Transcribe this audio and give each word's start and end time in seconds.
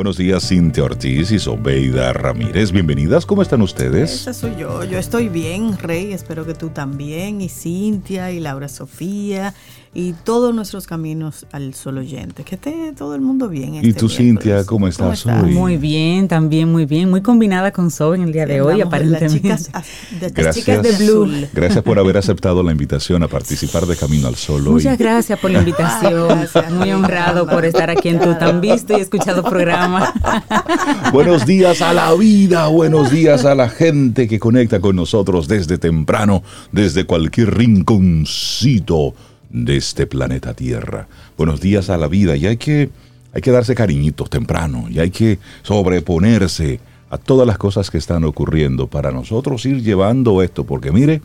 Buenos 0.00 0.16
días, 0.16 0.48
Cintia 0.48 0.82
Ortiz 0.82 1.30
y 1.30 1.38
Sobeida 1.38 2.14
Ramírez. 2.14 2.72
Bienvenidas, 2.72 3.26
¿cómo 3.26 3.42
están 3.42 3.60
ustedes? 3.60 4.10
Esa 4.10 4.32
soy 4.32 4.56
yo. 4.56 4.82
Yo 4.84 4.98
estoy 4.98 5.28
bien, 5.28 5.76
Rey. 5.76 6.14
Espero 6.14 6.46
que 6.46 6.54
tú 6.54 6.70
también. 6.70 7.42
Y 7.42 7.50
Cintia 7.50 8.30
y 8.30 8.40
Laura 8.40 8.68
Sofía 8.68 9.52
y 9.92 10.12
todos 10.12 10.54
nuestros 10.54 10.86
caminos 10.86 11.46
al 11.50 11.74
sol 11.74 11.98
oyente. 11.98 12.44
Que 12.44 12.54
esté 12.54 12.94
todo 12.96 13.14
el 13.14 13.20
mundo 13.20 13.48
bien. 13.48 13.74
¿Y 13.74 13.78
este 13.78 13.92
tú, 13.92 14.08
Cintia, 14.08 14.64
cómo 14.64 14.86
estás, 14.86 15.26
hoy? 15.26 15.52
Muy 15.52 15.76
bien, 15.76 16.28
también 16.28 16.70
muy 16.70 16.86
bien. 16.86 17.10
Muy 17.10 17.22
combinada 17.22 17.72
con 17.72 17.90
Zoe 17.90 18.16
en 18.16 18.22
el 18.22 18.32
día 18.32 18.46
de 18.46 18.62
hoy, 18.62 18.80
aparentemente. 18.80 19.48
Las 19.48 19.64
chicas, 19.64 20.20
de, 20.20 20.30
Gracias. 20.30 20.54
chicas 20.54 20.82
de 20.82 21.04
Blue. 21.04 21.48
Gracias 21.52 21.82
por 21.82 21.98
haber 21.98 22.16
aceptado 22.16 22.62
la 22.62 22.72
invitación 22.72 23.22
a 23.22 23.28
participar 23.28 23.84
de 23.84 23.96
Camino 23.96 24.28
al 24.28 24.36
Sol 24.36 24.66
hoy. 24.66 24.74
Muchas 24.74 24.96
gracias 24.96 25.38
por 25.38 25.50
la 25.50 25.58
invitación. 25.58 26.28
Gracias. 26.40 26.72
Muy 26.72 26.90
honrado 26.92 27.46
por 27.46 27.64
estar 27.64 27.90
aquí 27.90 28.08
en 28.08 28.20
tu 28.20 28.34
tan 28.38 28.60
visto 28.60 28.96
y 28.96 29.00
escuchado 29.00 29.42
programa. 29.42 29.89
Buenos 31.12 31.46
días 31.46 31.82
a 31.82 31.92
la 31.92 32.12
vida, 32.14 32.68
buenos 32.68 33.10
días 33.10 33.44
a 33.44 33.54
la 33.54 33.68
gente 33.68 34.28
que 34.28 34.38
conecta 34.38 34.80
con 34.80 34.96
nosotros 34.96 35.48
desde 35.48 35.78
temprano, 35.78 36.42
desde 36.72 37.04
cualquier 37.04 37.56
rinconcito 37.56 39.14
de 39.50 39.76
este 39.76 40.06
planeta 40.06 40.54
Tierra. 40.54 41.08
Buenos 41.36 41.60
días 41.60 41.90
a 41.90 41.96
la 41.96 42.08
vida 42.08 42.36
y 42.36 42.46
hay 42.46 42.56
que, 42.56 42.90
hay 43.32 43.40
que 43.40 43.50
darse 43.50 43.74
cariñitos 43.74 44.30
temprano 44.30 44.86
y 44.88 44.98
hay 45.00 45.10
que 45.10 45.38
sobreponerse 45.62 46.80
a 47.10 47.18
todas 47.18 47.46
las 47.46 47.58
cosas 47.58 47.90
que 47.90 47.98
están 47.98 48.24
ocurriendo 48.24 48.86
para 48.86 49.10
nosotros 49.10 49.66
ir 49.66 49.82
llevando 49.82 50.42
esto, 50.42 50.64
porque 50.64 50.92
mire, 50.92 51.22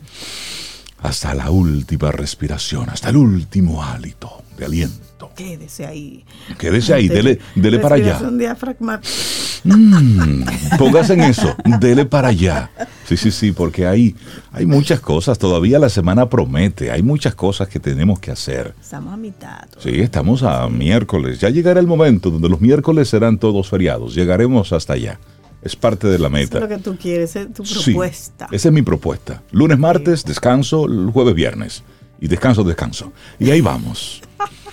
hasta 1.02 1.34
la 1.34 1.50
última 1.50 2.10
respiración, 2.10 2.90
hasta 2.90 3.10
el 3.10 3.16
último 3.16 3.84
hálito 3.84 4.42
de 4.58 4.64
aliento. 4.64 5.05
Quédese 5.34 5.86
ahí. 5.86 6.24
Quédese 6.58 6.92
ahí, 6.94 7.08
dele, 7.08 7.38
dele 7.54 7.78
para 7.78 7.96
allá. 7.96 8.18
Mm, 9.64 10.44
póngase 10.78 11.14
en 11.14 11.20
eso, 11.22 11.56
dele 11.80 12.04
para 12.04 12.28
allá. 12.28 12.70
Sí, 13.06 13.16
sí, 13.16 13.30
sí, 13.30 13.52
porque 13.52 13.86
hay, 13.86 14.14
hay 14.52 14.66
muchas 14.66 15.00
cosas, 15.00 15.38
todavía 15.38 15.78
la 15.78 15.88
semana 15.88 16.28
promete, 16.28 16.90
hay 16.90 17.02
muchas 17.02 17.34
cosas 17.34 17.68
que 17.68 17.80
tenemos 17.80 18.18
que 18.20 18.30
hacer. 18.30 18.74
Estamos 18.80 19.14
a 19.14 19.16
mitad. 19.16 19.64
Sí, 19.78 20.00
estamos 20.00 20.42
a 20.42 20.68
miércoles, 20.68 21.40
ya 21.40 21.48
llegará 21.50 21.80
el 21.80 21.86
momento 21.86 22.30
donde 22.30 22.48
los 22.48 22.60
miércoles 22.60 23.08
serán 23.08 23.38
todos 23.38 23.68
feriados, 23.68 24.14
llegaremos 24.14 24.72
hasta 24.72 24.92
allá. 24.92 25.18
Es 25.62 25.74
parte 25.74 26.06
de 26.06 26.18
la 26.18 26.28
Eso 26.28 26.36
es 26.36 26.42
meta. 26.44 26.60
lo 26.60 26.68
que 26.68 26.78
tú 26.78 26.96
quieres, 26.96 27.34
es 27.34 27.52
tu 27.52 27.64
Sí, 27.64 27.90
propuesta. 27.92 28.46
esa 28.52 28.68
es 28.68 28.72
mi 28.74 28.82
propuesta. 28.82 29.42
Lunes, 29.50 29.78
martes, 29.78 30.24
descanso, 30.24 30.86
jueves, 31.12 31.34
viernes. 31.34 31.82
Y 32.20 32.28
descanso, 32.28 32.62
descanso. 32.62 33.12
Y 33.38 33.50
ahí 33.50 33.60
vamos. 33.60 34.22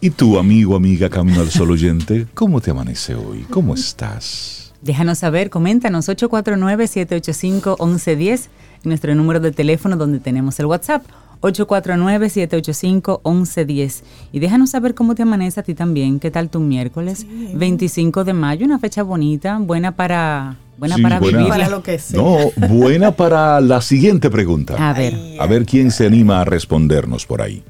Y 0.00 0.10
tú, 0.10 0.38
amigo, 0.38 0.76
amiga, 0.76 1.10
Camino 1.10 1.40
al 1.40 1.50
Sol 1.50 1.72
oyente, 1.72 2.28
¿cómo 2.34 2.60
te 2.60 2.70
amanece 2.70 3.16
hoy? 3.16 3.44
¿Cómo 3.50 3.74
estás? 3.74 4.72
Déjanos 4.80 5.18
saber, 5.18 5.50
coméntanos 5.50 6.08
849-785-1110, 6.08 8.46
nuestro 8.84 9.12
número 9.16 9.40
de 9.40 9.50
teléfono 9.50 9.96
donde 9.96 10.20
tenemos 10.20 10.60
el 10.60 10.66
WhatsApp. 10.66 11.02
849-785-1110. 11.40 14.02
Y 14.32 14.38
déjanos 14.38 14.70
saber 14.70 14.94
cómo 14.94 15.14
te 15.16 15.22
amanece 15.22 15.58
a 15.60 15.62
ti 15.64 15.74
también. 15.74 16.20
¿Qué 16.20 16.30
tal 16.30 16.48
tu 16.48 16.60
miércoles? 16.60 17.26
25 17.54 18.22
de 18.24 18.32
mayo, 18.34 18.64
una 18.66 18.78
fecha 18.78 19.02
bonita, 19.02 19.58
buena 19.58 19.96
para, 19.96 20.56
buena 20.78 20.94
Sí, 20.96 21.02
para 21.02 21.18
buena. 21.20 21.38
vivir. 21.38 21.50
Para 21.50 21.68
lo 21.68 21.82
que 21.82 21.98
sea. 21.98 22.20
No, 22.20 22.38
buena 22.68 23.10
para 23.12 23.60
la 23.60 23.80
siguiente 23.80 24.30
pregunta. 24.30 24.76
A 24.78 24.92
ver. 24.92 25.16
A 25.40 25.46
ver 25.46 25.66
quién 25.66 25.90
se 25.90 26.06
anima 26.06 26.40
a 26.40 26.44
respondernos 26.44 27.26
por 27.26 27.42
ahí. 27.42 27.62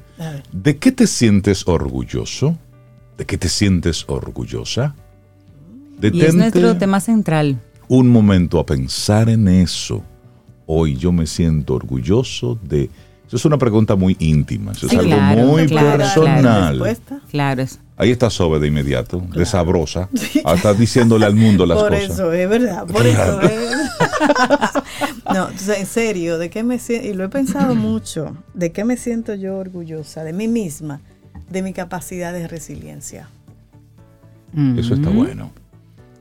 ¿De 0.51 0.77
qué 0.77 0.91
te 0.91 1.07
sientes 1.07 1.67
orgulloso? 1.67 2.57
¿De 3.17 3.25
qué 3.25 3.37
te 3.37 3.49
sientes 3.49 4.05
orgullosa? 4.07 4.95
Y 6.01 6.07
es 6.07 6.11
Detente 6.13 6.33
nuestro 6.37 6.77
tema 6.77 6.99
central. 6.99 7.59
un 7.87 8.09
momento 8.09 8.59
a 8.59 8.65
pensar 8.65 9.29
en 9.29 9.47
eso. 9.47 10.03
Hoy 10.65 10.95
yo 10.95 11.11
me 11.11 11.25
siento 11.27 11.73
orgulloso 11.75 12.57
de... 12.63 12.89
Eso 13.27 13.35
es 13.37 13.45
una 13.45 13.57
pregunta 13.59 13.95
muy 13.95 14.15
íntima, 14.19 14.71
eso 14.71 14.87
es 14.87 14.91
Sí, 14.91 14.97
algo 14.97 15.11
claro, 15.11 15.41
muy 15.45 15.67
claro, 15.67 15.97
personal. 15.99 16.69
Respuesta. 16.79 17.19
Claro, 17.29 17.61
es- 17.61 17.79
Ahí 17.95 18.11
está 18.11 18.29
Sobe 18.29 18.59
de 18.59 18.67
inmediato, 18.67 19.21
de 19.35 19.45
sabrosa. 19.45 20.07
Ah, 20.45 20.53
Está 20.55 20.73
diciéndole 20.73 21.25
al 21.25 21.35
mundo 21.35 21.65
las 21.65 21.77
por 21.79 21.89
cosas. 21.89 22.09
eso, 22.11 22.31
es 22.31 22.47
verdad, 22.49 22.87
por 22.87 23.05
eso 23.05 23.41
es. 23.41 23.51
no, 25.33 25.45
o 25.45 25.57
sea, 25.57 25.79
en 25.79 25.85
serio, 25.85 26.37
¿de 26.37 26.49
qué 26.49 26.63
me 26.63 26.79
siento? 26.79 27.07
Y 27.07 27.13
lo 27.13 27.23
he 27.23 27.29
pensado 27.29 27.75
mucho, 27.75 28.35
¿de 28.53 28.71
qué 28.71 28.83
me 28.85 28.97
siento 28.97 29.33
yo 29.35 29.57
orgullosa? 29.57 30.23
De 30.23 30.33
mí 30.33 30.47
misma, 30.47 31.01
de 31.49 31.61
mi 31.61 31.73
capacidad 31.73 32.33
de 32.33 32.47
resiliencia. 32.47 33.29
Eso 34.77 34.95
está 34.95 35.09
bueno. 35.09 35.51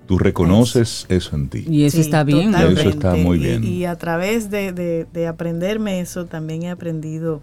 Tú 0.07 0.19
reconoces 0.19 1.07
eso 1.09 1.37
en 1.37 1.49
ti. 1.49 1.65
Y 1.69 1.85
eso 1.85 1.97
Sí, 1.97 2.03
está 2.03 2.25
bien. 2.25 2.51
¿no? 2.51 2.59
Eso 2.59 2.89
está 2.91 3.15
muy 3.15 3.39
Y- 3.39 3.41
bien. 3.43 3.65
Y, 3.65 3.85
a 3.87 3.97
través 3.97 4.51
de, 4.51 4.73
de- 4.73 5.07
de 5.13 5.27
aprenderme 5.27 6.01
eso, 6.01 6.27
también 6.27 6.63
he 6.63 6.71
aprendido 6.71 7.43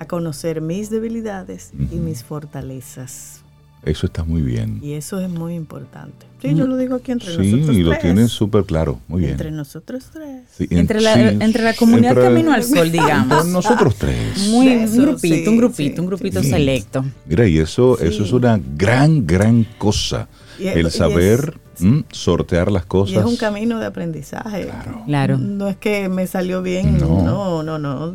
a 0.00 0.06
conocer 0.06 0.60
mis 0.60 0.90
debilidades 0.90 1.72
y 1.92 1.96
mis 1.96 2.24
fortalezas. 2.24 3.43
Eso 3.86 4.06
está 4.06 4.24
muy 4.24 4.42
bien. 4.42 4.80
Y 4.82 4.92
eso 4.94 5.20
es 5.20 5.28
muy 5.28 5.54
importante. 5.54 6.26
Sí, 6.40 6.54
yo 6.54 6.66
lo 6.66 6.76
digo 6.76 6.96
aquí 6.96 7.10
entre 7.12 7.30
Sí, 7.30 7.52
nosotros 7.52 7.76
y 7.76 7.82
lo 7.82 7.90
tres. 7.92 8.02
tienes 8.02 8.30
súper 8.30 8.64
claro. 8.64 9.00
Muy 9.08 9.20
bien. 9.20 9.32
Entre 9.32 9.50
nosotros 9.50 10.04
tres. 10.12 10.42
Sí, 10.54 10.66
en- 10.70 10.78
Entre 10.78 11.00
la, 11.00 11.14
sí, 11.14 11.20
entre 11.40 11.62
la 11.64 11.72
comunidad 11.74 12.10
entre- 12.10 12.24
Camino 12.24 12.52
al 12.52 12.62
Sol, 12.64 12.92
digamos. 12.92 13.38
entre 13.38 13.52
nosotros 13.52 13.94
tres. 13.96 14.48
Muy, 14.50 14.68
Eso, 14.68 14.92
un 14.96 15.02
grupito, 15.06 15.34
sí, 15.34 15.48
un 15.48 15.56
grupito, 15.56 15.94
sí, 15.96 16.00
un 16.00 16.06
grupito 16.06 16.42
sí. 16.42 16.50
selecto. 16.50 17.04
Mira, 17.26 17.46
y 17.48 17.58
eso, 17.58 17.96
Sí. 17.98 18.06
eso 18.08 18.24
es 18.24 18.32
una 18.32 18.60
gran, 18.76 19.26
gran 19.26 19.64
cosa. 19.78 20.28
Y 20.58 20.66
el 20.68 20.88
y 20.88 20.90
saber 20.90 21.54
es- 21.76 21.80
mm, 21.82 22.00
sortear 22.12 22.70
las 22.70 22.84
Y 22.84 22.88
cosas. 22.88 23.16
es 23.16 23.24
un 23.24 23.36
camino 23.36 23.78
de 23.80 23.86
aprendizaje. 23.86 24.68
Claro. 25.06 25.38
No 25.38 25.66
es 25.68 25.76
que 25.76 26.10
me 26.10 26.26
salió 26.26 26.60
bien, 26.62 26.98
No. 26.98 27.22
no, 27.22 27.62
no, 27.62 27.78
no. 27.78 28.14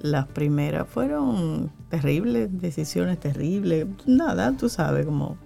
Las 0.00 0.28
primeras 0.28 0.86
fueron 0.88 1.70
terribles, 1.88 2.48
decisiones 2.60 3.18
terribles. 3.20 3.86
Nada, 4.06 4.52
tú 4.56 4.68
sabes, 4.68 5.06
como 5.06 5.36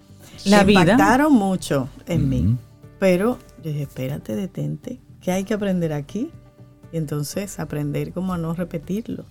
La 0.45 0.65
vida. 0.65 0.81
impactaron 0.83 1.33
mucho 1.33 1.89
en 2.07 2.29
mí. 2.29 2.57
Pero 2.99 3.39
yo 3.63 3.71
dije, 3.71 3.83
espérate, 3.83 4.37
detente, 4.37 5.01
que 5.21 5.33
hay 5.33 5.45
que 5.45 5.55
aprender 5.55 5.93
aquí. 5.93 6.31
Y 6.93 6.99
entonces 6.99 7.59
aprender 7.59 8.13
como 8.13 8.35
a 8.35 8.39
no 8.39 8.53
repetirlo. 8.55 9.25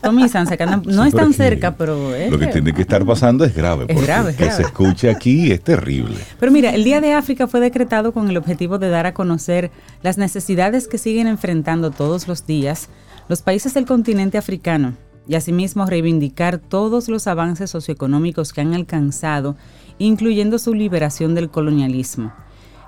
Tommy 0.00 0.24
y 0.24 0.28
Sansa, 0.28 0.56
que 0.56 0.62
andan, 0.62 0.82
no 0.86 1.04
están 1.04 1.32
cerca, 1.32 1.76
pero... 1.76 2.12
lo 2.30 2.38
que 2.38 2.46
tiene 2.48 2.72
que 2.72 2.82
estar 2.82 3.04
pasando 3.04 3.44
es 3.44 3.54
grave. 3.54 3.86
Es 3.88 4.02
grave, 4.02 4.34
Que 4.34 4.50
se 4.50 4.62
escuche 4.62 5.10
aquí 5.10 5.50
es 5.50 5.62
terrible. 5.62 6.16
Pero 6.38 6.52
mira, 6.52 6.70
el 6.70 6.84
Día 6.84 7.00
de 7.00 7.14
África 7.14 7.46
fue 7.46 7.60
decretado 7.60 8.12
con 8.12 8.28
el 8.28 8.36
objetivo 8.36 8.78
de 8.78 8.88
dar 8.88 9.06
a 9.06 9.14
conocer 9.14 9.70
las 10.02 10.18
necesidades 10.18 10.88
que 10.88 10.98
siguen 10.98 11.26
enfrentando 11.26 11.90
todos 11.90 12.28
los 12.28 12.46
días 12.46 12.88
los 13.28 13.42
países 13.42 13.74
del 13.74 13.86
continente 13.86 14.38
africano 14.38 14.94
y 15.28 15.36
asimismo 15.36 15.86
reivindicar 15.86 16.58
todos 16.58 17.08
los 17.08 17.26
avances 17.26 17.70
socioeconómicos 17.70 18.52
que 18.52 18.60
han 18.60 18.74
alcanzado, 18.74 19.56
incluyendo 19.98 20.58
su 20.58 20.74
liberación 20.74 21.34
del 21.34 21.48
colonialismo. 21.48 22.32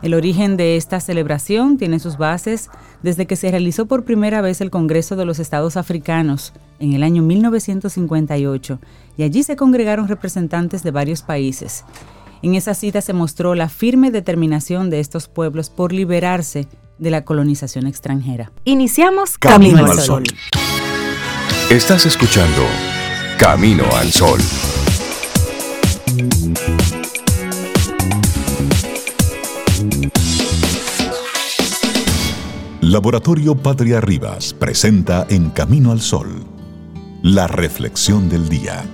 El 0.03 0.15
origen 0.15 0.57
de 0.57 0.77
esta 0.77 1.01
celebración 1.01 1.79
tiene 1.79 1.99
sus 1.99 2.19
bases 2.19 2.69
desde 3.03 3.27
que 3.27 3.37
se 3.37 3.51
realizó 3.51 3.87
por 3.87 4.05
primera 4.05 4.41
vez 4.41 4.61
el 4.61 4.71
Congreso 4.71 5.17
de 5.17 5.25
los 5.25 5.39
Estados 5.39 5.77
Africanos 5.77 6.53
en 6.79 6.93
el 6.93 7.03
año 7.03 7.23
1958 7.23 8.79
y 9.17 9.23
allí 9.23 9.43
se 9.43 9.57
congregaron 9.57 10.09
representantes 10.09 10.83
de 10.83 10.91
varios 10.91 11.23
países. 11.23 11.85
En 12.43 12.55
esa 12.55 12.75
cita 12.75 13.01
se 13.01 13.15
mostró 13.15 13.55
la 13.55 13.69
firme 13.69 14.11
determinación 14.11 14.91
de 14.91 15.01
estos 15.01 15.29
pueblos 15.29 15.71
por 15.71 15.93
liberarse 15.93 16.69
de 16.99 17.11
la 17.11 17.25
colonización 17.25 17.87
extranjera. 17.87 18.53
Iniciamos 18.65 19.39
Camino, 19.39 19.87
al 19.87 19.99
Sol. 19.99 20.25
Estás 21.71 22.05
escuchando 22.07 22.67
Camino 23.39 23.85
al 23.97 24.13
Sol. 24.13 24.41
Laboratorio 32.95 33.57
Patria 33.57 34.01
Rivas 34.01 34.55
presenta 34.55 35.27
En 35.29 35.51
Camino 35.51 35.91
al 35.91 36.01
Sol, 36.01 36.29
la 37.25 37.49
reflexión 37.49 38.29
del 38.29 38.49
día. 38.49 38.85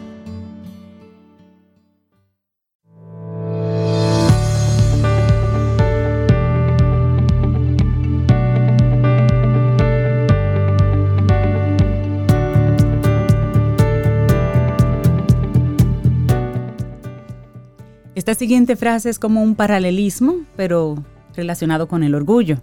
Esta 18.14 18.34
siguiente 18.34 18.76
frase 18.76 19.10
es 19.10 19.18
como 19.18 19.42
un 19.42 19.54
paralelismo, 19.54 20.36
pero 20.56 21.04
relacionado 21.36 21.86
con 21.86 22.02
el 22.02 22.14
orgullo. 22.14 22.62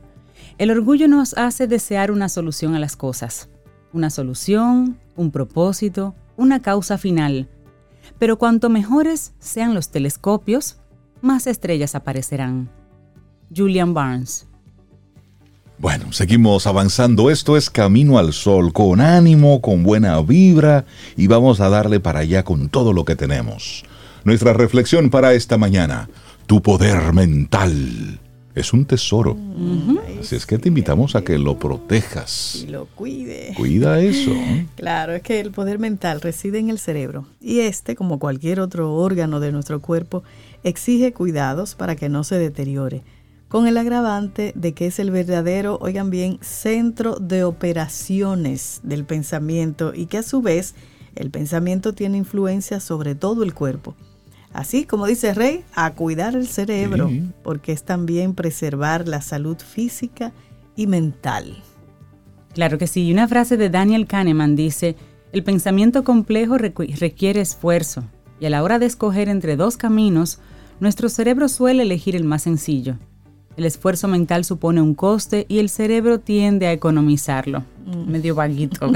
El 0.57 0.71
orgullo 0.71 1.07
nos 1.07 1.35
hace 1.35 1.67
desear 1.67 2.09
una 2.09 2.29
solución 2.29 2.73
a 2.73 2.79
las 2.79 2.95
cosas, 2.95 3.47
una 3.93 4.09
solución, 4.09 4.97
un 5.15 5.29
propósito, 5.29 6.15
una 6.35 6.63
causa 6.63 6.97
final. 6.97 7.47
Pero 8.17 8.39
cuanto 8.39 8.67
mejores 8.67 9.33
sean 9.37 9.75
los 9.75 9.91
telescopios, 9.91 10.77
más 11.21 11.45
estrellas 11.45 11.93
aparecerán. 11.93 12.71
Julian 13.55 13.93
Barnes. 13.93 14.47
Bueno, 15.77 16.11
seguimos 16.11 16.65
avanzando. 16.65 17.29
Esto 17.29 17.55
es 17.55 17.69
Camino 17.69 18.17
al 18.17 18.33
Sol, 18.33 18.73
con 18.73 18.99
ánimo, 18.99 19.61
con 19.61 19.83
buena 19.83 20.19
vibra, 20.21 20.85
y 21.15 21.27
vamos 21.27 21.59
a 21.59 21.69
darle 21.69 21.99
para 21.99 22.21
allá 22.21 22.43
con 22.43 22.69
todo 22.69 22.93
lo 22.93 23.05
que 23.05 23.15
tenemos. 23.15 23.85
Nuestra 24.23 24.53
reflexión 24.53 25.11
para 25.11 25.33
esta 25.33 25.59
mañana, 25.59 26.09
tu 26.47 26.63
poder 26.63 27.13
mental 27.13 28.19
es 28.57 28.73
un 28.73 28.85
tesoro. 28.85 29.37
Así 30.19 30.35
es 30.35 30.45
que 30.45 30.57
te 30.57 30.69
invitamos 30.69 31.15
a 31.15 31.23
que 31.23 31.37
lo 31.37 31.59
protejas. 31.59 32.63
Y 32.63 32.67
lo 32.67 32.85
cuide. 32.87 33.53
Cuida 33.55 33.99
eso. 33.99 34.31
claro, 34.75 35.13
es 35.13 35.21
que 35.21 35.39
el 35.39 35.51
poder 35.51 35.79
mental 35.79 36.21
reside 36.21 36.59
en 36.59 36.69
el 36.69 36.79
cerebro 36.79 37.27
y 37.39 37.59
este, 37.59 37.95
como 37.95 38.19
cualquier 38.19 38.59
otro 38.59 38.93
órgano 38.93 39.39
de 39.39 39.51
nuestro 39.51 39.81
cuerpo, 39.81 40.23
exige 40.63 41.13
cuidados 41.13 41.75
para 41.75 41.95
que 41.95 42.09
no 42.09 42.23
se 42.23 42.37
deteriore, 42.39 43.03
con 43.47 43.67
el 43.67 43.77
agravante 43.77 44.51
de 44.55 44.73
que 44.73 44.87
es 44.87 44.99
el 44.99 45.11
verdadero, 45.11 45.77
oigan 45.81 46.09
bien, 46.09 46.39
centro 46.41 47.15
de 47.15 47.43
operaciones 47.43 48.81
del 48.83 49.05
pensamiento 49.05 49.93
y 49.93 50.07
que 50.07 50.17
a 50.17 50.23
su 50.23 50.41
vez 50.41 50.75
el 51.15 51.31
pensamiento 51.31 51.93
tiene 51.93 52.17
influencia 52.17 52.79
sobre 52.79 53.15
todo 53.15 53.43
el 53.43 53.53
cuerpo. 53.53 53.95
Así 54.53 54.85
como 54.85 55.05
dice 55.05 55.33
Rey, 55.33 55.63
a 55.75 55.91
cuidar 55.93 56.35
el 56.35 56.47
cerebro, 56.47 57.11
porque 57.43 57.71
es 57.71 57.83
también 57.83 58.33
preservar 58.33 59.07
la 59.07 59.21
salud 59.21 59.57
física 59.57 60.31
y 60.75 60.87
mental. 60.87 61.61
Claro 62.53 62.77
que 62.77 62.87
sí. 62.87 63.11
Una 63.11 63.27
frase 63.27 63.57
de 63.57 63.69
Daniel 63.69 64.07
Kahneman 64.07 64.55
dice, 64.55 64.95
el 65.31 65.43
pensamiento 65.43 66.03
complejo 66.03 66.57
requiere 66.57 67.41
esfuerzo 67.41 68.03
y 68.39 68.45
a 68.45 68.49
la 68.49 68.63
hora 68.63 68.79
de 68.79 68.85
escoger 68.85 69.29
entre 69.29 69.55
dos 69.55 69.77
caminos, 69.77 70.39
nuestro 70.79 71.09
cerebro 71.09 71.49
suele 71.49 71.83
elegir 71.83 72.15
el 72.15 72.23
más 72.23 72.43
sencillo. 72.43 72.97
El 73.57 73.65
esfuerzo 73.65 74.07
mental 74.07 74.45
supone 74.45 74.81
un 74.81 74.93
coste 74.93 75.47
y 75.49 75.57
el 75.57 75.69
cerebro 75.69 76.19
tiende 76.19 76.67
a 76.67 76.71
economizarlo. 76.71 77.63
Mm. 77.87 78.11
Medio 78.11 78.35
vaguito. 78.35 78.91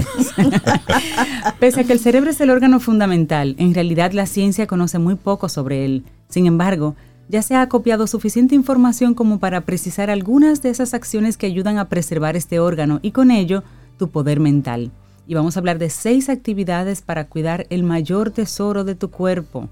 Pese 1.60 1.82
a 1.82 1.84
que 1.84 1.94
el 1.94 2.00
cerebro 2.00 2.30
es 2.30 2.40
el 2.42 2.52
órgano 2.52 2.80
fundamental, 2.80 3.56
en 3.58 3.74
realidad 3.74 4.12
la 4.12 4.28
ciencia 4.28 4.68
conoce 4.68 5.00
muy 5.00 5.16
poco 5.16 5.50
sobre 5.50 5.84
él. 5.84 6.04
Sin 6.30 6.46
embargo, 6.46 6.96
ya 7.28 7.42
se 7.42 7.56
ha 7.56 7.68
copiado 7.70 8.06
suficiente 8.06 8.54
información 8.54 9.16
como 9.16 9.40
para 9.40 9.62
precisar 9.62 10.12
algunas 10.12 10.62
de 10.62 10.70
esas 10.70 10.94
acciones 10.94 11.38
que 11.38 11.48
ayudan 11.48 11.80
a 11.80 11.90
preservar 11.90 12.36
este 12.36 12.60
órgano 12.60 13.00
y 13.02 13.12
con 13.12 13.32
ello 13.32 13.64
tu 13.98 14.10
poder 14.10 14.40
mental 14.40 14.92
y 15.32 15.34
vamos 15.34 15.56
a 15.56 15.62
hablar 15.62 15.80
de 15.80 15.90
seis 15.90 16.28
actividades 16.28 17.02
para 17.02 17.28
cuidar 17.28 17.66
el 17.70 17.84
mayor 17.84 18.32
tesoro 18.32 18.84
de 18.84 18.96
tu 18.96 19.12
cuerpo, 19.12 19.70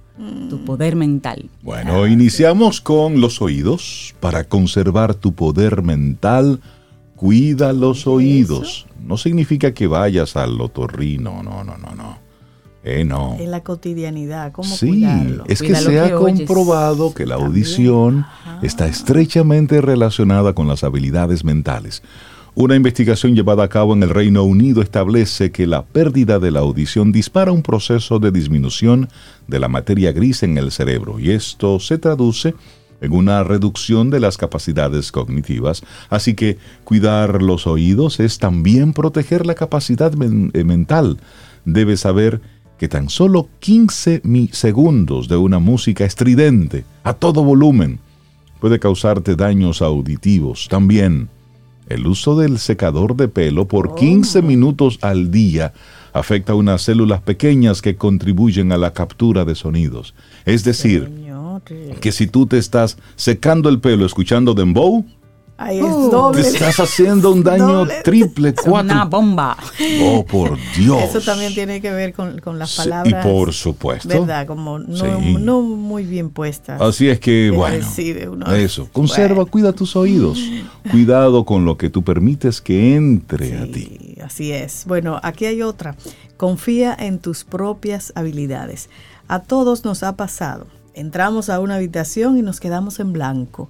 tu 0.49 0.57
mm. 0.57 0.63
poder 0.63 0.95
mental. 0.95 1.49
Bueno, 1.63 2.07
iniciamos 2.07 2.79
con 2.79 3.19
los 3.19 3.41
oídos. 3.41 4.15
Para 4.21 4.45
conservar 4.45 5.15
tu 5.15 5.33
poder 5.33 5.81
mental, 5.81 6.61
cuida 7.17 7.73
los 7.73 8.07
oídos. 8.07 8.87
No 9.05 9.17
significa 9.17 9.73
que 9.73 9.87
vayas 9.87 10.37
al 10.37 10.61
otorrino, 10.61 11.43
no, 11.43 11.65
no, 11.65 11.77
no, 11.77 11.93
no. 11.93 12.17
Eh, 12.85 13.03
no. 13.03 13.35
En 13.37 13.51
la 13.51 13.61
cotidianidad, 13.61 14.53
¿cómo 14.53 14.69
sí, 14.69 15.05
Es 15.47 15.61
que 15.61 15.75
se 15.75 15.99
ha 15.99 16.15
comprobado 16.15 17.13
que 17.13 17.25
la 17.25 17.35
audición 17.35 18.25
está 18.61 18.87
estrechamente 18.87 19.81
relacionada 19.81 20.53
con 20.53 20.69
las 20.69 20.85
habilidades 20.85 21.43
mentales. 21.43 22.01
Una 22.61 22.75
investigación 22.75 23.35
llevada 23.35 23.63
a 23.63 23.69
cabo 23.69 23.93
en 23.93 24.03
el 24.03 24.09
Reino 24.09 24.43
Unido 24.43 24.81
establece 24.81 25.49
que 25.49 25.65
la 25.65 25.85
pérdida 25.85 26.39
de 26.39 26.51
la 26.51 26.59
audición 26.59 27.13
dispara 27.13 27.53
un 27.53 27.61
proceso 27.61 28.19
de 28.19 28.31
disminución 28.31 29.07
de 29.47 29.61
la 29.61 29.69
materia 29.69 30.11
gris 30.11 30.43
en 30.43 30.57
el 30.57 30.69
cerebro 30.69 31.21
y 31.21 31.31
esto 31.31 31.79
se 31.79 31.97
traduce 31.97 32.55
en 32.99 33.13
una 33.13 33.45
reducción 33.45 34.09
de 34.09 34.19
las 34.19 34.35
capacidades 34.35 35.13
cognitivas. 35.13 35.83
Así 36.09 36.33
que 36.33 36.57
cuidar 36.83 37.41
los 37.41 37.65
oídos 37.65 38.19
es 38.19 38.39
también 38.39 38.91
proteger 38.91 39.45
la 39.45 39.55
capacidad 39.55 40.11
eh, 40.13 40.63
mental. 40.65 41.17
Debes 41.63 42.01
saber 42.01 42.41
que 42.77 42.89
tan 42.89 43.07
solo 43.07 43.47
15 43.59 44.21
segundos 44.51 45.29
de 45.29 45.37
una 45.37 45.59
música 45.59 46.03
estridente 46.03 46.83
a 47.03 47.13
todo 47.13 47.41
volumen 47.41 48.01
puede 48.59 48.79
causarte 48.79 49.37
daños 49.37 49.81
auditivos. 49.81 50.67
También 50.69 51.29
el 51.89 52.07
uso 52.07 52.37
del 52.37 52.59
secador 52.59 53.15
de 53.15 53.27
pelo 53.27 53.67
por 53.67 53.95
15 53.95 54.41
minutos 54.41 54.99
al 55.01 55.31
día 55.31 55.73
afecta 56.13 56.53
a 56.53 56.55
unas 56.55 56.81
células 56.81 57.21
pequeñas 57.21 57.81
que 57.81 57.95
contribuyen 57.95 58.71
a 58.71 58.77
la 58.77 58.93
captura 58.93 59.45
de 59.45 59.55
sonidos. 59.55 60.13
Es 60.45 60.63
decir, 60.63 61.09
que 61.99 62.11
si 62.11 62.27
tú 62.27 62.45
te 62.47 62.57
estás 62.57 62.97
secando 63.15 63.69
el 63.69 63.79
pelo 63.79 64.05
escuchando 64.05 64.53
dembow, 64.53 65.05
Ahí 65.61 65.79
es 65.79 65.83
doble. 65.83 66.41
Te 66.41 66.47
estás 66.47 66.79
haciendo 66.79 67.31
un 67.31 67.43
daño 67.43 67.85
triple, 68.01 68.53
cuatro. 68.53 68.93
Una 68.93 69.03
bomba. 69.03 69.57
Oh, 70.01 70.25
por 70.25 70.57
Dios. 70.77 71.03
Eso 71.03 71.19
también 71.19 71.53
tiene 71.53 71.81
que 71.81 71.91
ver 71.91 72.13
con, 72.13 72.57
las 72.57 72.77
palabras. 72.77 73.25
y 73.25 73.27
por 73.27 73.51
supuesto. 73.51 74.07
¿Verdad? 74.07 74.47
Como 74.47 74.79
no, 74.79 75.61
muy 75.61 76.05
bien 76.05 76.29
puestas. 76.29 76.81
Así 76.81 77.09
es 77.09 77.19
que, 77.19 77.51
bueno. 77.51 77.85
eso. 78.55 78.87
Conserva, 78.93 79.43
cuida 79.43 79.73
tus 79.73 79.97
oídos. 79.97 80.39
Cuidado 80.91 81.43
con 81.43 81.65
lo 81.65 81.77
que 81.77 81.89
tú 81.89 82.03
permites 82.03 82.61
que 82.61 82.95
entre 82.95 83.57
a 83.57 83.69
ti. 83.69 84.15
Así 84.23 84.53
es. 84.53 84.85
Bueno, 84.87 85.19
aquí 85.23 85.45
hay 85.45 85.61
otra. 85.61 85.97
Confía 86.37 86.95
en 86.97 87.19
tus 87.19 87.43
propias 87.43 88.13
habilidades. 88.15 88.89
A 89.27 89.41
todos 89.41 89.83
nos 89.83 90.03
ha 90.03 90.15
pasado. 90.15 90.67
Entramos 90.93 91.49
a 91.49 91.59
una 91.59 91.75
habitación 91.75 92.37
y 92.37 92.43
nos 92.43 92.61
quedamos 92.61 93.01
en 93.01 93.11
blanco 93.11 93.69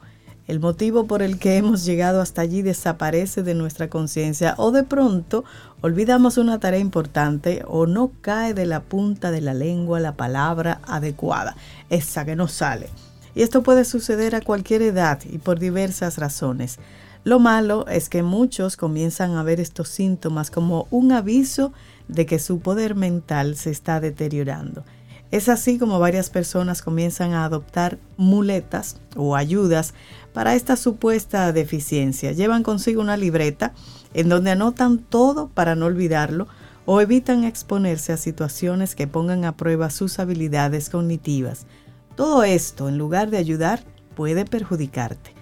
el 0.50 0.60
motivo 0.60 1.06
por 1.06 1.22
el 1.22 1.38
que 1.38 1.58
hemos 1.58 1.86
llegado 1.86 2.22
hasta 2.22 2.41
allí 2.41 2.63
desaparece 2.63 3.44
de 3.44 3.53
nuestra 3.53 3.88
conciencia 3.88 4.56
o 4.58 4.72
de 4.72 4.84
pronto 4.84 5.46
olvidamos 5.82 6.39
una 6.39 6.60
tarea 6.60 6.79
importante 6.79 7.63
o 7.68 7.86
no 7.86 8.12
cae 8.22 8.56
de 8.56 8.65
la 8.65 8.79
punta 8.79 9.29
de 9.29 9.41
la 9.41 9.53
lengua 9.53 10.00
la 10.00 10.15
palabra 10.15 10.82
adecuada, 10.88 11.56
esa 11.91 12.25
que 12.25 12.36
no 12.36 12.48
sale. 12.48 12.89
Y 13.36 13.44
esto 13.44 13.62
puede 13.62 13.86
suceder 13.86 14.34
a 14.34 14.41
cualquier 14.41 14.82
edad 14.82 15.20
y 15.24 15.38
por 15.38 15.60
diversas 15.60 16.18
razones. 16.18 16.79
Lo 17.24 17.38
malo 17.38 17.86
es 17.88 18.10
que 18.10 18.24
muchos 18.24 18.75
comienzan 18.75 19.36
a 19.36 19.44
ver 19.44 19.60
estos 19.60 19.89
síntomas 19.89 20.50
como 20.50 20.88
un 20.89 21.12
aviso 21.12 21.74
de 22.08 22.25
que 22.25 22.39
su 22.39 22.60
poder 22.60 22.96
mental 22.96 23.56
se 23.56 23.70
está 23.70 24.00
deteriorando. 24.00 24.84
Es 25.31 25.48
así 25.48 25.77
como 25.77 26.00
varias 26.00 26.29
personas 26.31 26.81
comienzan 26.81 27.33
a 27.33 27.45
adoptar 27.45 28.00
muletas 28.17 29.00
o 29.15 29.36
ayudas 29.36 29.93
para 30.33 30.55
esta 30.55 30.75
supuesta 30.75 31.51
deficiencia. 31.51 32.31
Llevan 32.31 32.63
consigo 32.63 33.01
una 33.01 33.15
libreta 33.15 33.74
en 34.13 34.27
donde 34.27 34.51
anotan 34.51 34.98
todo 34.98 35.48
para 35.50 35.75
no 35.75 35.86
olvidarlo 35.86 36.48
o 36.86 37.01
evitan 37.01 37.43
exponerse 37.43 38.12
a 38.12 38.17
situaciones 38.17 38.95
que 38.95 39.05
pongan 39.05 39.45
a 39.45 39.55
prueba 39.55 39.91
sus 39.91 40.17
habilidades 40.17 40.89
cognitivas. 40.89 41.67
Todo 42.15 42.43
esto, 42.43 42.89
en 42.89 42.98
lugar 42.98 43.29
de 43.29 43.38
ayudar, 43.38 43.83
puede 44.15 44.45
perjudicarte. 44.45 45.36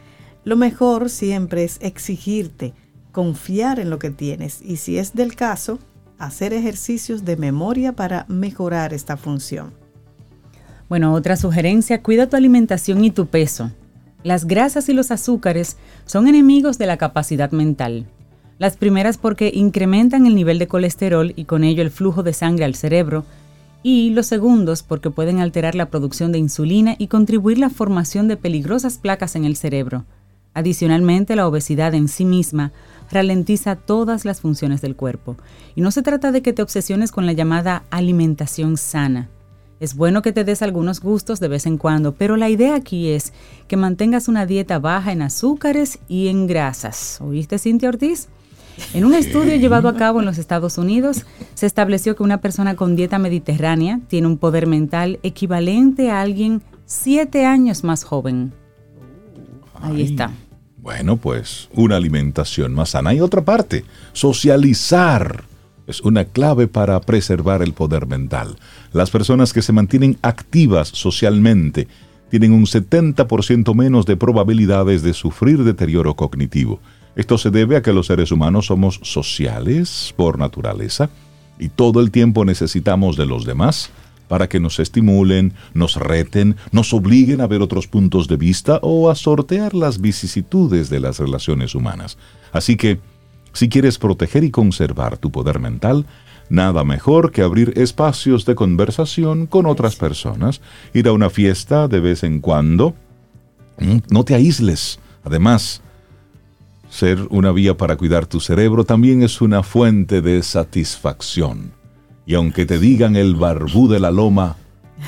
Lo 0.44 0.58
mejor 0.58 1.10
siempre 1.10 1.64
es 1.64 1.78
exigirte, 1.82 2.74
confiar 3.14 3.80
en 3.80 3.90
lo 3.90 4.00
que 4.00 4.10
tienes 4.10 4.62
y 4.62 4.76
si 4.76 4.98
es 4.98 5.14
del 5.14 5.36
caso, 5.36 5.80
hacer 6.18 6.54
ejercicios 6.54 7.26
de 7.26 7.38
memoria 7.38 7.94
para 7.94 8.26
mejorar 8.28 8.94
esta 8.94 9.18
función. 9.18 9.74
Bueno, 10.90 11.14
otra 11.14 11.36
sugerencia, 11.36 12.02
cuida 12.02 12.28
tu 12.28 12.38
alimentación 12.38 13.04
y 13.04 13.12
tu 13.12 13.28
peso. 13.28 13.72
Las 14.24 14.46
grasas 14.46 14.90
y 14.90 14.94
los 14.94 15.12
azúcares 15.12 15.78
son 16.06 16.28
enemigos 16.28 16.78
de 16.78 16.86
la 16.86 16.98
capacidad 16.98 17.52
mental. 17.52 18.08
Las 18.58 18.78
primeras 18.78 19.18
porque 19.18 19.52
incrementan 19.54 20.26
el 20.26 20.36
nivel 20.36 20.60
de 20.60 20.68
colesterol 20.68 21.34
y 21.36 21.46
con 21.46 21.64
ello 21.64 21.84
el 21.84 21.92
flujo 21.92 22.24
de 22.24 22.34
sangre 22.34 22.66
al 22.66 22.76
cerebro, 22.76 23.26
y 23.84 24.10
los 24.10 24.26
segundos 24.26 24.82
porque 24.84 25.12
pueden 25.12 25.40
alterar 25.40 25.76
la 25.76 25.90
producción 25.90 26.32
de 26.32 26.40
insulina 26.40 26.96
y 26.98 27.08
contribuir 27.08 27.60
la 27.60 27.70
formación 27.70 28.28
de 28.28 28.36
peligrosas 28.36 28.98
placas 28.98 29.36
en 29.36 29.46
el 29.46 29.56
cerebro. 29.56 30.06
Adicionalmente, 30.54 31.36
la 31.36 31.48
obesidad 31.48 31.94
en 31.94 32.08
sí 32.08 32.26
misma 32.26 32.72
ralentiza 33.12 33.76
todas 33.76 34.26
las 34.26 34.42
funciones 34.42 34.82
del 34.82 34.96
cuerpo. 34.96 35.38
Y 35.76 35.82
no 35.82 35.92
se 35.92 36.02
trata 36.02 36.32
de 36.32 36.42
que 36.42 36.54
te 36.54 36.62
obsesiones 36.62 37.12
con 37.12 37.26
la 37.26 37.34
llamada 37.34 37.84
alimentación 37.90 38.78
sana. 38.78 39.30
Es 39.80 39.96
bueno 39.96 40.24
que 40.24 40.32
te 40.32 40.44
des 40.44 40.64
algunos 40.64 41.02
gustos 41.02 41.40
de 41.40 41.48
vez 41.48 41.68
en 41.68 41.78
cuando, 41.78 42.14
pero 42.14 42.36
la 42.36 42.50
idea 42.50 42.76
aquí 42.76 43.10
es 43.10 43.32
que 43.68 43.78
mantengas 43.78 44.28
una 44.28 44.48
dieta 44.48 44.80
baja 44.80 45.12
en 45.12 45.22
azúcares 45.22 46.00
y 46.08 46.30
en 46.30 46.48
grasas. 46.48 47.20
¿Oíste, 47.22 47.60
Cintia 47.60 47.90
Ortiz? 47.90 48.28
En 48.94 49.06
un 49.06 49.14
estudio 49.14 49.56
llevado 49.56 49.88
a 49.88 49.96
cabo 49.96 50.20
en 50.20 50.26
los 50.26 50.38
Estados 50.38 50.78
Unidos, 50.78 51.26
se 51.54 51.66
estableció 51.66 52.16
que 52.16 52.24
una 52.24 52.42
persona 52.42 52.76
con 52.76 52.96
dieta 52.96 53.20
mediterránea 53.20 54.00
tiene 54.08 54.28
un 54.28 54.38
poder 54.38 54.68
mental 54.68 55.20
equivalente 55.24 56.10
a 56.10 56.22
alguien 56.22 56.62
siete 56.86 57.46
años 57.46 57.84
más 57.84 58.04
joven. 58.04 58.54
Ahí 59.82 60.02
está. 60.02 60.32
Bueno, 60.88 61.18
pues 61.18 61.68
una 61.74 61.98
alimentación 61.98 62.74
más 62.74 62.92
sana. 62.92 63.14
Y 63.14 63.20
otra 63.20 63.44
parte, 63.44 63.84
socializar 64.14 65.44
es 65.86 66.00
una 66.00 66.24
clave 66.24 66.70
para 66.70 67.02
preservar 67.02 67.62
el 67.62 67.74
poder 67.74 68.08
mental. 68.08 68.56
Las 68.94 69.12
personas 69.12 69.52
que 69.52 69.62
se 69.62 69.74
mantienen 69.74 70.18
activas 70.22 70.88
socialmente 70.88 71.90
tienen 72.30 72.54
un 72.54 72.66
70% 72.68 73.76
menos 73.76 74.06
de 74.06 74.16
probabilidades 74.16 75.02
de 75.02 75.14
sufrir 75.14 75.66
deterioro 75.66 76.16
cognitivo. 76.16 76.80
Esto 77.18 77.38
se 77.38 77.50
debe 77.50 77.76
a 77.76 77.82
que 77.82 77.92
los 77.92 78.08
seres 78.08 78.32
humanos 78.32 78.68
somos 78.68 79.02
sociales 79.04 80.14
por 80.16 80.40
naturaleza 80.40 81.10
y 81.60 81.68
todo 81.68 82.00
el 82.00 82.12
tiempo 82.12 82.46
necesitamos 82.46 83.18
de 83.18 83.26
los 83.26 83.44
demás 83.44 83.92
para 84.28 84.48
que 84.50 84.60
nos 84.60 84.80
estimulen, 84.80 85.54
nos 85.74 85.96
reten, 85.96 86.56
nos 86.72 86.94
obliguen 86.94 87.42
a 87.42 87.48
ver 87.48 87.62
otros 87.62 87.88
puntos 87.88 88.28
de 88.28 88.38
vista 88.38 88.80
o 88.82 89.10
a 89.10 89.16
sortear 89.16 89.74
las 89.74 90.02
vicisitudes 90.02 90.90
de 90.90 91.00
las 91.00 91.20
relaciones 91.20 91.76
humanas. 91.76 92.18
Así 92.52 92.78
que, 92.78 93.00
si 93.54 93.70
quieres 93.70 93.98
proteger 93.98 94.44
y 94.44 94.52
conservar 94.52 95.18
tu 95.18 95.32
poder 95.32 95.60
mental, 95.60 96.06
nada 96.50 96.84
mejor 96.84 97.32
que 97.32 97.42
abrir 97.42 97.74
espacios 97.76 98.46
de 98.46 98.56
conversación 98.56 99.48
con 99.48 99.66
otras 99.66 99.96
personas, 99.96 100.62
ir 100.94 101.08
a 101.08 101.14
una 101.14 101.30
fiesta 101.30 101.88
de 101.88 102.00
vez 102.00 102.24
en 102.24 102.40
cuando. 102.40 102.96
Mm, 103.80 103.98
no 104.10 104.24
te 104.24 104.36
aísles. 104.36 105.00
Además, 105.24 105.82
ser 106.90 107.28
una 107.30 107.52
vía 107.52 107.76
para 107.76 107.98
cuidar 107.98 108.26
tu 108.26 108.40
cerebro 108.40 108.84
también 108.84 109.24
es 109.24 109.42
una 109.42 109.64
fuente 109.64 110.22
de 110.22 110.42
satisfacción. 110.44 111.77
Y 112.28 112.36
aunque 112.36 112.66
te 112.66 112.78
digan 112.78 113.16
el 113.16 113.36
barbú 113.36 113.88
de 113.88 114.02
la 114.02 114.12
loma, 114.12 114.58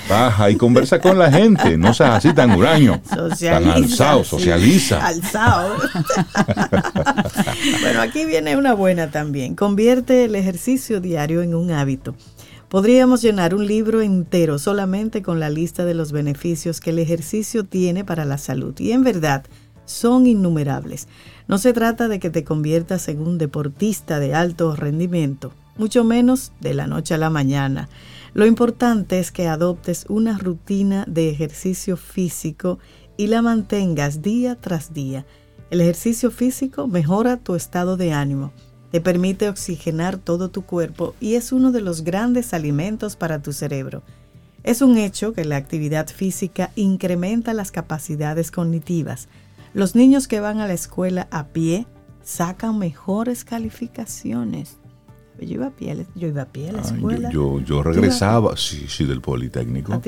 baja 0.10 0.50
y 0.50 0.56
conversa 0.56 1.02
con 1.02 1.20
la 1.20 1.30
gente, 1.30 1.78
no 1.78 1.94
seas 1.94 2.12
así 2.12 2.34
tan 2.34 2.52
huraño, 2.52 3.02
tan 3.42 3.68
alzado, 3.68 4.24
socializa. 4.24 5.06
Alzado. 5.06 5.76
bueno, 7.82 8.00
aquí 8.00 8.24
viene 8.24 8.56
una 8.56 8.74
buena 8.74 9.12
también. 9.12 9.56
Convierte 9.56 10.24
el 10.24 10.36
ejercicio 10.36 11.02
diario 11.02 11.42
en 11.42 11.56
un 11.56 11.72
hábito. 11.72 12.16
Podríamos 12.70 13.22
llenar 13.22 13.54
un 13.54 13.68
libro 13.68 14.02
entero 14.02 14.58
solamente 14.58 15.22
con 15.22 15.42
la 15.42 15.50
lista 15.50 15.84
de 15.84 15.96
los 15.96 16.14
beneficios 16.14 16.80
que 16.80 16.92
el 16.92 17.00
ejercicio 17.00 17.66
tiene 17.66 18.06
para 18.06 18.24
la 18.24 18.38
salud. 18.38 18.80
Y 18.80 18.94
en 18.94 19.04
verdad, 19.04 19.44
son 19.84 20.26
innumerables. 20.26 21.10
No 21.50 21.58
se 21.58 21.74
trata 21.74 22.08
de 22.08 22.20
que 22.20 22.30
te 22.30 22.46
conviertas 22.46 23.10
en 23.10 23.20
un 23.20 23.38
deportista 23.38 24.20
de 24.20 24.36
alto 24.36 24.74
rendimiento 24.78 25.52
mucho 25.80 26.04
menos 26.04 26.52
de 26.60 26.76
la 26.76 26.86
noche 26.86 27.16
a 27.16 27.18
la 27.18 27.32
mañana. 27.32 27.90
Lo 28.34 28.46
importante 28.46 29.20
es 29.20 29.32
que 29.32 29.48
adoptes 29.48 30.06
una 30.10 30.38
rutina 30.38 31.06
de 31.08 31.30
ejercicio 31.30 31.98
físico 31.98 32.78
y 33.18 33.28
la 33.28 33.42
mantengas 33.42 34.22
día 34.22 34.56
tras 34.56 34.94
día. 34.94 35.26
El 35.72 35.82
ejercicio 35.82 36.30
físico 36.30 36.88
mejora 36.88 37.38
tu 37.38 37.56
estado 37.56 37.98
de 37.98 38.14
ánimo, 38.14 38.52
te 38.92 39.02
permite 39.02 39.50
oxigenar 39.50 40.18
todo 40.18 40.50
tu 40.50 40.64
cuerpo 40.64 41.16
y 41.20 41.36
es 41.36 41.52
uno 41.52 41.72
de 41.72 41.82
los 41.82 42.04
grandes 42.04 42.54
alimentos 42.54 43.16
para 43.16 43.42
tu 43.42 43.54
cerebro. 43.54 44.04
Es 44.64 44.82
un 44.82 44.98
hecho 44.98 45.34
que 45.34 45.46
la 45.46 45.58
actividad 45.58 46.08
física 46.08 46.72
incrementa 46.76 47.54
las 47.54 47.72
capacidades 47.72 48.52
cognitivas. 48.52 49.30
Los 49.74 49.96
niños 49.96 50.28
que 50.28 50.40
van 50.40 50.60
a 50.60 50.68
la 50.68 50.74
escuela 50.74 51.28
a 51.32 51.48
pie 51.48 51.86
sacan 52.24 52.78
mejores 52.78 53.44
calificaciones. 53.44 54.78
Yo 55.42 55.56
iba 55.56 55.68
a 55.68 55.72
pie, 55.72 56.06
yo 56.16 56.28
iba 56.28 56.42
a 56.42 56.46
pie 56.46 56.70
a 56.70 56.74
la 56.74 56.82
escuela. 56.82 57.30
Yo, 57.32 57.62
yo, 57.62 57.82
regresaba, 57.82 58.58
sí, 58.58 58.86
sí, 58.88 59.06
del 59.06 59.22
Politécnico. 59.22 60.02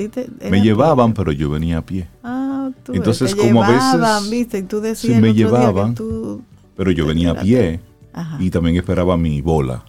me 0.50 0.60
llevaban, 0.60 1.14
pero 1.14 1.32
yo 1.32 1.50
venía 1.50 1.78
a 1.78 1.82
pie. 1.82 2.08
Ah, 2.22 2.70
tú 2.84 2.92
Entonces, 2.94 3.34
como 3.34 3.62
a 3.62 3.70
veces. 3.70 4.30
¿viste? 4.30 4.58
Y 4.58 4.62
tú 4.62 4.80
decías 4.80 5.16
sí, 5.16 5.20
me 5.20 5.34
llevaban, 5.34 5.94
pero 6.76 6.90
yo 6.90 7.06
venía 7.06 7.32
a 7.32 7.40
pie 7.40 7.80
y 8.38 8.50
también 8.50 8.76
esperaba 8.76 9.16
mi 9.16 9.40
bola 9.40 9.84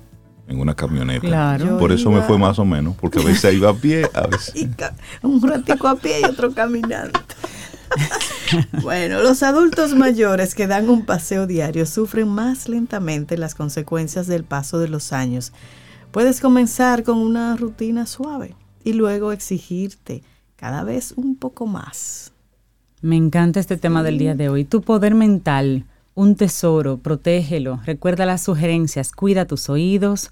en 0.48 0.60
una 0.60 0.76
camioneta. 0.76 1.26
Claro. 1.26 1.78
Por 1.78 1.92
eso 1.92 2.12
me 2.12 2.22
fue 2.22 2.38
más 2.38 2.60
o 2.60 2.66
menos, 2.66 2.96
porque 2.96 3.20
a 3.20 3.24
veces 3.24 3.54
iba 3.54 3.70
a 3.70 3.74
pie, 3.74 4.10
a 4.14 4.28
veces. 4.28 4.68
un 5.22 5.42
ratico 5.42 5.88
a 5.88 5.96
pie 5.96 6.22
y 6.22 6.26
otro 6.26 6.54
caminando. 6.54 7.20
bueno, 8.82 9.22
los 9.22 9.44
adultos 9.44 9.96
mayores 9.96 10.56
que 10.56 10.68
dan 10.68 10.90
un 10.90 11.06
paseo 11.06 11.48
diario 11.48 11.86
sufren 11.86 12.28
más 12.28 12.70
lentamente 12.70 13.38
las 13.38 13.56
consecuencias 13.56 14.28
del 14.28 14.44
paso 14.44 14.80
de 14.80 14.88
los 14.88 15.14
años. 15.14 15.54
Puedes 16.12 16.42
comenzar 16.42 17.04
con 17.04 17.18
una 17.18 17.56
rutina 17.56 18.06
suave 18.06 18.56
y 18.84 18.94
luego 18.94 19.32
exigirte 19.32 20.24
cada 20.56 20.84
vez 20.84 21.14
un 21.16 21.36
poco 21.36 21.66
más. 21.66 22.34
Me 23.02 23.18
encanta 23.18 23.60
este 23.60 23.78
tema 23.78 24.04
del 24.04 24.18
día 24.18 24.36
de 24.36 24.50
hoy. 24.50 24.64
Tu 24.64 24.82
poder 24.82 25.14
mental, 25.14 25.86
un 26.16 26.36
tesoro, 26.36 26.98
protégelo. 26.98 27.82
Recuerda 27.86 28.26
las 28.26 28.44
sugerencias, 28.44 29.12
cuida 29.12 29.46
tus 29.46 29.70
oídos, 29.70 30.32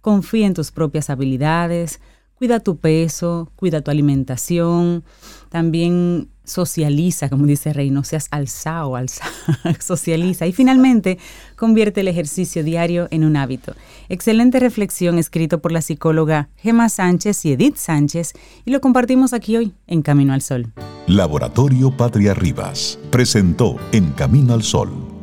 confía 0.00 0.46
en 0.46 0.54
tus 0.54 0.70
propias 0.70 1.10
habilidades, 1.10 2.00
cuida 2.36 2.60
tu 2.60 2.76
peso, 2.78 3.50
cuida 3.56 3.80
tu 3.80 3.90
alimentación, 3.90 5.04
también 5.50 6.28
socializa, 6.46 7.28
como 7.28 7.44
dice 7.44 7.72
Rey, 7.72 7.90
no 7.90 8.04
seas 8.04 8.28
alzado, 8.30 8.96
alza, 8.96 9.24
socializa. 9.80 10.46
Y 10.46 10.52
finalmente, 10.52 11.18
convierte 11.56 12.00
el 12.00 12.08
ejercicio 12.08 12.64
diario 12.64 13.08
en 13.10 13.24
un 13.24 13.36
hábito. 13.36 13.74
Excelente 14.08 14.60
reflexión 14.60 15.18
escrito 15.18 15.60
por 15.60 15.72
la 15.72 15.82
psicóloga 15.82 16.48
Gemma 16.56 16.88
Sánchez 16.88 17.44
y 17.44 17.52
Edith 17.52 17.76
Sánchez 17.76 18.32
y 18.64 18.70
lo 18.70 18.80
compartimos 18.80 19.32
aquí 19.32 19.56
hoy 19.56 19.74
en 19.86 20.02
Camino 20.02 20.32
al 20.32 20.42
Sol. 20.42 20.72
Laboratorio 21.06 21.94
Patria 21.96 22.34
Rivas 22.34 22.98
presentó 23.10 23.76
En 23.92 24.12
Camino 24.12 24.54
al 24.54 24.62
Sol 24.62 25.16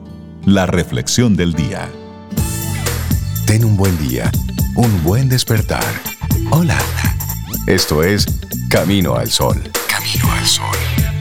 la 0.45 0.65
reflexión 0.65 1.35
del 1.35 1.53
día. 1.53 1.89
Ten 3.45 3.63
un 3.63 3.77
buen 3.77 3.97
día, 3.97 4.31
un 4.75 5.03
buen 5.03 5.29
despertar. 5.29 5.83
Hola. 6.51 6.77
Esto 7.67 8.03
es 8.03 8.25
Camino 8.69 9.15
al 9.15 9.29
Sol. 9.29 9.61
Camino 9.87 10.31
al 10.31 10.45
Sol. 10.45 11.12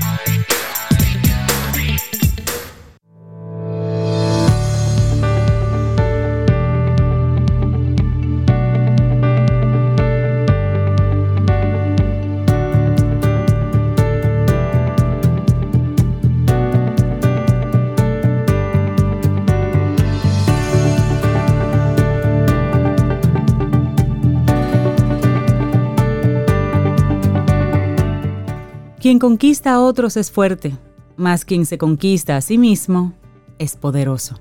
Quien 29.02 29.18
conquista 29.18 29.72
a 29.72 29.80
otros 29.80 30.16
es 30.16 30.30
fuerte, 30.30 30.76
mas 31.16 31.44
quien 31.44 31.66
se 31.66 31.76
conquista 31.76 32.36
a 32.36 32.40
sí 32.40 32.56
mismo 32.56 33.12
es 33.58 33.74
poderoso. 33.76 34.38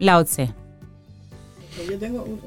Lao 0.00 0.24
Tse. 0.24 0.52
Yo 1.88 1.96
tengo 1.96 2.24
un- 2.24 2.40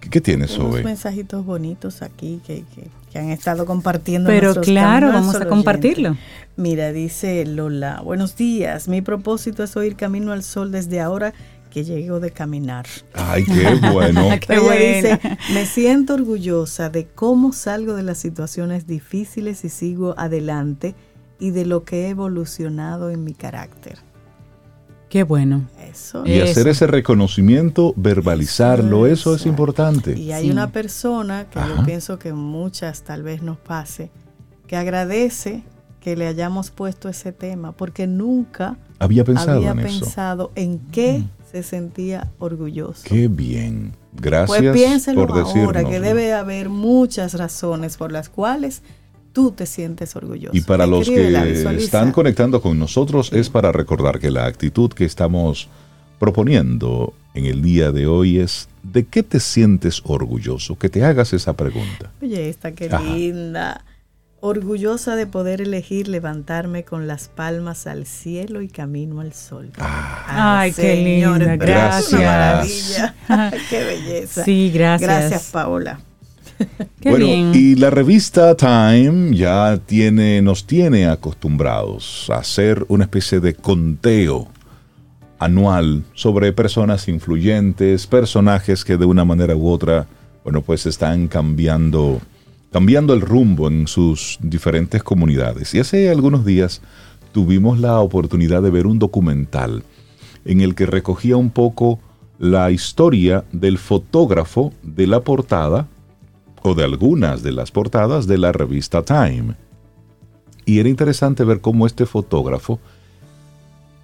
¿Qué, 0.00 0.10
qué 0.10 0.20
tienes 0.20 0.58
unos 0.58 0.74
hoy? 0.74 0.84
mensajitos 0.84 1.46
bonitos 1.46 2.02
aquí 2.02 2.42
que, 2.46 2.64
que- 2.74 2.90
que 3.10 3.18
han 3.18 3.30
estado 3.30 3.64
compartiendo. 3.64 4.28
Pero 4.28 4.54
claro, 4.60 5.08
vamos 5.08 5.34
a 5.36 5.46
compartirlo. 5.48 6.10
oyentes. 6.10 6.26
Mira, 6.56 6.92
dice 6.92 7.44
Lola, 7.46 8.02
buenos 8.02 8.36
días. 8.36 8.86
Mi 8.88 9.00
propósito 9.00 9.62
es 9.62 9.74
oír 9.76 9.96
Camino 9.96 10.32
al 10.32 10.42
Sol 10.42 10.72
desde 10.72 11.00
ahora 11.00 11.32
que 11.72 11.84
llego 11.84 12.20
de 12.20 12.30
caminar. 12.32 12.84
Ay, 13.14 13.44
qué 13.44 13.90
bueno. 13.90 14.28
Qué 14.46 14.52
Ella 14.54 14.60
buena. 14.62 14.84
dice, 15.16 15.20
me 15.54 15.64
siento 15.64 16.12
orgullosa 16.14 16.90
de 16.90 17.06
cómo 17.06 17.54
salgo 17.54 17.94
de 17.94 18.02
las 18.02 18.18
situaciones 18.18 18.86
difíciles 18.86 19.64
y 19.64 19.70
sigo 19.70 20.14
adelante 20.18 20.94
y 21.40 21.50
de 21.50 21.64
lo 21.64 21.84
que 21.84 22.04
he 22.06 22.08
evolucionado 22.10 23.10
en 23.10 23.24
mi 23.24 23.32
carácter. 23.32 23.98
Qué 25.08 25.22
bueno. 25.24 25.62
Eso. 25.90 26.24
Y 26.26 26.40
hacer 26.40 26.58
Eso. 26.68 26.70
ese 26.70 26.86
reconocimiento, 26.88 27.94
verbalizarlo, 27.96 29.06
eso, 29.06 29.34
es 29.34 29.46
importante. 29.46 30.18
Y 30.18 30.32
hay 30.32 30.44
Sí. 30.46 30.50
una 30.50 30.72
persona 30.72 31.46
que 31.50 31.58
Ajá. 31.58 31.76
yo 31.76 31.84
pienso 31.84 32.18
que 32.18 32.32
muchas 32.34 33.02
tal 33.02 33.22
vez 33.22 33.42
nos 33.42 33.56
pase, 33.58 34.10
que 34.66 34.76
agradece 34.76 35.62
que 36.00 36.16
le 36.16 36.26
hayamos 36.26 36.70
puesto 36.70 37.08
ese 37.08 37.30
tema, 37.32 37.72
porque 37.72 38.06
nunca 38.06 38.76
Había 38.98 39.22
pensado 39.24 39.58
había 39.58 39.70
en 39.72 39.78
eso. 39.80 40.00
pensado 40.00 40.50
en 40.54 40.78
qué 40.90 41.22
se 41.52 41.62
sentía 41.62 42.32
orgulloso. 42.38 43.02
Qué 43.04 43.28
bien. 43.28 43.92
Gracias 44.14 44.58
pues 44.58 44.72
piénselo 44.72 45.26
por 45.26 45.36
decirnos. 45.36 45.66
ahora, 45.66 45.84
que 45.84 46.00
debe 46.00 46.32
haber 46.32 46.68
muchas 46.70 47.34
razones 47.34 47.96
por 47.96 48.10
las 48.10 48.28
cuales 48.28 48.82
tú 49.32 49.52
te 49.52 49.66
sientes 49.66 50.16
orgulloso. 50.16 50.56
Y 50.56 50.62
para 50.62 50.86
los 50.86 51.08
que 51.08 51.76
están 51.76 52.12
conectando 52.12 52.60
con 52.60 52.78
nosotros 52.78 53.32
es 53.32 53.50
para 53.50 53.70
recordar 53.70 54.18
que 54.18 54.30
la 54.30 54.46
actitud 54.46 54.90
que 54.90 55.04
estamos 55.04 55.68
proponiendo 56.18 57.12
en 57.34 57.46
el 57.46 57.62
día 57.62 57.92
de 57.92 58.06
hoy 58.06 58.38
es 58.38 58.68
¿de 58.82 59.04
qué 59.04 59.22
te 59.22 59.40
sientes 59.40 60.02
orgulloso? 60.04 60.78
Que 60.78 60.88
te 60.88 61.04
hagas 61.04 61.32
esa 61.32 61.54
pregunta. 61.54 62.10
Oye, 62.20 62.48
esta 62.48 62.72
qué 62.72 62.86
Ajá. 62.90 63.02
linda. 63.02 63.84
Orgullosa 64.44 65.14
de 65.14 65.26
poder 65.28 65.60
elegir 65.60 66.08
levantarme 66.08 66.84
con 66.84 67.06
las 67.06 67.28
palmas 67.28 67.86
al 67.86 68.06
cielo 68.06 68.60
y 68.60 68.66
camino 68.66 69.20
al 69.20 69.32
sol. 69.32 69.70
Ah, 69.78 70.58
Ay, 70.60 70.72
qué 70.72 70.96
linda, 70.96 71.30
una 71.30 71.56
gracias. 71.56 72.12
maravilla. 72.20 73.14
qué 73.70 73.84
belleza. 73.84 74.44
Sí, 74.44 74.72
gracias. 74.74 75.08
Gracias, 75.08 75.50
Paola. 75.52 76.00
Qué 77.00 77.10
bueno, 77.10 77.24
bien. 77.26 77.52
y 77.54 77.76
la 77.76 77.90
revista 77.90 78.56
Time 78.56 79.36
ya 79.36 79.78
tiene, 79.86 80.42
nos 80.42 80.66
tiene 80.66 81.06
acostumbrados 81.06 82.28
a 82.28 82.38
hacer 82.38 82.84
una 82.88 83.04
especie 83.04 83.38
de 83.38 83.54
conteo 83.54 84.48
anual 85.38 86.02
sobre 86.14 86.52
personas 86.52 87.06
influyentes, 87.08 88.06
personajes 88.06 88.84
que 88.84 88.96
de 88.96 89.04
una 89.04 89.24
manera 89.24 89.54
u 89.54 89.68
otra, 89.68 90.06
bueno, 90.44 90.62
pues 90.62 90.86
están 90.86 91.28
cambiando, 91.28 92.20
cambiando 92.72 93.12
el 93.12 93.20
rumbo 93.20 93.68
en 93.68 93.86
sus 93.86 94.38
diferentes 94.40 95.02
comunidades. 95.02 95.74
Y 95.74 95.80
hace 95.80 96.10
algunos 96.10 96.44
días 96.44 96.80
tuvimos 97.32 97.78
la 97.78 98.00
oportunidad 98.00 98.62
de 98.62 98.70
ver 98.70 98.86
un 98.86 98.98
documental 98.98 99.84
en 100.44 100.60
el 100.60 100.74
que 100.74 100.86
recogía 100.86 101.36
un 101.36 101.50
poco 101.50 102.00
la 102.38 102.70
historia 102.70 103.44
del 103.52 103.78
fotógrafo 103.78 104.72
de 104.82 105.06
la 105.06 105.20
portada 105.20 105.86
o 106.62 106.74
de 106.74 106.84
algunas 106.84 107.42
de 107.42 107.52
las 107.52 107.70
portadas 107.70 108.26
de 108.26 108.38
la 108.38 108.52
revista 108.52 109.02
Time. 109.02 109.54
Y 110.64 110.78
era 110.78 110.88
interesante 110.88 111.44
ver 111.44 111.60
cómo 111.60 111.86
este 111.86 112.06
fotógrafo 112.06 112.80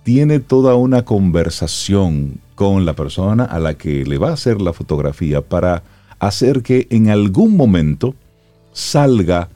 tiene 0.02 0.40
toda 0.40 0.74
una 0.74 1.04
conversación 1.04 2.40
con 2.54 2.84
la 2.84 2.94
persona 2.94 3.44
a 3.44 3.58
la 3.58 3.74
que 3.74 4.04
le 4.04 4.18
va 4.18 4.30
a 4.30 4.34
hacer 4.34 4.60
la 4.60 4.72
fotografía 4.72 5.40
para 5.40 5.82
hacer 6.18 6.62
que 6.62 6.86
en 6.90 7.10
algún 7.10 7.56
momento 7.56 8.14
salga 8.78 9.48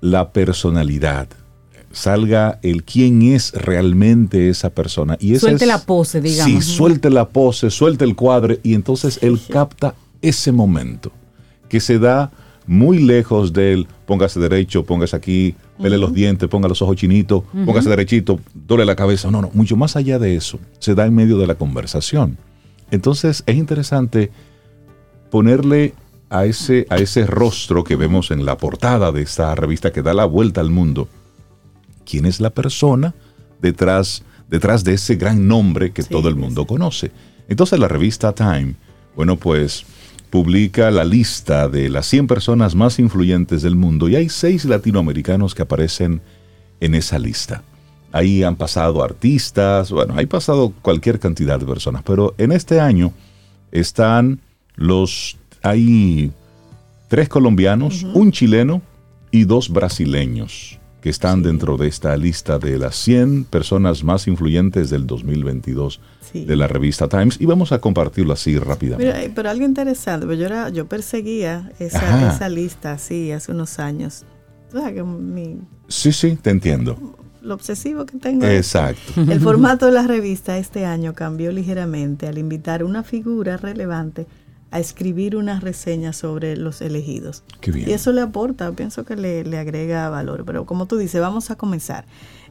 la 0.00 0.32
personalidad, 0.32 1.28
salga 1.92 2.58
el 2.62 2.82
quién 2.82 3.22
es 3.22 3.52
realmente 3.52 4.48
esa 4.48 4.70
persona. 4.70 5.16
Y 5.20 5.36
Suelte 5.38 5.64
es- 5.64 5.68
la 5.68 5.78
pose, 5.78 6.20
digamos. 6.20 6.64
Sí, 6.64 6.70
suelte 6.74 7.08
la 7.10 7.28
pose, 7.28 7.70
suelte 7.70 8.04
el 8.04 8.16
cuadre 8.16 8.58
y 8.64 8.74
entonces 8.74 9.20
él 9.22 9.40
capta 9.48 9.94
ese 10.20 10.50
momento 10.50 11.12
que 11.68 11.78
se 11.78 11.98
da 12.00 12.32
muy 12.66 12.98
lejos 12.98 13.52
del 13.52 13.86
póngase 14.06 14.40
derecho, 14.40 14.84
póngase 14.84 15.14
aquí, 15.14 15.54
pele 15.80 15.96
los 15.96 16.12
dientes, 16.12 16.48
ponga 16.48 16.66
los 16.68 16.82
ojos 16.82 16.96
chinitos, 16.96 17.44
póngase 17.64 17.88
derechito, 17.88 18.40
doble 18.52 18.84
la 18.84 18.96
cabeza. 18.96 19.30
No, 19.30 19.40
no, 19.40 19.50
mucho 19.54 19.76
más 19.76 19.94
allá 19.94 20.18
de 20.18 20.34
eso, 20.34 20.58
se 20.80 20.96
da 20.96 21.06
en 21.06 21.14
medio 21.14 21.38
de 21.38 21.46
la 21.46 21.54
conversación. 21.54 22.36
Entonces 22.90 23.44
es 23.46 23.56
interesante 23.56 24.32
ponerle 25.30 25.94
a 26.28 26.44
ese, 26.44 26.86
a 26.90 26.96
ese 26.96 27.26
rostro 27.26 27.84
que 27.84 27.96
vemos 27.96 28.30
en 28.30 28.44
la 28.44 28.58
portada 28.58 29.12
de 29.12 29.22
esta 29.22 29.54
revista 29.54 29.92
que 29.92 30.02
da 30.02 30.14
la 30.14 30.24
vuelta 30.24 30.60
al 30.60 30.70
mundo, 30.70 31.08
quién 32.04 32.26
es 32.26 32.40
la 32.40 32.50
persona 32.50 33.14
detrás, 33.60 34.24
detrás 34.48 34.84
de 34.84 34.94
ese 34.94 35.16
gran 35.16 35.46
nombre 35.46 35.92
que 35.92 36.02
Sí, 36.02 36.08
todo 36.10 36.28
el 36.28 36.36
mundo 36.36 36.66
conoce. 36.66 37.10
Entonces 37.48 37.78
la 37.78 37.88
revista 37.88 38.34
Time, 38.34 38.74
bueno, 39.14 39.36
pues 39.36 39.84
publica 40.30 40.90
la 40.90 41.04
lista 41.04 41.68
de 41.68 41.88
las 41.88 42.06
100 42.06 42.26
personas 42.26 42.74
más 42.74 42.98
influyentes 42.98 43.62
del 43.62 43.76
mundo 43.76 44.08
y 44.08 44.16
hay 44.16 44.28
seis 44.28 44.64
latinoamericanos 44.64 45.54
que 45.54 45.62
aparecen 45.62 46.20
en 46.80 46.94
esa 46.94 47.18
lista. 47.18 47.62
Ahí 48.12 48.42
han 48.42 48.56
pasado 48.56 49.02
artistas, 49.02 49.90
bueno, 49.90 50.14
hay 50.16 50.26
pasado 50.26 50.72
cualquier 50.82 51.18
cantidad 51.18 51.58
de 51.58 51.66
personas, 51.66 52.02
pero 52.02 52.34
en 52.38 52.52
este 52.52 52.80
año 52.80 53.12
están 53.72 54.40
los, 54.74 55.36
hay 55.68 56.32
tres 57.08 57.28
colombianos, 57.28 58.02
un 58.14 58.32
chileno 58.32 58.82
y 59.30 59.44
dos 59.44 59.68
brasileños 59.70 60.78
que 61.00 61.10
están 61.10 61.42
dentro 61.42 61.76
de 61.76 61.86
esta 61.88 62.16
lista 62.16 62.58
de 62.58 62.78
las 62.78 62.96
100 62.96 63.44
personas 63.44 64.02
más 64.02 64.26
influyentes 64.26 64.90
del 64.90 65.06
2022 65.06 66.00
Sí. 66.32 66.44
de 66.44 66.56
la 66.56 66.66
revista 66.66 67.08
Times 67.08 67.40
y 67.40 67.46
vamos 67.46 67.70
a 67.70 67.78
compartirlo 67.78 68.32
así 68.32 68.58
rápidamente. 68.58 69.26
Eh, 69.26 69.32
pero 69.32 69.48
algo 69.48 69.64
interesante, 69.64 70.26
pues 70.26 70.40
yo, 70.40 70.46
era, 70.46 70.70
yo 70.70 70.86
perseguía 70.86 71.70
esa, 71.78 72.48
lista 72.48 72.92
así 72.92 73.30
hace 73.30 73.52
unos 73.52 73.78
años. 73.78 74.24
O 74.74 74.80
sea, 74.80 74.92
que 74.92 75.04
mi, 75.04 75.58
Sí, 75.86 76.12
sí, 76.12 76.36
te 76.42 76.50
entiendo. 76.50 77.16
lo 77.42 77.54
obsesivo 77.54 78.04
que 78.06 78.18
tengo. 78.18 78.44
Exacto. 78.44 79.20
El 79.30 79.40
formato 79.40 79.86
de 79.86 79.92
la 79.92 80.02
revista 80.04 80.58
este 80.58 80.84
año 80.84 81.14
cambió 81.14 81.52
ligeramente 81.52 82.26
al 82.26 82.38
invitar 82.38 82.82
una 82.82 83.04
figura 83.04 83.56
relevante 83.56 84.26
a 84.70 84.80
escribir 84.80 85.36
una 85.36 85.60
reseña 85.60 86.12
sobre 86.12 86.56
los 86.56 86.80
elegidos. 86.80 87.44
Qué 87.60 87.70
bien. 87.70 87.88
Y 87.88 87.92
eso 87.92 88.12
le 88.12 88.20
aporta, 88.20 88.70
pienso 88.72 89.04
que 89.04 89.16
le, 89.16 89.44
le 89.44 89.58
agrega 89.58 90.08
valor. 90.08 90.44
Pero 90.44 90.66
como 90.66 90.86
tú 90.86 90.96
dices, 90.96 91.20
vamos 91.20 91.50
a 91.50 91.56
comenzar. 91.56 92.04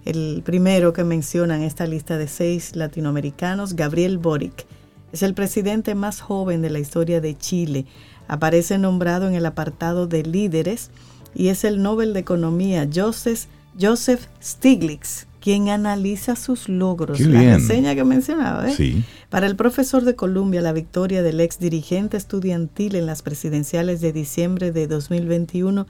El 0.06 0.41
primero 0.45 0.93
que 0.93 1.04
menciona 1.04 1.56
en 1.56 1.63
esta 1.63 1.88
lista 1.88 2.17
de 2.17 2.28
seis 2.28 2.75
latinoamericanos, 2.75 3.75
Gabriel 3.75 4.17
Boric, 4.17 4.65
es 5.12 5.23
el 5.23 5.34
presidente 5.34 5.95
más 5.95 6.21
joven 6.21 6.62
de 6.62 6.69
la 6.69 6.80
historia 6.80 7.21
de 7.21 7.38
Chile. 7.38 7.86
Aparece 8.28 8.78
nombrado 8.78 9.28
en 9.28 9.34
el 9.34 9.45
apartado 9.45 10.08
de 10.08 10.23
líderes 10.23 10.91
y 11.34 11.49
es 11.49 11.63
el 11.63 11.82
Nobel 11.82 12.13
de 12.13 12.19
Economía 12.19 12.88
Joseph, 12.93 13.45
Joseph 13.80 14.28
Stiglitz, 14.41 15.28
quien 15.45 15.69
analiza 15.69 16.36
sus 16.36 16.67
logros. 16.69 17.19
Qué 17.19 17.25
La 17.25 17.39
bien. 17.39 17.53
reseña 17.60 17.93
que 17.93 18.03
mencionaba, 18.03 18.67
¿eh? 18.67 18.73
Sí. 18.75 19.03
Para 19.29 19.45
el 19.45 19.55
profesor 19.55 20.03
de 20.03 20.15
Columbia, 20.15 20.60
la 20.60 20.73
victoria 20.73 21.21
del 21.21 21.39
ex 21.39 21.60
dirigente 21.60 22.17
estudiantil 22.17 22.95
en 22.95 23.05
las 23.05 23.21
presidenciales 23.21 24.01
de 24.01 24.12
diciembre 24.12 24.71
de 24.71 24.88
2021 24.88 25.86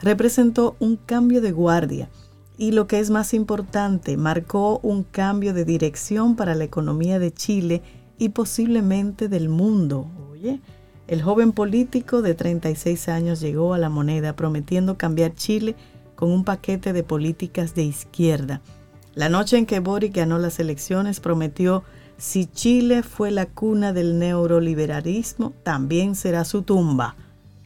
representó 0.00 0.76
un 0.78 0.94
cambio 0.94 1.40
de 1.40 1.50
guardia 1.50 2.08
y 2.56 2.70
lo 2.70 2.86
que 2.86 3.00
es 3.00 3.10
más 3.10 3.34
importante, 3.34 4.16
marcó 4.16 4.78
un 4.84 5.02
cambio 5.02 5.54
de 5.54 5.64
dirección 5.64 6.36
para 6.36 6.54
la 6.54 6.62
economía 6.62 7.18
de 7.18 7.34
Chile 7.34 7.82
y 8.16 8.28
posiblemente 8.28 9.28
del 9.28 9.48
mundo. 9.48 10.08
Oye, 10.30 10.60
el 11.08 11.20
joven 11.20 11.50
político 11.50 12.22
de 12.22 12.34
36 12.34 13.08
años 13.08 13.40
llegó 13.40 13.74
a 13.74 13.78
la 13.78 13.88
moneda 13.88 14.36
prometiendo 14.36 14.96
cambiar 14.96 15.34
Chile 15.34 15.74
con 16.14 16.30
un 16.30 16.44
paquete 16.44 16.92
de 16.92 17.02
políticas 17.02 17.74
de 17.74 17.82
izquierda. 17.82 18.62
La 19.14 19.28
noche 19.28 19.56
en 19.56 19.66
que 19.66 19.80
Boric 19.80 20.14
ganó 20.14 20.38
las 20.38 20.60
elecciones 20.60 21.20
prometió 21.20 21.82
si 22.16 22.46
Chile 22.46 23.02
fue 23.02 23.30
la 23.30 23.46
cuna 23.46 23.92
del 23.92 24.18
neoliberalismo, 24.18 25.52
también 25.62 26.14
será 26.14 26.44
su 26.44 26.62
tumba. 26.62 27.16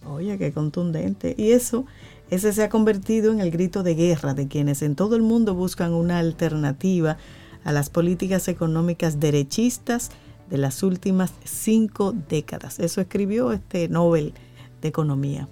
Oye, 0.07 0.39
qué 0.39 0.53
contundente. 0.53 1.35
Y 1.37 1.51
eso, 1.51 1.87
ese 2.31 2.53
se 2.53 2.63
ha 2.63 2.69
convertido 2.69 3.33
en 3.33 3.41
el 3.41 3.51
grito 3.51 3.83
de 3.83 3.95
guerra 3.95 4.33
de 4.33 4.49
quienes 4.49 4.83
en 4.83 4.95
todo 4.95 5.17
el 5.17 5.23
mundo 5.23 5.55
buscan 5.55 5.93
una 5.93 6.19
alternativa 6.19 7.19
a 7.65 7.73
las 7.73 7.91
políticas 7.91 8.47
económicas 8.49 9.19
derechistas 9.19 10.11
de 10.49 10.59
las 10.59 10.83
últimas 10.83 11.33
cinco 11.45 12.15
décadas. 12.29 12.79
Eso 12.79 13.01
escribió 13.01 13.53
este 13.53 13.89
Nobel 13.89 14.35
de 14.81 14.89
Economía. 14.89 15.49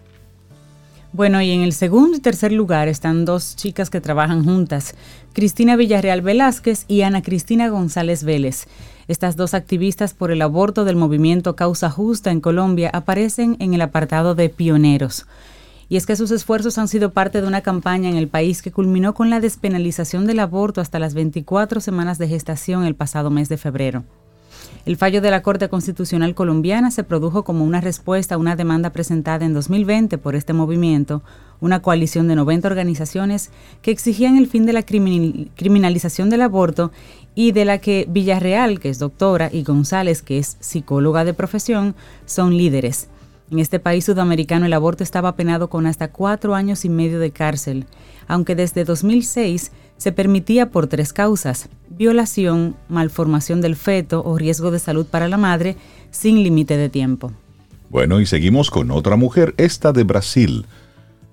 Bueno, 1.14 1.42
y 1.42 1.50
en 1.50 1.60
el 1.60 1.74
segundo 1.74 2.16
y 2.16 2.20
tercer 2.20 2.52
lugar 2.52 2.88
están 2.88 3.26
dos 3.26 3.54
chicas 3.54 3.90
que 3.90 4.00
trabajan 4.00 4.46
juntas, 4.46 4.94
Cristina 5.34 5.76
Villarreal 5.76 6.22
Velázquez 6.22 6.86
y 6.88 7.02
Ana 7.02 7.20
Cristina 7.20 7.68
González 7.68 8.24
Vélez. 8.24 8.66
Estas 9.08 9.36
dos 9.36 9.52
activistas 9.52 10.14
por 10.14 10.30
el 10.30 10.40
aborto 10.40 10.86
del 10.86 10.96
movimiento 10.96 11.54
Causa 11.54 11.90
Justa 11.90 12.30
en 12.30 12.40
Colombia 12.40 12.88
aparecen 12.94 13.56
en 13.58 13.74
el 13.74 13.82
apartado 13.82 14.34
de 14.34 14.48
pioneros. 14.48 15.26
Y 15.90 15.98
es 15.98 16.06
que 16.06 16.16
sus 16.16 16.30
esfuerzos 16.30 16.78
han 16.78 16.88
sido 16.88 17.10
parte 17.10 17.42
de 17.42 17.46
una 17.46 17.60
campaña 17.60 18.08
en 18.08 18.16
el 18.16 18.28
país 18.28 18.62
que 18.62 18.72
culminó 18.72 19.12
con 19.12 19.28
la 19.28 19.40
despenalización 19.40 20.26
del 20.26 20.38
aborto 20.38 20.80
hasta 20.80 20.98
las 20.98 21.12
24 21.12 21.82
semanas 21.82 22.16
de 22.16 22.28
gestación 22.28 22.84
el 22.84 22.94
pasado 22.94 23.28
mes 23.28 23.50
de 23.50 23.58
febrero. 23.58 24.04
El 24.84 24.96
fallo 24.96 25.20
de 25.20 25.30
la 25.30 25.42
Corte 25.42 25.68
Constitucional 25.68 26.34
colombiana 26.34 26.90
se 26.90 27.04
produjo 27.04 27.44
como 27.44 27.64
una 27.64 27.80
respuesta 27.80 28.34
a 28.34 28.38
una 28.38 28.56
demanda 28.56 28.90
presentada 28.90 29.44
en 29.44 29.54
2020 29.54 30.18
por 30.18 30.34
este 30.34 30.52
movimiento, 30.54 31.22
una 31.60 31.80
coalición 31.80 32.26
de 32.26 32.34
90 32.34 32.66
organizaciones 32.66 33.50
que 33.80 33.92
exigían 33.92 34.36
el 34.36 34.48
fin 34.48 34.66
de 34.66 34.72
la 34.72 34.82
criminalización 34.82 36.30
del 36.30 36.42
aborto 36.42 36.90
y 37.36 37.52
de 37.52 37.64
la 37.64 37.78
que 37.78 38.06
Villarreal, 38.08 38.80
que 38.80 38.88
es 38.88 38.98
doctora, 38.98 39.50
y 39.52 39.62
González, 39.62 40.20
que 40.20 40.38
es 40.38 40.56
psicóloga 40.58 41.24
de 41.24 41.34
profesión, 41.34 41.94
son 42.26 42.56
líderes. 42.56 43.06
En 43.52 43.60
este 43.60 43.78
país 43.78 44.06
sudamericano 44.06 44.66
el 44.66 44.72
aborto 44.72 45.04
estaba 45.04 45.36
penado 45.36 45.70
con 45.70 45.86
hasta 45.86 46.10
cuatro 46.10 46.56
años 46.56 46.84
y 46.84 46.88
medio 46.88 47.20
de 47.20 47.30
cárcel, 47.30 47.86
aunque 48.26 48.56
desde 48.56 48.84
2006 48.84 49.70
se 50.02 50.10
permitía 50.10 50.72
por 50.72 50.88
tres 50.88 51.12
causas, 51.12 51.68
violación, 51.88 52.74
malformación 52.88 53.60
del 53.60 53.76
feto 53.76 54.24
o 54.24 54.36
riesgo 54.36 54.72
de 54.72 54.80
salud 54.80 55.06
para 55.06 55.28
la 55.28 55.36
madre, 55.36 55.76
sin 56.10 56.42
límite 56.42 56.76
de 56.76 56.88
tiempo. 56.88 57.30
Bueno, 57.88 58.20
y 58.20 58.26
seguimos 58.26 58.68
con 58.68 58.90
otra 58.90 59.14
mujer, 59.14 59.54
esta 59.58 59.92
de 59.92 60.02
Brasil, 60.02 60.66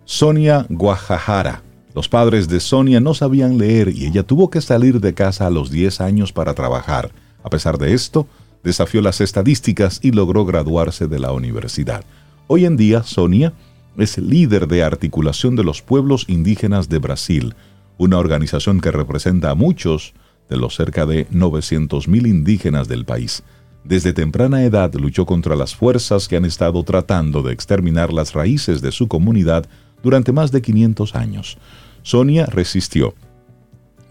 Sonia 0.06 0.68
Guajajara. 0.70 1.64
Los 1.96 2.10
padres 2.10 2.48
de 2.48 2.60
Sonia 2.60 3.00
no 3.00 3.16
sabían 3.16 3.58
leer 3.58 3.90
y 3.90 4.06
ella 4.06 4.22
tuvo 4.22 4.52
que 4.52 4.62
salir 4.62 5.02
de 5.02 5.16
casa 5.16 5.48
a 5.48 5.50
los 5.50 5.72
10 5.72 6.00
años 6.02 6.32
para 6.32 6.54
trabajar. 6.54 7.10
A 7.42 7.50
pesar 7.50 7.80
de 7.80 7.96
esto, 7.96 8.28
desafió 8.64 9.02
las 9.02 9.20
estadísticas 9.20 10.00
y 10.04 10.12
logró 10.12 10.46
graduarse 10.46 11.08
de 11.08 11.18
la 11.18 11.32
universidad. 11.32 12.04
Hoy 12.46 12.66
en 12.66 12.78
día, 12.78 13.02
Sonia 13.02 13.52
es 13.98 14.20
líder 14.20 14.68
de 14.68 14.84
articulación 14.84 15.56
de 15.56 15.64
los 15.64 15.82
pueblos 15.82 16.26
indígenas 16.28 16.88
de 16.88 17.00
Brasil, 17.00 17.56
una 18.00 18.18
organización 18.18 18.80
que 18.80 18.92
representa 18.92 19.52
a 19.52 19.56
muchos 19.56 20.14
de 20.50 20.58
los 20.58 20.76
cerca 20.76 21.06
de 21.06 21.28
900.000 21.30 22.28
indígenas 22.28 22.88
del 22.88 23.06
país. 23.06 23.44
Desde 23.84 24.14
temprana 24.14 24.64
edad 24.64 24.94
luchó 24.96 25.26
contra 25.26 25.56
las 25.56 25.76
fuerzas 25.76 26.28
que 26.28 26.38
han 26.38 26.46
estado 26.46 26.82
tratando 26.84 27.44
de 27.44 27.54
exterminar 27.54 28.12
las 28.12 28.34
raíces 28.34 28.82
de 28.82 28.94
su 28.94 29.08
comunidad 29.08 29.68
durante 30.02 30.32
más 30.32 30.52
de 30.52 30.62
500 30.62 31.14
años. 31.14 31.58
Sonia 32.02 32.46
resistió. 32.46 33.14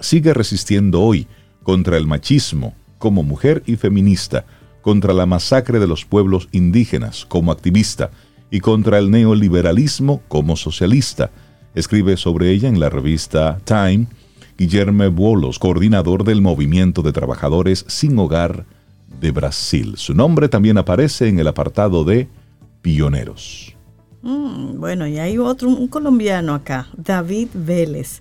Sigue 0.00 0.34
resistiendo 0.34 1.00
hoy 1.00 1.26
contra 1.62 1.96
el 1.96 2.06
machismo 2.06 2.74
como 2.98 3.22
mujer 3.22 3.62
y 3.66 3.76
feminista, 3.76 4.44
contra 4.82 5.14
la 5.14 5.24
masacre 5.24 5.78
de 5.78 5.86
los 5.86 6.04
pueblos 6.04 6.48
indígenas 6.52 7.24
como 7.24 7.52
activista 7.52 8.10
y 8.50 8.60
contra 8.60 8.98
el 8.98 9.10
neoliberalismo 9.10 10.22
como 10.28 10.56
socialista 10.56 11.30
Escribe 11.74 12.16
sobre 12.16 12.50
ella 12.50 12.68
en 12.68 12.80
la 12.80 12.88
revista 12.88 13.58
Time 13.64 14.06
Guillermo 14.58 15.08
Bolos, 15.12 15.60
coordinador 15.60 16.24
del 16.24 16.42
Movimiento 16.42 17.02
de 17.02 17.12
Trabajadores 17.12 17.84
Sin 17.86 18.18
Hogar 18.18 18.64
de 19.20 19.30
Brasil. 19.30 19.94
Su 19.96 20.14
nombre 20.14 20.48
también 20.48 20.78
aparece 20.78 21.28
en 21.28 21.38
el 21.38 21.46
apartado 21.46 22.04
de 22.04 22.28
Pioneros. 22.82 23.76
Mm, 24.22 24.80
bueno, 24.80 25.06
y 25.06 25.18
hay 25.18 25.38
otro, 25.38 25.68
un 25.68 25.86
colombiano 25.86 26.54
acá, 26.54 26.88
David 26.96 27.48
Vélez. 27.54 28.20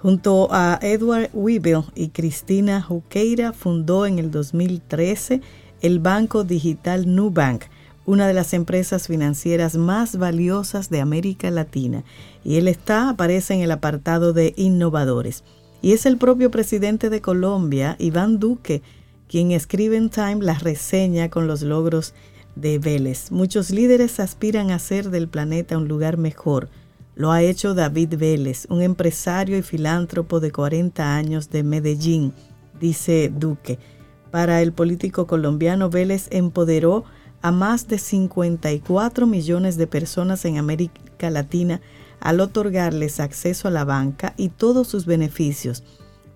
Junto 0.00 0.48
a 0.50 0.78
Edward 0.82 1.30
Weibel 1.32 1.84
y 1.94 2.08
Cristina 2.08 2.82
Juqueira 2.82 3.54
fundó 3.54 4.04
en 4.04 4.18
el 4.18 4.30
2013 4.30 5.40
el 5.80 5.98
banco 5.98 6.44
digital 6.44 7.14
Nubank, 7.14 7.64
una 8.06 8.26
de 8.26 8.34
las 8.34 8.52
empresas 8.52 9.06
financieras 9.06 9.76
más 9.76 10.16
valiosas 10.16 10.90
de 10.90 11.00
América 11.00 11.50
Latina 11.50 12.04
y 12.44 12.56
él 12.56 12.68
está, 12.68 13.08
aparece 13.08 13.54
en 13.54 13.60
el 13.60 13.70
apartado 13.70 14.32
de 14.32 14.52
innovadores. 14.56 15.44
Y 15.80 15.92
es 15.92 16.06
el 16.06 16.16
propio 16.16 16.50
presidente 16.50 17.10
de 17.10 17.20
Colombia, 17.20 17.96
Iván 17.98 18.38
Duque, 18.38 18.82
quien 19.28 19.52
escribe 19.52 19.96
en 19.96 20.10
Time 20.10 20.38
la 20.40 20.54
reseña 20.54 21.30
con 21.30 21.46
los 21.46 21.62
logros 21.62 22.14
de 22.56 22.78
Vélez. 22.78 23.30
Muchos 23.30 23.70
líderes 23.70 24.20
aspiran 24.20 24.70
a 24.70 24.76
hacer 24.76 25.10
del 25.10 25.28
planeta 25.28 25.76
un 25.76 25.88
lugar 25.88 26.16
mejor. 26.16 26.68
Lo 27.16 27.32
ha 27.32 27.42
hecho 27.42 27.74
David 27.74 28.14
Vélez, 28.16 28.66
un 28.70 28.82
empresario 28.82 29.56
y 29.56 29.62
filántropo 29.62 30.40
de 30.40 30.52
40 30.52 31.16
años 31.16 31.50
de 31.50 31.62
Medellín, 31.62 32.32
dice 32.80 33.30
Duque. 33.34 33.78
Para 34.30 34.62
el 34.62 34.72
político 34.72 35.26
colombiano, 35.26 35.90
Vélez 35.90 36.28
empoderó 36.30 37.04
a 37.44 37.52
más 37.52 37.88
de 37.88 37.98
54 37.98 39.26
millones 39.26 39.76
de 39.76 39.86
personas 39.86 40.46
en 40.46 40.56
América 40.56 41.28
Latina 41.28 41.82
al 42.18 42.40
otorgarles 42.40 43.20
acceso 43.20 43.68
a 43.68 43.70
la 43.70 43.84
banca 43.84 44.32
y 44.38 44.48
todos 44.48 44.88
sus 44.88 45.04
beneficios, 45.04 45.84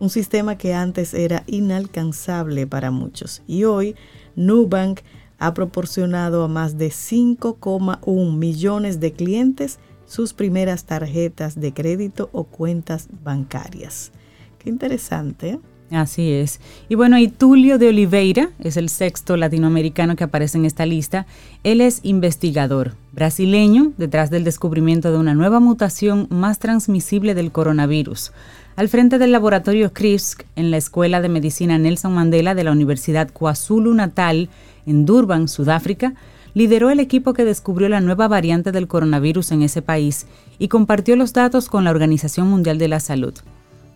un 0.00 0.10
sistema 0.10 0.58
que 0.58 0.74
antes 0.74 1.14
era 1.14 1.44
inalcanzable 1.46 2.66
para 2.66 2.90
muchos. 2.90 3.40
Y 3.46 3.64
hoy, 3.64 3.96
Nubank 4.36 5.00
ha 5.38 5.54
proporcionado 5.54 6.44
a 6.44 6.48
más 6.48 6.76
de 6.76 6.88
5,1 6.88 8.36
millones 8.36 9.00
de 9.00 9.14
clientes 9.14 9.78
sus 10.04 10.34
primeras 10.34 10.84
tarjetas 10.84 11.58
de 11.58 11.72
crédito 11.72 12.28
o 12.32 12.44
cuentas 12.44 13.08
bancarias. 13.24 14.12
Qué 14.58 14.68
interesante. 14.68 15.48
¿eh? 15.52 15.60
Así 15.90 16.32
es. 16.32 16.60
Y 16.90 16.96
bueno, 16.96 17.18
y 17.18 17.28
de 17.28 17.88
Oliveira 17.88 18.50
es 18.58 18.76
el 18.76 18.90
sexto 18.90 19.36
latinoamericano 19.38 20.16
que 20.16 20.24
aparece 20.24 20.58
en 20.58 20.66
esta 20.66 20.84
lista. 20.84 21.26
Él 21.64 21.80
es 21.80 22.00
investigador 22.02 22.94
brasileño 23.12 23.92
detrás 23.96 24.28
del 24.30 24.44
descubrimiento 24.44 25.10
de 25.10 25.18
una 25.18 25.34
nueva 25.34 25.60
mutación 25.60 26.26
más 26.30 26.58
transmisible 26.58 27.34
del 27.34 27.52
coronavirus. 27.52 28.32
Al 28.76 28.88
frente 28.88 29.18
del 29.18 29.32
laboratorio 29.32 29.92
CRISP 29.92 30.42
en 30.56 30.70
la 30.70 30.76
Escuela 30.76 31.20
de 31.20 31.30
Medicina 31.30 31.78
Nelson 31.78 32.14
Mandela 32.14 32.54
de 32.54 32.64
la 32.64 32.72
Universidad 32.72 33.30
KwaZulu 33.32 33.94
Natal 33.94 34.50
en 34.86 35.06
Durban, 35.06 35.48
Sudáfrica, 35.48 36.14
lideró 36.54 36.90
el 36.90 37.00
equipo 37.00 37.32
que 37.32 37.44
descubrió 37.44 37.88
la 37.88 38.00
nueva 38.00 38.28
variante 38.28 38.72
del 38.72 38.88
coronavirus 38.88 39.52
en 39.52 39.62
ese 39.62 39.80
país 39.80 40.26
y 40.58 40.68
compartió 40.68 41.16
los 41.16 41.32
datos 41.32 41.68
con 41.68 41.84
la 41.84 41.90
Organización 41.90 42.48
Mundial 42.48 42.78
de 42.78 42.88
la 42.88 43.00
Salud. 43.00 43.34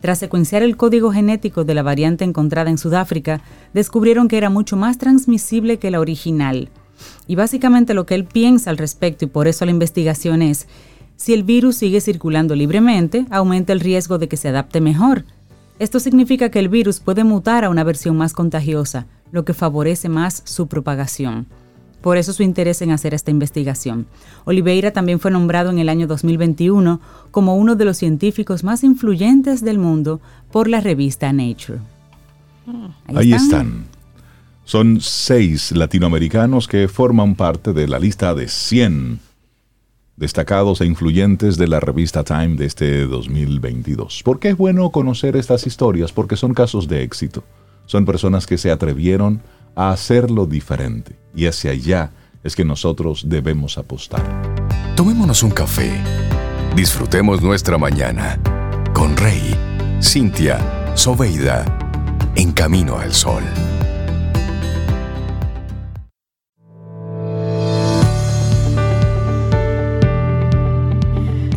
Tras 0.03 0.19
secuenciar 0.19 0.65
el 0.65 0.77
código 0.77 1.13
genético 1.13 1.63
de 1.63 1.75
la 1.75 1.85
variante 1.85 2.25
encontrada 2.25 2.69
en 2.69 2.77
Sudáfrica, 2.77 3.41
descubrieron 3.73 4.27
que 4.27 4.37
era 4.37 4.51
mucho 4.51 4.77
más 4.77 4.99
transmisible 4.99 5.79
que 5.79 5.93
la 5.93 6.01
original. 6.01 6.71
Y 7.29 7.37
básicamente 7.37 7.95
lo 7.95 8.05
que 8.05 8.17
él 8.17 8.25
piensa 8.25 8.71
al 8.71 8.79
respecto, 8.79 9.25
y 9.25 9.29
por 9.29 9.47
eso 9.47 9.65
la 9.65 9.71
investigación 9.71 10.43
es, 10.43 10.67
si 11.15 11.33
el 11.33 11.45
virus 11.45 11.77
sigue 11.77 12.01
circulando 12.01 12.57
libremente, 12.57 13.27
aumenta 13.31 13.73
el 13.73 13.79
riesgo 13.79 14.19
de 14.19 14.27
que 14.27 14.37
se 14.37 14.49
adapte 14.49 14.81
mejor. 14.81 15.25
Esto 15.79 16.01
significa 16.01 16.51
que 16.51 16.59
el 16.59 16.69
virus 16.69 16.99
puede 16.99 17.23
mutar 17.23 17.65
a 17.65 17.71
una 17.71 17.85
versión 17.85 18.17
más 18.17 18.33
contagiosa, 18.33 19.07
lo 19.31 19.45
que 19.45 19.55
favorece 19.55 20.09
más 20.09 20.43
su 20.45 20.67
propagación. 20.67 21.47
Por 22.03 22.17
eso 22.17 22.33
su 22.33 22.43
interés 22.43 22.83
en 22.83 22.91
hacer 22.91 23.15
esta 23.15 23.31
investigación. 23.31 24.07
Oliveira 24.45 24.91
también 24.91 25.21
fue 25.21 25.31
nombrado 25.31 25.71
en 25.71 25.79
el 25.79 25.89
año 25.89 26.07
2021 26.07 27.01
como 27.31 27.57
uno 27.57 27.77
de 27.77 27.85
los 27.85 27.97
científicos 27.97 28.65
más 28.65 28.85
influyentes 28.85 29.65
del 29.65 29.79
mundo 29.79 30.21
por 30.51 30.69
la 30.69 30.81
revista 30.81 31.33
Nature. 31.33 31.79
Ahí, 33.07 33.33
están. 33.33 33.87
Son 34.65 35.01
seis 35.01 35.73
latinoamericanos 35.73 36.69
que 36.69 36.89
forman 36.89 37.35
parte 37.35 37.73
de 37.73 37.89
la 37.89 37.99
lista 37.99 38.35
de 38.35 38.49
100 38.49 39.21
destacados 40.17 40.81
e 40.81 40.87
influyentes 40.87 41.57
de 41.57 41.69
la 41.69 41.81
revista 41.81 42.23
Time 42.23 42.57
de 42.57 42.67
este 42.67 43.07
2022. 43.07 44.23
¿Por 44.23 44.39
qué 44.39 44.51
es 44.51 44.57
bueno 44.57 44.91
conocer 44.91 45.37
estas 45.37 45.67
historias? 45.67 46.13
Porque 46.13 46.37
son 46.37 46.55
casos 46.55 46.87
de 46.87 47.03
éxito. 47.03 47.45
Son 47.87 48.05
personas 48.05 48.47
que 48.47 48.59
se 48.59 48.71
atrevieron 48.71 49.37
a 49.37 49.62
hacerlo 49.75 50.47
diferente. 50.47 51.17
Y 51.35 51.47
hacia 51.47 51.71
allá 51.71 52.11
es 52.43 52.57
que 52.57 52.65
nosotros 52.65 53.25
debemos 53.29 53.79
apostar. 53.79 54.23
Tomémonos 54.97 55.43
un 55.43 55.51
café. 55.51 55.91
Disfrutemos 56.77 57.43
nuestra 57.43 57.79
mañana 57.79 58.39
con 58.93 59.17
Rey, 59.17 59.55
Cintia, 60.03 60.59
Soveida, 60.95 61.65
en 62.35 62.53
camino 62.53 62.99
al 62.99 63.13
sol. 63.13 63.43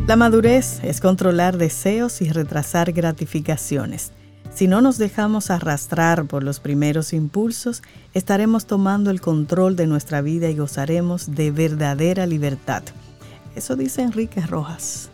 La 0.07 0.15
madurez 0.15 0.83
es 0.83 1.01
controlar 1.01 1.57
deseos 1.57 2.21
y 2.21 2.29
retrasar 2.29 2.91
gratificaciones. 2.91 4.11
Si 4.55 4.69
no 4.69 4.79
nos 4.79 4.97
dejamos 4.97 5.51
arrastrar 5.51 6.27
por 6.27 6.41
los 6.41 6.61
primeros 6.61 7.11
impulsos, 7.11 7.83
estaremos 8.13 8.65
tomando 8.65 9.11
el 9.11 9.19
control 9.19 9.75
de 9.75 9.85
nuestra 9.85 10.21
vida 10.21 10.49
y 10.49 10.55
gozaremos 10.55 11.35
de 11.35 11.51
verdadera 11.51 12.25
libertad. 12.25 12.81
Eso 13.53 13.75
dice 13.75 14.01
Enrique 14.01 14.39
Rojas. 14.39 15.11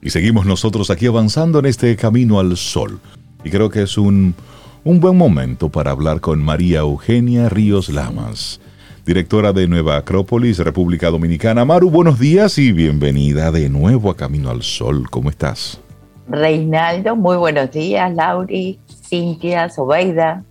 Y 0.00 0.10
seguimos 0.10 0.46
nosotros 0.46 0.88
aquí 0.88 1.06
avanzando 1.06 1.58
en 1.58 1.66
este 1.66 1.96
camino 1.96 2.38
al 2.38 2.56
sol. 2.56 3.00
Y 3.42 3.50
creo 3.50 3.70
que 3.70 3.82
es 3.82 3.98
un, 3.98 4.36
un 4.84 5.00
buen 5.00 5.18
momento 5.18 5.68
para 5.68 5.90
hablar 5.90 6.20
con 6.20 6.40
María 6.40 6.78
Eugenia 6.78 7.48
Ríos 7.48 7.88
Lamas, 7.88 8.60
directora 9.04 9.52
de 9.52 9.66
Nueva 9.66 9.96
Acrópolis, 9.96 10.58
República 10.58 11.10
Dominicana. 11.10 11.64
Maru, 11.64 11.90
buenos 11.90 12.20
días 12.20 12.56
y 12.58 12.70
bienvenida 12.70 13.50
de 13.50 13.68
nuevo 13.68 14.12
a 14.12 14.16
Camino 14.16 14.50
al 14.50 14.62
Sol. 14.62 15.10
¿Cómo 15.10 15.28
estás? 15.28 15.80
Reinaldo, 16.28 17.16
muy 17.16 17.36
buenos 17.36 17.70
días, 17.70 18.14
Lauri, 18.14 18.78
Cintia, 19.08 19.70
Sobeida. 19.70 20.42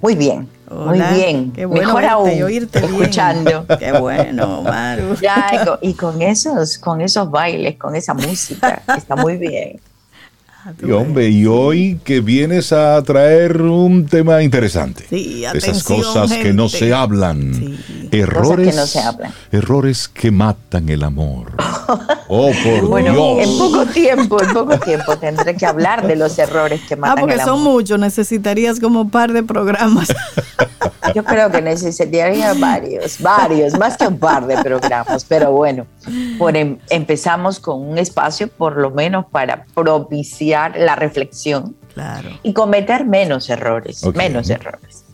Muy 0.00 0.14
bien, 0.14 0.48
muy 0.70 1.00
bien. 1.14 1.52
Qué 1.52 1.66
bueno 1.66 1.86
Mejor 1.86 2.04
aún, 2.04 2.42
oírte 2.42 2.80
bien. 2.80 2.94
escuchando. 2.94 3.66
Qué 3.78 3.92
bueno, 3.92 4.62
Maru. 4.62 5.14
Ya, 5.20 5.78
y 5.80 5.94
con 5.94 6.20
esos, 6.22 6.78
con 6.78 7.00
esos 7.00 7.30
bailes, 7.30 7.76
con 7.76 7.94
esa 7.94 8.14
música, 8.14 8.82
está 8.96 9.16
muy 9.16 9.36
bien. 9.36 9.80
Ah, 10.68 10.72
Y 10.84 10.90
hombre, 10.90 11.28
y 11.28 11.46
hoy 11.46 12.00
que 12.02 12.20
vienes 12.20 12.72
a 12.72 13.00
traer 13.04 13.62
un 13.62 14.06
tema 14.06 14.42
interesante. 14.42 15.04
Sí, 15.08 15.44
Esas 15.44 15.82
atención, 15.84 16.02
cosas 16.02 16.32
que 16.32 16.52
no 16.52 16.68
se 16.68 16.92
hablan. 16.92 17.54
Sí. 17.54 18.08
Errores 18.10 18.66
Cosas 18.66 18.70
que 18.74 18.76
no 18.80 18.86
se 18.86 18.98
hablan. 19.00 19.32
Errores 19.52 20.08
que 20.08 20.30
matan 20.32 20.88
el 20.88 21.04
amor. 21.04 21.52
Oh, 22.26 22.50
por 22.64 22.80
Bueno, 22.88 23.12
Dios. 23.12 23.48
en 23.48 23.58
poco 23.58 23.86
tiempo, 23.86 24.42
en 24.42 24.52
poco 24.52 24.78
tiempo 24.80 25.16
tendré 25.18 25.54
que 25.56 25.66
hablar 25.66 26.04
de 26.06 26.16
los 26.16 26.36
errores 26.38 26.80
que 26.88 26.94
Ah, 26.94 26.98
matan 26.98 27.18
porque 27.20 27.34
el 27.34 27.40
son 27.40 27.60
amor. 27.60 27.72
muchos, 27.74 27.98
necesitarías 28.00 28.80
como 28.80 29.02
un 29.02 29.10
par 29.10 29.32
de 29.32 29.44
programas. 29.44 30.08
Yo 31.14 31.24
creo 31.24 31.50
que 31.50 31.62
necesitaría 31.62 32.52
varios, 32.54 33.20
varios, 33.20 33.78
más 33.78 33.96
que 33.96 34.06
un 34.06 34.18
par 34.18 34.46
de 34.46 34.56
programas, 34.62 35.24
pero 35.24 35.52
bueno, 35.52 35.86
por 36.38 36.56
em- 36.56 36.78
empezamos 36.90 37.58
con 37.60 37.80
un 37.86 37.98
espacio 37.98 38.48
por 38.48 38.76
lo 38.76 38.90
menos 38.90 39.26
para 39.26 39.64
propiciar 39.74 40.76
la 40.76 40.96
reflexión 40.96 41.76
Claro. 41.94 42.28
y 42.42 42.52
cometer 42.52 43.06
menos 43.06 43.48
errores, 43.48 44.04
menos 44.14 44.50
errores. 44.50 45.04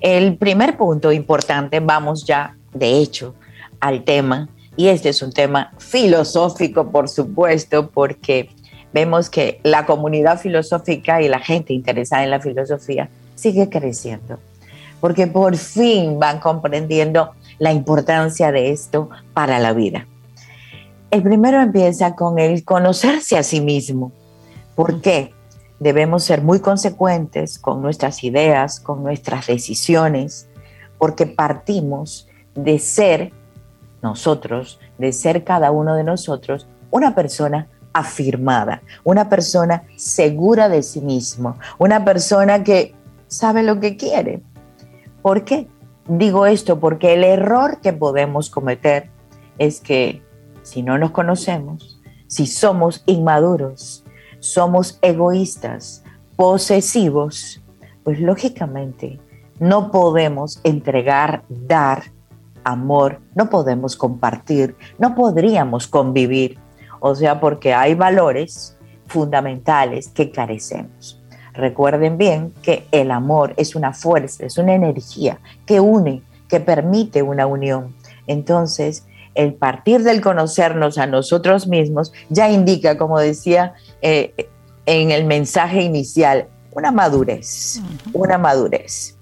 El 0.00 0.36
primer 0.36 0.76
punto 0.76 1.10
importante, 1.12 1.80
vamos 1.80 2.24
ya 2.26 2.54
de 2.74 2.98
hecho 2.98 3.34
al 3.80 4.04
tema, 4.04 4.48
y 4.76 4.88
este 4.88 5.08
es 5.08 5.22
un 5.22 5.32
tema 5.32 5.72
filosófico, 5.78 6.90
por 6.90 7.08
supuesto, 7.08 7.88
porque 7.90 8.50
vemos 8.92 9.30
que 9.30 9.60
la 9.62 9.86
comunidad 9.86 10.38
filosófica 10.38 11.22
y 11.22 11.28
la 11.28 11.38
gente 11.38 11.72
interesada 11.72 12.24
en 12.24 12.30
la 12.30 12.40
filosofía 12.40 13.08
sigue 13.34 13.68
creciendo, 13.70 14.38
porque 15.00 15.26
por 15.26 15.56
fin 15.56 16.18
van 16.18 16.40
comprendiendo 16.40 17.32
la 17.58 17.72
importancia 17.72 18.52
de 18.52 18.70
esto 18.70 19.08
para 19.34 19.58
la 19.58 19.72
vida. 19.72 20.06
El 21.10 21.22
primero 21.22 21.60
empieza 21.60 22.14
con 22.14 22.38
el 22.38 22.64
conocerse 22.64 23.38
a 23.38 23.42
sí 23.42 23.60
mismo. 23.60 24.12
¿Por 24.74 25.00
qué? 25.00 25.32
Debemos 25.78 26.24
ser 26.24 26.42
muy 26.42 26.60
consecuentes 26.60 27.58
con 27.58 27.82
nuestras 27.82 28.24
ideas, 28.24 28.80
con 28.80 29.02
nuestras 29.02 29.46
decisiones, 29.46 30.48
porque 30.98 31.26
partimos 31.26 32.28
de 32.54 32.78
ser 32.78 33.32
nosotros, 34.02 34.80
de 34.98 35.12
ser 35.12 35.44
cada 35.44 35.70
uno 35.70 35.94
de 35.94 36.04
nosotros 36.04 36.66
una 36.90 37.14
persona 37.14 37.68
afirmada, 37.92 38.82
una 39.04 39.28
persona 39.28 39.84
segura 39.96 40.68
de 40.68 40.82
sí 40.82 41.00
mismo, 41.00 41.56
una 41.78 42.04
persona 42.04 42.62
que 42.62 42.94
sabe 43.26 43.62
lo 43.62 43.80
que 43.80 43.96
quiere. 43.96 44.42
¿Por 45.26 45.42
qué? 45.42 45.66
Digo 46.06 46.46
esto 46.46 46.78
porque 46.78 47.14
el 47.14 47.24
error 47.24 47.80
que 47.80 47.92
podemos 47.92 48.48
cometer 48.48 49.10
es 49.58 49.80
que 49.80 50.22
si 50.62 50.84
no 50.84 50.98
nos 50.98 51.10
conocemos, 51.10 52.00
si 52.28 52.46
somos 52.46 53.02
inmaduros, 53.06 54.04
somos 54.38 55.00
egoístas, 55.02 56.04
posesivos, 56.36 57.60
pues 58.04 58.20
lógicamente 58.20 59.18
no 59.58 59.90
podemos 59.90 60.60
entregar, 60.62 61.42
dar 61.48 62.04
amor, 62.62 63.20
no 63.34 63.50
podemos 63.50 63.96
compartir, 63.96 64.76
no 64.96 65.16
podríamos 65.16 65.88
convivir. 65.88 66.56
O 67.00 67.16
sea, 67.16 67.40
porque 67.40 67.74
hay 67.74 67.96
valores 67.96 68.78
fundamentales 69.08 70.06
que 70.06 70.30
carecemos. 70.30 71.20
Recuerden 71.56 72.18
bien 72.18 72.52
que 72.62 72.86
el 72.92 73.10
amor 73.10 73.54
es 73.56 73.74
una 73.74 73.92
fuerza, 73.92 74.44
es 74.44 74.58
una 74.58 74.74
energía 74.74 75.38
que 75.64 75.80
une, 75.80 76.22
que 76.48 76.60
permite 76.60 77.22
una 77.22 77.46
unión. 77.46 77.94
Entonces, 78.26 79.06
el 79.34 79.54
partir 79.54 80.02
del 80.02 80.20
conocernos 80.20 80.98
a 80.98 81.06
nosotros 81.06 81.66
mismos 81.66 82.12
ya 82.28 82.50
indica, 82.50 82.98
como 82.98 83.18
decía 83.18 83.74
eh, 84.02 84.34
en 84.86 85.10
el 85.10 85.24
mensaje 85.24 85.82
inicial, 85.82 86.48
una 86.72 86.92
madurez, 86.92 87.80
una 88.12 88.36
madurez. 88.38 89.16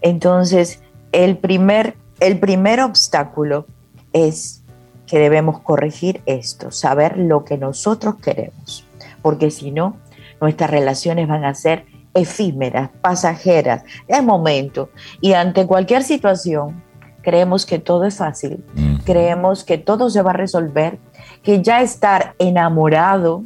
Entonces, 0.00 0.80
el 1.12 1.38
primer, 1.38 1.96
el 2.20 2.38
primer 2.38 2.80
obstáculo 2.80 3.66
es 4.12 4.62
que 5.06 5.18
debemos 5.18 5.60
corregir 5.60 6.20
esto, 6.26 6.72
saber 6.72 7.16
lo 7.16 7.44
que 7.44 7.58
nosotros 7.58 8.16
queremos, 8.16 8.84
porque 9.22 9.50
si 9.50 9.70
no, 9.70 9.96
nuestras 10.40 10.70
relaciones 10.70 11.28
van 11.28 11.44
a 11.44 11.54
ser 11.54 11.86
efímeras, 12.14 12.90
pasajeras, 13.00 13.82
de 14.08 14.22
momento, 14.22 14.90
y 15.20 15.34
ante 15.34 15.66
cualquier 15.66 16.02
situación 16.02 16.82
creemos 17.22 17.66
que 17.66 17.78
todo 17.78 18.04
es 18.04 18.16
fácil, 18.16 18.64
Mm. 18.74 18.96
creemos 19.04 19.64
que 19.64 19.78
todo 19.78 20.08
se 20.10 20.22
va 20.22 20.30
a 20.30 20.34
resolver, 20.34 20.98
que 21.42 21.60
ya 21.60 21.82
estar 21.82 22.34
enamorado, 22.38 23.42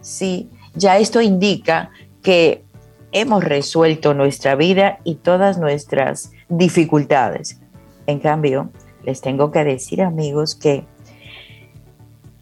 sí, 0.00 0.50
ya 0.74 0.98
esto 0.98 1.20
indica 1.20 1.90
que 2.22 2.62
hemos 3.10 3.42
resuelto 3.42 4.14
nuestra 4.14 4.54
vida 4.54 4.98
y 5.04 5.16
todas 5.16 5.58
nuestras 5.58 6.32
dificultades. 6.48 7.58
En 8.06 8.20
cambio, 8.20 8.70
les 9.04 9.20
tengo 9.20 9.50
que 9.50 9.64
decir, 9.64 10.02
amigos, 10.02 10.54
que 10.54 10.84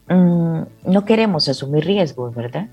mm, 0.08 0.62
no 0.84 1.04
queremos 1.04 1.48
asumir 1.48 1.84
riesgos, 1.84 2.34
¿verdad? 2.34 2.68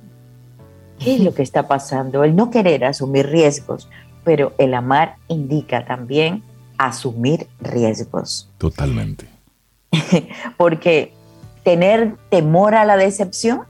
¿Qué 0.99 1.15
es 1.15 1.21
lo 1.21 1.33
que 1.33 1.43
está 1.43 1.67
pasando? 1.67 2.23
El 2.23 2.36
no 2.36 2.49
querer 2.49 2.86
asumir 2.86 3.27
riesgos, 3.27 3.89
pero 4.23 4.53
el 4.57 4.73
amar 4.73 5.15
indica 5.27 5.86
también 5.86 6.43
asumir 6.77 7.47
riesgos 7.60 8.49
Totalmente. 8.57 9.27
porque 10.57 11.13
tener 11.63 12.15
temor 12.29 12.75
a 12.75 12.86
la 12.86 12.97
decepción, 12.97 13.62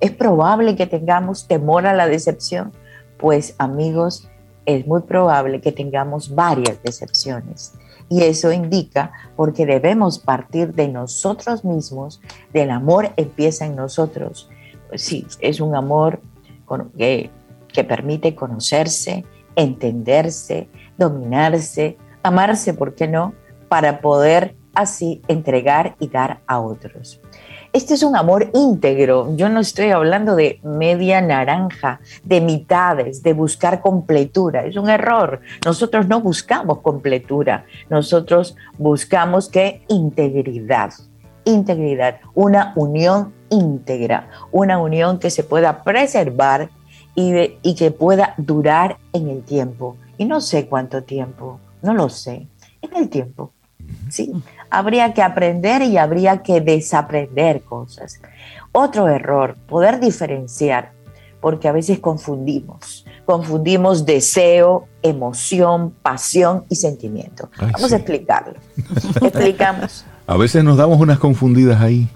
es 0.00 0.10
probable 0.12 0.76
que 0.76 0.86
tengamos 0.86 1.46
temor 1.48 1.86
a 1.86 1.94
la 1.94 2.06
decepción, 2.06 2.72
pues 3.18 3.54
amigos, 3.58 4.28
es 4.66 4.86
muy 4.86 5.02
probable 5.02 5.60
que 5.60 5.72
tengamos 5.72 6.34
varias 6.34 6.82
decepciones. 6.82 7.72
Y 8.10 8.22
eso 8.22 8.52
indica 8.52 9.12
porque 9.36 9.66
debemos 9.66 10.18
partir 10.18 10.74
de 10.74 10.88
nosotros 10.88 11.64
mismos, 11.64 12.20
del 12.52 12.70
amor 12.70 13.10
empieza 13.16 13.66
en 13.66 13.76
nosotros. 13.76 14.48
Pues 14.88 15.02
sí, 15.02 15.26
es 15.40 15.60
un 15.60 15.74
amor 15.74 16.20
que, 16.96 17.30
permite 17.84 18.34
conocerse, 18.34 19.24
entenderse, 19.54 20.68
dominarse, 20.96 21.96
amarse, 22.22 22.74
¿por 22.74 22.94
qué 22.94 23.06
no? 23.06 23.34
Para 23.68 24.00
poder 24.00 24.56
así 24.74 25.22
entregar 25.28 25.94
y 26.00 26.08
dar 26.08 26.40
a 26.46 26.60
otros. 26.60 27.20
Este 27.72 27.94
es 27.94 28.02
un 28.02 28.16
amor 28.16 28.50
íntegro. 28.54 29.36
Yo 29.36 29.48
no 29.48 29.60
estoy 29.60 29.90
hablando 29.90 30.34
de 30.34 30.58
media 30.62 31.20
naranja, 31.20 32.00
de 32.24 32.40
mitades, 32.40 33.22
de 33.22 33.34
buscar 33.34 33.80
completura. 33.80 34.64
Es 34.64 34.76
un 34.76 34.88
error. 34.88 35.40
Nosotros 35.64 36.08
no 36.08 36.20
buscamos 36.20 36.80
completura. 36.80 37.66
Nosotros 37.90 38.56
buscamos 38.78 39.48
que 39.48 39.82
integridad. 39.88 40.92
Integridad, 41.48 42.20
una 42.34 42.72
unión 42.76 43.32
íntegra, 43.48 44.28
una 44.52 44.78
unión 44.78 45.18
que 45.18 45.30
se 45.30 45.42
pueda 45.44 45.82
preservar 45.82 46.68
y, 47.14 47.32
de- 47.32 47.58
y 47.62 47.74
que 47.74 47.90
pueda 47.90 48.34
durar 48.36 48.98
en 49.12 49.28
el 49.28 49.42
tiempo. 49.42 49.96
Y 50.18 50.26
no 50.26 50.40
sé 50.42 50.66
cuánto 50.68 51.02
tiempo, 51.04 51.58
no 51.82 51.94
lo 51.94 52.08
sé, 52.10 52.46
en 52.82 52.96
el 52.96 53.08
tiempo. 53.08 53.52
Sí, 54.10 54.30
habría 54.68 55.14
que 55.14 55.22
aprender 55.22 55.80
y 55.82 55.96
habría 55.96 56.42
que 56.42 56.60
desaprender 56.60 57.62
cosas. 57.62 58.20
Otro 58.72 59.08
error, 59.08 59.56
poder 59.66 59.98
diferenciar, 60.00 60.92
porque 61.40 61.68
a 61.68 61.72
veces 61.72 61.98
confundimos. 62.00 63.06
Confundimos 63.24 64.04
deseo, 64.04 64.86
emoción, 65.02 65.94
pasión 66.02 66.64
y 66.68 66.74
sentimiento. 66.76 67.48
Ay, 67.58 67.70
Vamos 67.72 67.88
sí. 67.88 67.94
a 67.94 67.96
explicarlo. 67.98 68.58
Explicamos. 69.22 70.04
A 70.28 70.36
veces 70.36 70.62
nos 70.62 70.76
damos 70.76 71.00
unas 71.00 71.18
confundidas 71.18 71.80
ahí. 71.80 72.06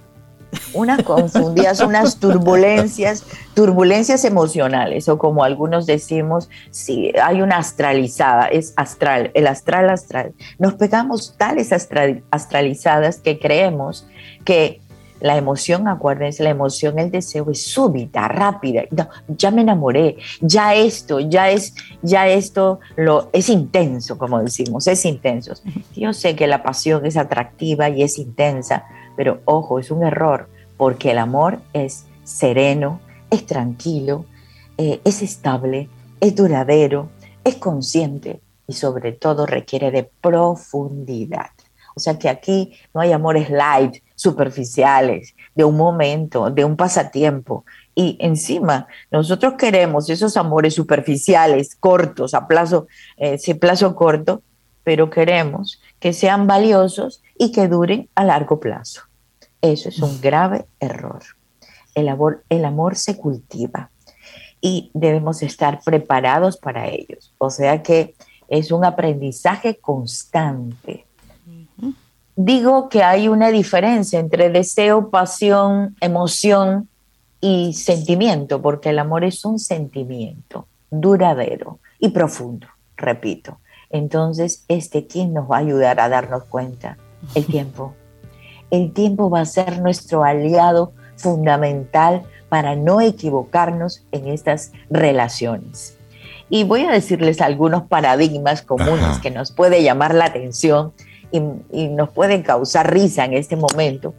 unas 0.75 1.03
confundidas, 1.03 1.81
unas 1.81 2.18
turbulencias, 2.18 3.25
turbulencias 3.55 4.22
emocionales, 4.27 5.09
o 5.09 5.16
como 5.16 5.44
algunos 5.44 5.87
decimos, 5.87 6.51
sí, 6.70 7.11
hay 7.22 7.40
una 7.40 7.57
astralizada, 7.57 8.48
es 8.48 8.75
astral, 8.77 9.31
el 9.33 9.46
astral 9.46 9.88
astral. 9.88 10.35
Nos 10.59 10.75
pegamos 10.75 11.37
tales 11.38 11.72
astral- 11.72 12.22
astralizadas 12.31 13.16
que 13.16 13.38
creemos 13.38 14.07
que 14.44 14.83
la 15.22 15.37
emoción, 15.37 15.87
acuérdense, 15.87 16.42
la 16.42 16.50
emoción, 16.50 16.98
el 16.98 17.12
deseo 17.12 17.48
es 17.50 17.64
súbita, 17.64 18.26
rápida. 18.26 18.82
ya 19.28 19.52
me 19.52 19.62
enamoré, 19.62 20.16
ya 20.40 20.74
esto, 20.74 21.20
ya 21.20 21.48
es, 21.48 21.74
ya 22.02 22.26
esto 22.26 22.80
lo, 22.96 23.30
es 23.32 23.48
intenso, 23.48 24.18
como 24.18 24.42
decimos, 24.42 24.88
es 24.88 25.04
intenso. 25.04 25.54
Yo 25.94 26.12
sé 26.12 26.35
que 26.35 26.48
la 26.48 26.64
pasión 26.64 27.06
es 27.06 27.16
atractiva 27.16 27.88
y 27.88 28.02
es 28.02 28.18
intensa, 28.18 28.85
pero 29.16 29.40
ojo, 29.44 29.78
es 29.78 29.92
un 29.92 30.02
error, 30.02 30.48
porque 30.76 31.12
el 31.12 31.18
amor 31.18 31.61
es 31.72 32.04
sereno, 32.24 33.00
es 33.30 33.46
tranquilo, 33.46 34.26
eh, 34.76 35.00
es 35.04 35.22
estable, 35.22 35.88
es 36.20 36.35
duradero, 36.35 37.11
es 37.44 37.54
consciente 37.54 38.40
y 38.66 38.72
sobre 38.72 39.12
todo 39.12 39.46
requiere 39.46 39.92
de 39.92 40.11
profundidad. 40.20 41.50
O 41.94 42.00
sea 42.00 42.18
que 42.18 42.28
aquí 42.28 42.72
no 42.92 43.00
hay 43.00 43.12
amores 43.12 43.50
light, 43.50 44.02
superficiales, 44.22 45.35
de 45.54 45.64
un 45.64 45.76
momento, 45.76 46.50
de 46.50 46.64
un 46.64 46.76
pasatiempo. 46.76 47.64
Y 47.94 48.16
encima, 48.20 48.87
nosotros 49.11 49.54
queremos 49.58 50.08
esos 50.08 50.37
amores 50.37 50.74
superficiales, 50.74 51.74
cortos, 51.74 52.32
a 52.32 52.46
plazo, 52.46 52.87
eh, 53.18 53.35
ese 53.35 53.54
plazo 53.54 53.94
corto, 53.94 54.42
pero 54.85 55.11
queremos 55.11 55.80
que 56.00 56.12
sean 56.12 56.46
valiosos 56.46 57.22
y 57.38 57.52
que 57.52 57.68
duren 57.68 58.08
a 58.14 58.24
largo 58.24 58.61
plazo. 58.61 59.02
Eso 59.61 59.88
es 59.88 59.98
un 60.00 60.20
grave 60.20 60.66
error. 60.80 61.22
El 61.94 62.08
amor, 62.08 62.44
el 62.48 62.64
amor 62.64 62.96
se 62.96 63.16
cultiva 63.16 63.90
y 64.61 64.90
debemos 64.94 65.42
estar 65.42 65.80
preparados 65.85 66.56
para 66.56 66.88
ellos. 66.88 67.35
O 67.38 67.50
sea 67.50 67.82
que 67.82 68.14
es 68.48 68.72
un 68.72 68.85
aprendizaje 68.85 69.76
constante 69.76 71.02
digo 72.37 72.88
que 72.88 73.03
hay 73.03 73.29
una 73.29 73.51
diferencia 73.51 74.18
entre 74.18 74.51
deseo, 74.51 75.11
pasión, 75.11 75.97
emoción 76.01 76.88
y 77.40 77.75
sentimiento, 77.75 78.62
porque 78.62 78.90
el 78.90 78.99
amor 78.99 79.25
es 79.25 79.45
un 79.45 79.59
sentimiento 79.59 80.66
duradero 80.90 81.79
y 81.99 82.11
profundo, 82.11 82.66
repito. 82.97 83.59
Entonces, 83.90 84.64
este, 84.68 85.07
¿quién 85.07 85.35
nos 85.35 85.51
va 85.51 85.57
a 85.57 85.61
ayudar 85.61 86.01
a 86.01 86.09
darnos 86.09 86.45
cuenta? 86.45 86.97
El 87.35 87.47
tiempo. 87.47 87.95
El 88.71 88.92
tiempo 88.92 89.29
va 89.29 89.40
a 89.40 89.45
ser 89.45 89.81
nuestro 89.81 90.25
aliado 90.25 90.92
fundamental 91.16 92.23
para 92.49 92.75
no 92.75 93.01
equivocarnos 93.01 94.05
en 94.12 94.29
estas 94.29 94.73
relaciones. 94.90 95.99
Y 96.49 96.64
voy 96.64 96.83
a 96.83 96.90
decirles 96.90 97.40
algunos 97.40 97.85
paradigmas 97.85 98.62
comunes 98.62 99.18
que 99.23 99.31
nos 99.31 99.53
puede 99.53 99.83
llamar 99.83 100.14
la 100.14 100.27
atención 100.27 100.92
y, 101.33 101.88
nos 101.88 102.11
pueden 102.11 102.42
causar 102.42 102.92
risa 102.92 103.25
en 103.25 103.35
este 103.35 103.57
momento, 103.57 104.14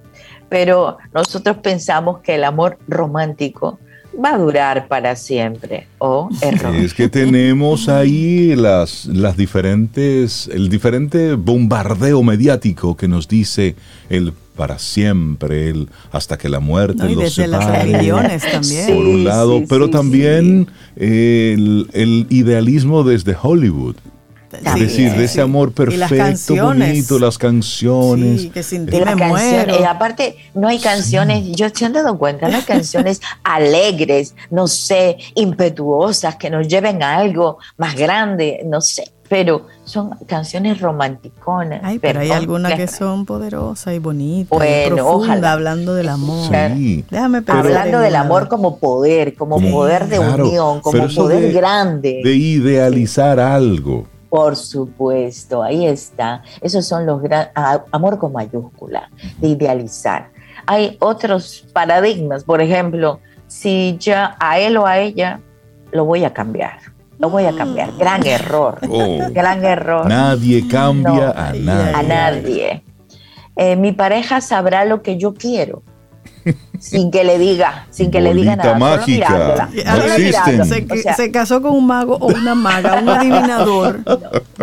pero 0.49 0.97
nosotros 1.13 1.57
pensamos 1.57 2.19
que 2.19 2.35
el 2.35 2.43
amor 2.43 2.77
romántico 2.87 3.79
va 4.23 4.35
a 4.35 4.37
durar 4.37 4.87
para 4.87 5.15
siempre 5.15 5.87
o 5.97 6.29
error. 6.41 6.75
Es 6.75 6.93
que 6.93 7.09
tenemos 7.09 7.89
ahí 7.89 8.55
las, 8.55 9.05
las 9.05 9.37
diferentes, 9.37 10.47
el 10.53 10.69
diferente 10.69 11.33
bombardeo 11.33 12.21
mediático 12.21 12.95
que 12.95 13.07
nos 13.07 13.27
dice 13.27 13.75
el 14.09 14.33
para 14.55 14.77
siempre, 14.77 15.69
el 15.69 15.89
hasta 16.11 16.37
que 16.37 16.47
la 16.47 16.59
muerte 16.59 17.11
y 17.11 17.15
los 17.15 17.33
separe. 17.33 17.51
las 17.51 17.83
religiones 17.83 18.43
también. 18.51 18.87
Por 18.87 19.05
un 19.05 19.23
lado, 19.23 19.63
pero 19.67 19.89
también 19.89 20.67
el, 20.95 21.87
el, 21.93 22.27
idealismo 22.29 23.03
desde 23.03 23.35
Hollywood. 23.41 23.95
Es 24.53 24.79
decir, 24.79 25.11
de 25.13 25.25
ese 25.25 25.41
amor 25.41 25.71
perfecto, 25.71 26.55
bonito, 26.55 27.19
las 27.19 27.37
canciones. 27.37 28.41
Sí, 28.41 28.49
que 28.49 28.63
sin 28.63 28.85
ti 28.85 28.99
me 28.99 29.15
muero. 29.15 29.79
Y 29.79 29.83
aparte, 29.83 30.35
no 30.53 30.67
hay 30.67 30.79
canciones, 30.79 31.55
yo 31.55 31.67
se 31.69 31.85
han 31.85 31.93
dado 31.93 32.17
cuenta, 32.17 32.47
no 32.49 32.57
hay 32.57 32.63
canciones 32.63 33.21
alegres, 33.43 34.35
no 34.51 34.67
sé, 34.67 35.17
impetuosas, 35.35 36.35
que 36.35 36.49
nos 36.49 36.67
lleven 36.67 37.01
a 37.03 37.17
algo 37.17 37.57
más 37.77 37.95
grande, 37.95 38.61
no 38.65 38.81
sé 38.81 39.13
pero 39.33 39.65
son 39.83 40.11
canciones 40.27 40.79
romanticonas. 40.79 41.81
Ay, 41.83 41.97
pero 41.97 42.19
hay 42.19 42.29
algunas 42.29 42.75
que 42.75 42.87
son 42.87 43.25
poderosas 43.25 43.95
y 43.95 43.97
bonitas, 43.97 44.49
bueno, 44.49 44.95
profundas, 44.95 45.43
hablando 45.43 45.95
del 45.95 46.09
amor. 46.09 46.51
Sí, 46.75 47.03
Déjame 47.09 47.41
Hablando 47.47 47.99
del 47.99 48.15
amor 48.15 48.47
como 48.47 48.77
poder, 48.77 49.33
como 49.33 49.59
poder 49.59 50.07
de 50.07 50.19
unión, 50.19 50.81
como 50.81 51.07
poder 51.07 51.51
grande. 51.51 52.21
De 52.23 52.35
idealizar 52.35 53.39
algo. 53.39 54.05
Por 54.33 54.55
supuesto, 54.55 55.61
ahí 55.61 55.85
está. 55.85 56.41
Esos 56.59 56.87
son 56.87 57.05
los 57.05 57.21
grandes, 57.21 57.53
amor 57.91 58.17
con 58.17 58.33
mayúscula, 58.33 59.11
de 59.37 59.49
idealizar. 59.49 60.31
Hay 60.65 60.97
otros 61.01 61.67
paradigmas, 61.71 62.43
por 62.43 62.59
ejemplo, 62.59 63.19
si 63.45 63.95
ya 63.99 64.35
a 64.39 64.57
él 64.57 64.77
o 64.77 64.87
a 64.87 64.97
ella 64.97 65.39
lo 65.91 66.05
voy 66.05 66.23
a 66.23 66.33
cambiar. 66.33 66.79
Lo 67.19 67.29
voy 67.29 67.45
a 67.45 67.55
cambiar. 67.55 67.91
Mm. 67.91 67.97
Gran 67.99 68.25
error. 68.25 68.79
Oh. 68.89 69.19
Gran 69.29 69.63
error. 69.63 70.07
Nadie 70.07 70.67
cambia 70.67 71.29
a 71.29 71.53
nadie. 71.53 71.93
A 71.93 72.01
nadie. 72.01 72.83
Eh, 73.55 73.75
mi 73.75 73.91
pareja 73.91 74.41
sabrá 74.41 74.83
lo 74.83 75.03
que 75.03 75.17
yo 75.17 75.35
quiero 75.35 75.83
sin 76.79 77.11
que 77.11 77.23
le 77.23 77.37
diga, 77.37 77.87
sin 77.89 78.11
que 78.11 78.21
le 78.21 78.33
diga 78.33 78.55
nada. 78.55 78.77
mágica. 78.77 79.69
se, 81.15 81.31
casó 81.31 81.61
con 81.61 81.73
un 81.75 81.87
mago 81.87 82.17
o 82.19 82.27
una 82.27 82.55
maga, 82.55 82.99
un 83.01 83.09
adivinador. 83.09 83.99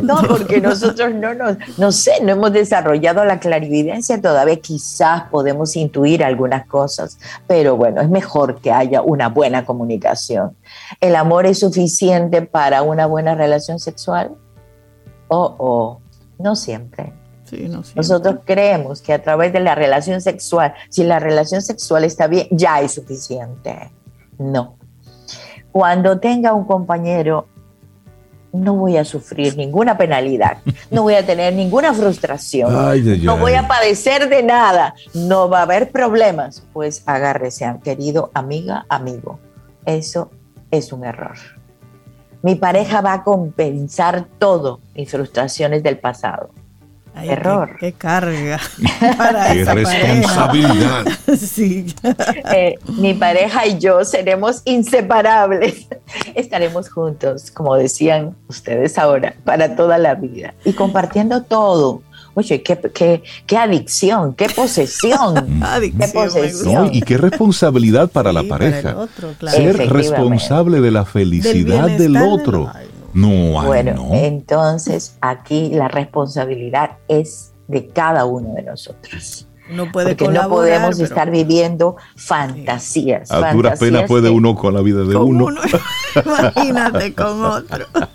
No, 0.02 0.22
porque 0.28 0.60
nosotros 0.60 1.14
no 1.14 1.34
nos, 1.34 1.56
no 1.78 1.92
sé, 1.92 2.12
no 2.22 2.32
hemos 2.32 2.52
desarrollado 2.52 3.24
la 3.24 3.40
clarividencia 3.40 4.20
todavía. 4.20 4.56
Quizás 4.56 5.22
podemos 5.30 5.76
intuir 5.76 6.22
algunas 6.24 6.66
cosas, 6.66 7.18
pero 7.46 7.76
bueno, 7.76 8.00
es 8.00 8.10
mejor 8.10 8.60
que 8.60 8.72
haya 8.72 9.02
una 9.02 9.28
buena 9.28 9.64
comunicación. 9.64 10.56
¿El 11.00 11.16
amor 11.16 11.46
es 11.46 11.60
suficiente 11.60 12.42
para 12.42 12.82
una 12.82 13.06
buena 13.06 13.34
relación 13.34 13.78
sexual? 13.78 14.32
Oh, 15.28 15.54
oh, 15.58 16.00
no 16.38 16.56
siempre. 16.56 17.19
Nosotros 17.94 18.40
creemos 18.44 19.02
que 19.02 19.12
a 19.12 19.22
través 19.22 19.52
de 19.52 19.60
la 19.60 19.74
relación 19.74 20.20
sexual, 20.20 20.74
si 20.88 21.04
la 21.04 21.18
relación 21.18 21.62
sexual 21.62 22.04
está 22.04 22.26
bien, 22.26 22.46
ya 22.50 22.80
es 22.80 22.92
suficiente. 22.92 23.90
No. 24.38 24.76
Cuando 25.72 26.18
tenga 26.18 26.52
un 26.52 26.64
compañero, 26.64 27.46
no 28.52 28.74
voy 28.74 28.96
a 28.96 29.04
sufrir 29.04 29.56
ninguna 29.56 29.96
penalidad, 29.96 30.58
no 30.90 31.02
voy 31.02 31.14
a 31.14 31.24
tener 31.24 31.54
ninguna 31.54 31.94
frustración, 31.94 32.72
no 33.22 33.36
voy 33.36 33.54
a 33.54 33.68
padecer 33.68 34.28
de 34.28 34.42
nada, 34.42 34.94
no 35.14 35.48
va 35.48 35.60
a 35.60 35.62
haber 35.62 35.90
problemas. 35.90 36.64
Pues 36.72 37.02
agárrese, 37.06 37.72
querido 37.82 38.30
amiga, 38.34 38.86
amigo. 38.88 39.38
Eso 39.86 40.30
es 40.70 40.92
un 40.92 41.04
error. 41.04 41.36
Mi 42.42 42.54
pareja 42.54 43.02
va 43.02 43.12
a 43.12 43.24
compensar 43.24 44.26
todo 44.38 44.80
mis 44.94 45.10
frustraciones 45.10 45.82
del 45.82 45.98
pasado 45.98 46.50
Error. 47.16 47.76
Qué, 47.78 47.92
carga. 47.92 48.60
qué 49.52 49.64
responsabilidad. 49.64 51.04
sí. 51.38 51.94
Eh, 52.54 52.78
mi 52.98 53.14
pareja 53.14 53.66
y 53.66 53.78
yo 53.78 54.04
seremos 54.04 54.62
inseparables. 54.64 55.86
Estaremos 56.34 56.88
juntos, 56.88 57.50
como 57.50 57.76
decían 57.76 58.36
ustedes 58.48 58.98
ahora, 58.98 59.34
para 59.44 59.76
toda 59.76 59.98
la 59.98 60.14
vida. 60.14 60.54
Y 60.64 60.72
compartiendo 60.72 61.42
todo. 61.42 62.02
Oye, 62.34 62.62
qué, 62.62 62.78
qué, 62.94 63.22
qué 63.46 63.56
adicción, 63.56 64.34
qué 64.34 64.48
posesión. 64.48 65.34
qué 65.80 66.08
posesión. 66.08 66.90
y 66.92 67.02
qué 67.02 67.16
responsabilidad 67.16 68.08
para 68.08 68.32
la 68.32 68.44
pareja. 68.44 68.96
Ser 69.48 69.76
responsable 69.90 70.80
de 70.80 70.90
la 70.90 71.04
felicidad 71.04 71.88
del, 71.88 72.16
otro. 72.16 72.70
No, 73.12 73.62
bueno, 73.64 74.10
entonces 74.12 75.16
aquí 75.20 75.70
la 75.70 75.88
responsabilidad 75.88 76.98
es 77.08 77.52
de 77.68 77.88
cada 77.88 78.24
uno 78.24 78.54
de 78.54 78.62
nosotros. 78.62 79.46
No 79.70 79.90
puede 79.92 80.16
Porque 80.16 80.28
no 80.28 80.48
podemos 80.48 80.98
estar 80.98 81.30
viviendo 81.30 81.96
fantasías. 82.16 83.30
A 83.30 83.52
dura 83.52 83.74
pena 83.74 84.04
puede 84.06 84.28
uno 84.30 84.56
con 84.56 84.74
la 84.74 84.80
vida 84.80 85.04
de 85.04 85.16
uno. 85.16 85.46
Imagínate 86.24 87.14
con 87.14 87.44
otro. 87.44 87.86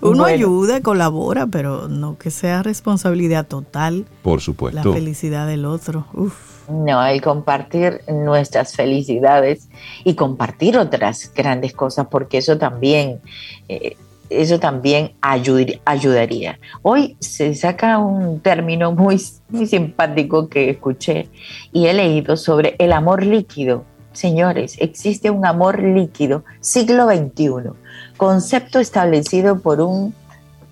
Uno 0.00 0.26
ayuda, 0.26 0.82
colabora, 0.82 1.46
pero 1.46 1.88
no 1.88 2.18
que 2.18 2.30
sea 2.30 2.62
responsabilidad 2.62 3.46
total. 3.46 4.04
Por 4.22 4.42
supuesto. 4.42 4.90
La 4.90 4.94
felicidad 4.94 5.46
del 5.46 5.64
otro. 5.64 6.06
Uf. 6.12 6.53
No, 6.68 7.04
el 7.04 7.20
compartir 7.20 8.00
nuestras 8.08 8.74
felicidades 8.74 9.68
y 10.02 10.14
compartir 10.14 10.78
otras 10.78 11.30
grandes 11.34 11.74
cosas, 11.74 12.06
porque 12.10 12.38
eso 12.38 12.56
también, 12.56 13.20
eh, 13.68 13.96
eso 14.30 14.58
también 14.58 15.12
ayudaría. 15.20 16.58
Hoy 16.80 17.16
se 17.20 17.54
saca 17.54 17.98
un 17.98 18.40
término 18.40 18.92
muy, 18.92 19.20
muy 19.50 19.66
simpático 19.66 20.48
que 20.48 20.70
escuché 20.70 21.28
y 21.72 21.86
he 21.86 21.92
leído 21.92 22.36
sobre 22.36 22.76
el 22.78 22.92
amor 22.92 23.24
líquido. 23.24 23.84
Señores, 24.12 24.76
existe 24.78 25.28
un 25.28 25.44
amor 25.44 25.82
líquido, 25.82 26.44
siglo 26.60 27.08
XXI, 27.08 27.72
concepto 28.16 28.78
establecido 28.78 29.58
por 29.58 29.82
un 29.82 30.14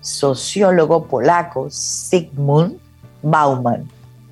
sociólogo 0.01 1.05
polaco, 1.05 1.67
Sigmund 1.69 2.79
Bauman. 3.21 3.87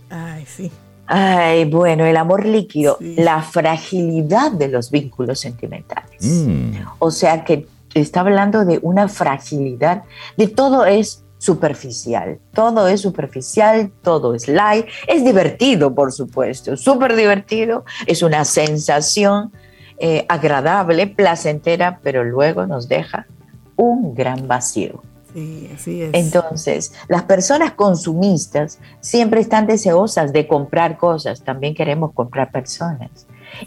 Ay, 0.10 0.46
sí 0.48 0.72
Ay, 1.14 1.66
bueno, 1.66 2.06
el 2.06 2.16
amor 2.16 2.46
líquido, 2.46 2.98
la 3.02 3.42
fragilidad 3.42 4.50
de 4.54 4.70
los 4.70 4.90
vínculos 4.90 5.42
sentimentales. 5.42 6.22
Mm. 6.22 6.72
O 7.00 7.12
sea 7.12 7.44
que 7.44 7.68
está 7.94 8.22
hablando 8.22 8.64
de 8.64 8.80
una 8.82 9.10
fragilidad, 9.10 10.04
de 10.38 10.48
todo 10.48 10.86
es 10.86 11.26
superficial, 11.38 12.40
todo 12.54 12.88
es 12.88 13.02
superficial, 13.02 13.92
todo 14.02 14.34
es 14.36 14.48
light, 14.48 14.86
es 15.06 15.26
divertido, 15.26 15.94
por 15.94 16.14
supuesto, 16.14 16.78
súper 16.78 17.18
divertido, 17.18 17.84
es 18.06 18.24
una 18.24 18.46
sensación 18.46 19.52
eh, 19.98 20.26
agradable, 20.30 21.08
placentera, 21.08 22.00
pero 22.02 22.24
luego 22.24 22.66
nos 22.66 22.88
deja 22.88 23.28
un 23.76 24.16
gran 24.16 24.48
vacío. 24.48 25.02
Sí, 25.34 25.70
así 25.74 26.02
es. 26.02 26.10
Entonces, 26.14 26.94
las 27.08 27.24
personas 27.24 27.72
consumistas 27.74 28.80
siempre 29.00 29.40
están 29.42 29.66
deseosas 29.68 30.34
de 30.34 30.48
comprar 30.48 30.98
cosas, 30.98 31.42
también 31.44 31.74
queremos 31.76 32.12
comprar 32.14 32.52
personas 32.52 33.10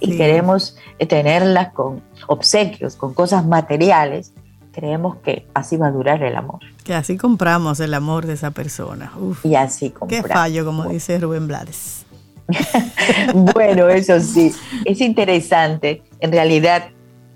y 0.00 0.12
Sí. 0.12 0.16
queremos 0.16 0.76
eh, 0.98 1.06
tenerlas 1.06 1.72
con 1.72 2.02
obsequios, 2.28 2.96
con 2.96 3.14
cosas 3.14 3.46
materiales. 3.46 4.32
Creemos 4.72 5.16
que 5.16 5.46
así 5.54 5.76
va 5.76 5.86
a 5.86 5.90
durar 5.92 6.20
el 6.24 6.34
amor 6.34 6.58
Que 6.82 6.94
así 6.94 7.16
compramos 7.16 7.78
el 7.78 7.94
amor 7.94 8.26
de 8.26 8.32
esa 8.32 8.50
persona. 8.50 9.12
Uf, 9.18 9.46
y 9.46 9.54
así 9.54 9.90
qué 9.90 9.94
compramos. 9.94 10.30
fallo, 10.32 10.64
como 10.64 10.84
dice 10.88 11.18
Rubén 11.18 11.46
Blades. 11.46 12.04
Bueno, 13.34 13.88
eso 13.88 14.20
sí, 14.20 14.52
es 14.84 15.00
interesante. 15.00 16.02
En 16.20 16.32
realidad 16.32 16.88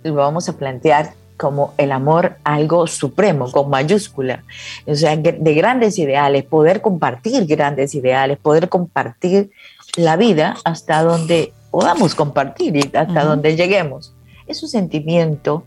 lo 0.02 0.14
vamos 0.14 0.48
a 0.48 0.56
plantear 0.56 1.14
como 1.38 1.72
el 1.78 1.92
amor 1.92 2.36
algo 2.44 2.86
supremo, 2.86 3.50
con 3.50 3.70
mayúscula. 3.70 4.44
O 4.86 4.94
sea, 4.94 5.16
de 5.16 5.54
grandes 5.54 5.98
ideales, 5.98 6.44
poder 6.44 6.82
compartir 6.82 7.46
grandes 7.46 7.94
ideales, 7.94 8.36
poder 8.38 8.68
compartir 8.68 9.50
la 9.96 10.16
vida 10.16 10.56
hasta 10.64 11.02
donde 11.02 11.52
podamos 11.70 12.14
compartir 12.14 12.76
y 12.76 12.96
hasta 12.96 13.24
donde 13.24 13.56
lleguemos. 13.56 14.14
Es 14.46 14.62
un 14.62 14.68
sentimiento 14.68 15.64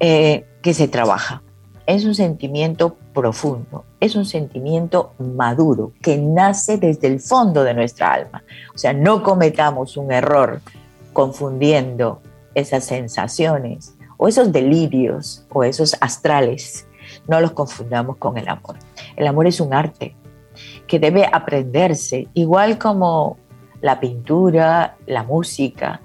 eh, 0.00 0.46
que 0.62 0.74
se 0.74 0.88
trabaja, 0.88 1.42
es 1.86 2.04
un 2.04 2.14
sentimiento 2.14 2.96
profundo, 3.12 3.84
es 4.00 4.16
un 4.16 4.24
sentimiento 4.24 5.12
maduro 5.18 5.92
que 6.00 6.16
nace 6.16 6.78
desde 6.78 7.08
el 7.08 7.20
fondo 7.20 7.64
de 7.64 7.74
nuestra 7.74 8.12
alma. 8.12 8.42
O 8.74 8.78
sea, 8.78 8.92
no 8.92 9.22
cometamos 9.22 9.96
un 9.96 10.10
error 10.10 10.60
confundiendo 11.12 12.22
esas 12.54 12.84
sensaciones 12.84 13.94
o 14.20 14.28
esos 14.28 14.52
delirios 14.52 15.46
o 15.50 15.64
esos 15.64 15.96
astrales. 16.00 16.86
No 17.26 17.40
los 17.40 17.52
confundamos 17.52 18.18
con 18.18 18.36
el 18.36 18.48
amor. 18.48 18.76
El 19.16 19.26
amor 19.26 19.46
es 19.46 19.60
un 19.60 19.72
arte 19.72 20.14
que 20.86 20.98
debe 20.98 21.26
aprenderse, 21.32 22.28
igual 22.34 22.76
como 22.76 23.38
la 23.80 23.98
pintura, 23.98 24.98
la 25.06 25.22
música. 25.22 26.02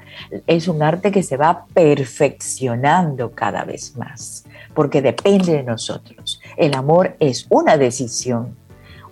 Es 0.47 0.69
un 0.69 0.81
arte 0.81 1.11
que 1.11 1.23
se 1.23 1.35
va 1.35 1.65
perfeccionando 1.73 3.31
cada 3.31 3.65
vez 3.65 3.97
más, 3.97 4.45
porque 4.73 5.01
depende 5.01 5.51
de 5.51 5.63
nosotros. 5.63 6.39
El 6.55 6.73
amor 6.73 7.17
es 7.19 7.45
una 7.49 7.75
decisión, 7.75 8.55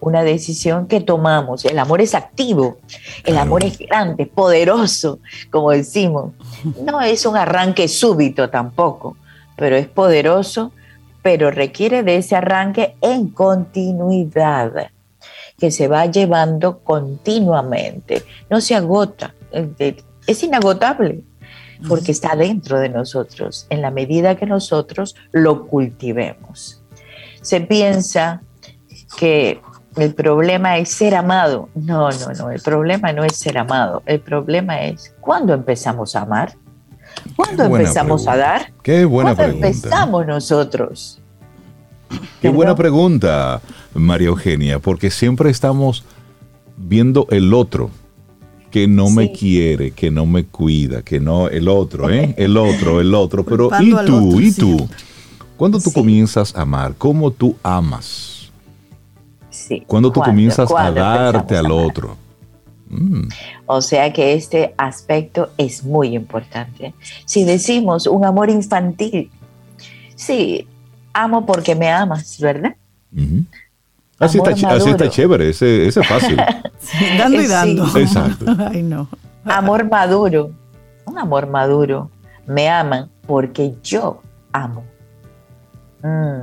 una 0.03 0.23
decisión 0.23 0.87
que 0.87 1.01
tomamos. 1.01 1.65
El 1.65 1.79
amor 1.79 2.01
es 2.01 2.13
activo, 2.15 2.77
el 3.17 3.33
Claro. 3.33 3.41
amor 3.41 3.63
es 3.63 3.77
grande, 3.77 4.25
poderoso, 4.25 5.19
como 5.49 5.71
decimos. 5.71 6.33
No 6.83 7.01
es 7.01 7.25
un 7.25 7.37
arranque 7.37 7.87
súbito 7.87 8.49
tampoco, 8.49 9.17
pero 9.55 9.75
es 9.75 9.87
poderoso, 9.87 10.71
pero 11.21 11.51
requiere 11.51 12.03
de 12.03 12.17
ese 12.17 12.35
arranque 12.35 12.95
en 13.01 13.29
continuidad, 13.29 14.91
que 15.57 15.71
se 15.71 15.87
va 15.87 16.05
llevando 16.07 16.79
continuamente. 16.79 18.23
No 18.49 18.59
se 18.59 18.75
agota, 18.75 19.33
es 20.27 20.43
inagotable, 20.43 21.21
porque 21.87 22.11
está 22.11 22.35
dentro 22.35 22.79
de 22.79 22.89
nosotros, 22.89 23.67
en 23.69 23.81
la 23.81 23.91
medida 23.91 24.35
que 24.35 24.45
nosotros 24.45 25.15
lo 25.31 25.67
cultivemos. 25.67 26.81
Se 27.41 27.61
piensa 27.61 28.41
que 29.17 29.61
el 29.97 30.13
problema 30.13 30.77
es 30.77 30.89
ser 30.89 31.15
amado. 31.15 31.69
No, 31.75 32.09
no, 32.11 32.33
no, 32.37 32.51
el 32.51 32.61
problema 32.61 33.11
no 33.13 33.23
es 33.23 33.35
ser 33.37 33.57
amado. 33.57 34.01
El 34.05 34.19
problema 34.19 34.81
es 34.83 35.13
cuándo 35.21 35.53
empezamos 35.53 36.15
a 36.15 36.21
amar, 36.21 36.53
cuándo 37.35 37.63
empezamos 37.63 38.27
a 38.27 38.35
dar, 38.37 38.71
Qué 38.81 39.05
buena 39.05 39.35
cuándo 39.35 39.43
pregunta. 39.59 39.67
empezamos 39.67 40.25
nosotros. 40.27 41.19
Qué 42.41 42.49
buena 42.49 42.75
pregunta, 42.75 43.61
María 43.93 44.27
Eugenia, 44.27 44.79
porque 44.79 45.09
siempre 45.09 45.49
estamos 45.49 46.03
viendo 46.77 47.27
el 47.31 47.53
otro 47.53 47.89
que 48.69 48.87
no 48.87 49.09
me 49.09 49.31
quiere, 49.31 49.91
que 49.91 50.09
no 50.11 50.25
me 50.25 50.45
cuida, 50.45 51.01
que 51.03 51.19
no 51.19 51.47
el 51.47 51.67
otro, 51.67 52.09
¿eh? 52.09 52.33
El 52.37 52.57
otro, 52.57 52.99
el 53.01 53.13
otro. 53.13 53.43
Pero 53.43 53.69
¿y 53.79 53.91
Culpando 53.91 54.05
tú? 54.05 54.27
otro 54.29 54.41
¿Y 54.41 54.51
tú? 54.51 54.75
siempre. 54.77 54.97
¿Cuándo 55.57 55.79
tú 55.79 55.89
Sí. 55.91 55.93
comienzas 55.93 56.55
a 56.55 56.61
amar? 56.63 56.95
¿Cómo 56.97 57.29
tú 57.31 57.55
amas? 57.61 58.32
Sí. 59.67 59.83
¿Cuándo 59.87 60.09
tú 60.11 60.19
¿Cuándo? 60.19 60.31
comienzas 60.31 60.69
a 60.69 60.73
¿Cuándo 60.73 60.99
darte 60.99 61.57
al 61.57 61.71
otro? 61.71 62.17
Mm, 62.89 63.27
O 63.65 63.81
sea 63.81 64.11
que 64.11 64.33
este 64.33 64.73
aspecto 64.77 65.51
es 65.57 65.83
muy 65.85 66.15
importante. 66.15 66.93
Si 67.25 67.45
decimos 67.45 68.07
un 68.07 68.25
amor 68.25 68.49
infantil, 68.49 69.31
sí, 70.15 70.67
amo 71.13 71.45
porque 71.45 71.75
me 71.75 71.89
amas, 71.89 72.37
¿verdad? 72.39 72.75
ujú. 73.15 73.45
Así, 74.19 74.37
está, 74.37 74.51
así 74.51 75.09
chévere, 75.09 75.49
ese, 75.49 75.87
ese 75.87 76.01
es 76.01 76.07
fácil. 76.07 76.37
Sí, 76.83 76.97
dando 77.17 77.41
y 77.41 77.45
Sí. 77.45 77.51
dando. 77.51 77.97
Exacto. 77.97 78.45
Ay, 78.71 78.83
no. 78.83 79.07
Amor 79.45 79.89
maduro, 79.89 80.51
un 81.05 81.17
amor 81.17 81.47
maduro. 81.47 82.09
Me 82.45 82.67
aman 82.67 83.09
porque 83.25 83.73
yo 83.83 84.21
amo. 84.51 84.83
Mm, 86.03 86.41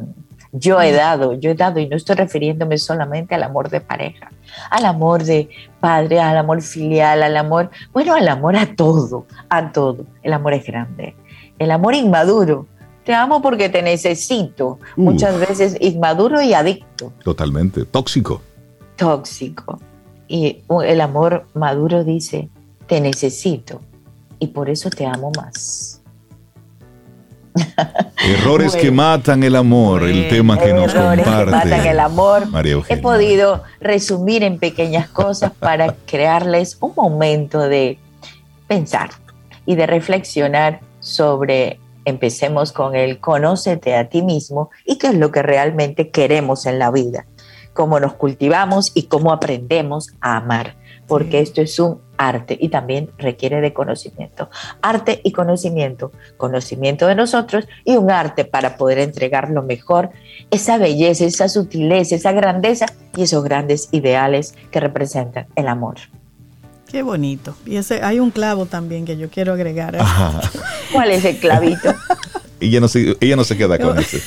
Yo 0.53 0.81
he 0.81 0.93
dado, 0.93 1.35
yo 1.35 1.51
he 1.51 1.55
dado, 1.55 1.79
y 1.79 1.89
no 1.89 1.97
estoy 1.97 2.17
refiriéndome 2.17 2.77
solamente 2.79 3.35
al 3.37 3.45
amor 3.45 3.71
de 3.71 3.81
pareja, 3.81 4.33
al 4.71 4.85
amor 4.85 5.23
de 5.23 5.49
padre, 5.79 6.21
al 6.21 6.37
amor 6.37 6.61
filial, 6.61 7.23
al 7.23 7.37
amor, 7.37 7.71
bueno, 7.93 8.15
al 8.15 8.27
amor 8.27 8.57
a 8.57 8.75
todo, 8.75 9.27
a 9.49 9.71
todo. 9.71 10.05
El 10.23 10.33
amor 10.33 10.55
es 10.55 10.67
grande. 10.67 11.15
El 11.59 11.71
amor 11.71 11.95
inmaduro. 11.95 12.67
Te 13.05 13.15
amo 13.15 13.41
porque 13.41 13.69
te 13.69 13.83
necesito. 13.83 14.79
Uh. 14.97 15.03
Muchas 15.03 15.39
veces 15.39 15.77
inmaduro 15.81 16.43
y 16.43 16.53
adicto. 16.53 17.13
Totalmente. 17.23 17.85
Tóxico. 17.85 18.43
tóxico. 18.97 19.79
Y 20.27 20.63
el 20.85 21.01
amor 21.01 21.47
maduro 21.55 22.05
dice, 22.05 22.49
te 22.87 23.01
necesito 23.01 23.81
y 24.39 24.49
por 24.49 24.71
eso 24.71 24.91
te 24.91 25.07
amo 25.07 25.33
más. 25.37 25.90
Errores 28.29 28.77
que 28.77 28.91
matan 28.91 29.43
el 29.43 29.57
amor, 29.57 30.05
el 30.05 30.29
tema 30.29 30.59
que 30.59 30.73
nos 30.73 30.95
Errores 30.95 31.19
que 31.19 31.25
comparte. 31.25 31.51
matan 31.51 31.87
el 31.87 32.01
amor. 32.01 32.47
María 32.49 32.77
He 32.89 32.97
podido 32.99 33.63
resumir 33.81 34.43
en 34.43 34.59
pequeñas 34.59 35.09
cosas 35.09 35.53
para 35.59 35.95
crearles 36.07 36.77
un 36.81 36.93
momento 36.97 37.61
de 37.61 37.99
pensar 38.69 39.11
y 39.67 39.75
de 39.75 39.87
reflexionar 39.87 40.81
sobre, 41.01 41.81
empecemos 42.05 42.73
con 42.73 42.95
el 42.95 43.19
conócete 43.21 43.97
a 43.97 44.09
ti 44.09 44.23
mismo 44.23 44.71
y 44.85 44.99
qué 44.99 45.09
es 45.09 45.15
lo 45.15 45.31
que 45.33 45.43
realmente 45.43 46.11
queremos 46.11 46.67
en 46.67 46.79
la 46.79 46.91
vida, 46.91 47.27
cómo 47.73 48.01
nos 48.01 48.15
cultivamos 48.15 48.93
y 48.95 49.05
cómo 49.05 49.33
aprendemos 49.33 50.09
a 50.21 50.37
amar, 50.37 50.77
porque 51.07 51.39
Sí. 51.39 51.45
esto 51.45 51.63
es 51.63 51.79
un 51.79 52.01
arte 52.21 52.57
y 52.61 52.69
también 52.69 53.11
requiere 53.19 53.61
de 53.61 53.73
conocimiento. 53.73 54.51
Arte 54.83 55.21
y 55.25 55.33
conocimiento, 55.33 56.13
conocimiento 56.37 57.07
de 57.07 57.15
nosotros 57.15 57.67
y 57.85 57.97
un 57.97 58.11
arte 58.11 58.45
para 58.45 58.77
poder 58.77 58.99
entregar 58.99 59.51
lo 59.51 59.63
mejor, 59.63 60.11
esa 60.51 60.77
belleza, 60.77 61.25
esa 61.25 61.49
sutileza, 61.49 62.15
esa 62.15 62.33
grandeza 62.33 62.87
y 63.17 63.23
esos 63.23 63.43
grandes 63.43 63.89
ideales 63.91 64.55
que 64.71 64.81
representan 64.81 65.47
el 65.57 65.67
amor. 65.67 65.97
Qué 66.91 67.03
bonito. 67.03 67.57
Y 67.65 67.77
ese, 67.77 68.03
hay 68.03 68.21
un 68.21 68.31
clavo 68.31 68.67
también 68.67 69.07
que 69.07 69.17
yo 69.17 69.31
quiero 69.31 69.55
agregar. 69.55 69.95
¿eh? 69.95 69.99
Ajá. 70.01 70.41
¿Cuál 70.93 71.13
es 71.13 71.25
el 71.25 71.39
clavito? 71.39 71.95
Ella 72.61 72.79
no 72.79 72.89
se, 72.89 73.17
ella 73.21 73.37
no 73.37 73.45
se 73.45 73.57
queda 73.57 73.79
con 73.79 73.99
eso. 73.99 74.19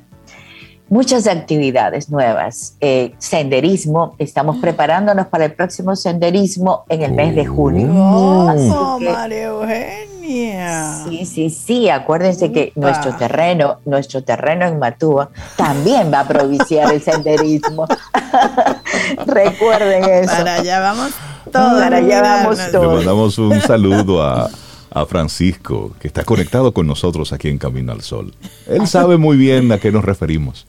muchas 0.90 1.28
actividades 1.28 2.10
nuevas. 2.10 2.76
Eh, 2.82 3.14
senderismo, 3.18 4.16
estamos 4.18 4.58
preparándonos 4.58 5.28
para 5.28 5.46
el 5.46 5.54
próximo 5.54 5.96
senderismo 5.96 6.84
en 6.90 7.04
el 7.04 7.12
mes 7.14 7.36
de 7.36 7.46
junio. 7.46 7.90
Oh. 7.94 8.46
Oh, 8.46 8.50
Así 8.50 8.70
que- 9.06 9.12
María 9.12 9.44
Eugenia. 9.44 10.15
Sí, 10.26 11.26
sí, 11.26 11.50
sí. 11.50 11.90
Acuérdense 11.90 12.52
que 12.52 12.72
nuestro 12.76 13.16
terreno, 13.16 13.80
nuestro 13.86 14.24
terreno 14.24 14.66
en 14.66 14.80
Matúa 14.80 15.30
también 15.56 16.12
va 16.12 16.22
a 16.22 16.28
propiciar 16.28 16.92
el 16.94 17.02
senderismo. 17.02 17.88
Recuerden 19.26 20.04
eso. 20.04 20.36
Para 20.36 20.56
allá 20.56 20.80
vamos 20.80 21.12
todos. 21.52 21.82
Para 21.82 21.98
allá 21.98 22.22
vamos 22.22 22.60
todos. 22.72 22.88
Le 22.88 22.96
mandamos 22.96 23.38
un 23.38 23.62
saludo 23.62 24.24
a, 24.24 24.50
a 24.96 25.06
Francisco, 25.06 25.92
que 26.00 26.08
está 26.08 26.24
conectado 26.24 26.74
con 26.74 26.88
nosotros 26.88 27.34
aquí 27.34 27.50
en 27.50 27.58
Camino 27.58 27.92
al 27.92 28.02
Sol. 28.02 28.34
Él 28.66 28.88
sabe 28.88 29.18
muy 29.18 29.36
bien 29.36 29.70
a 29.74 29.78
qué 29.78 29.92
nos 29.92 30.06
referimos. 30.06 30.66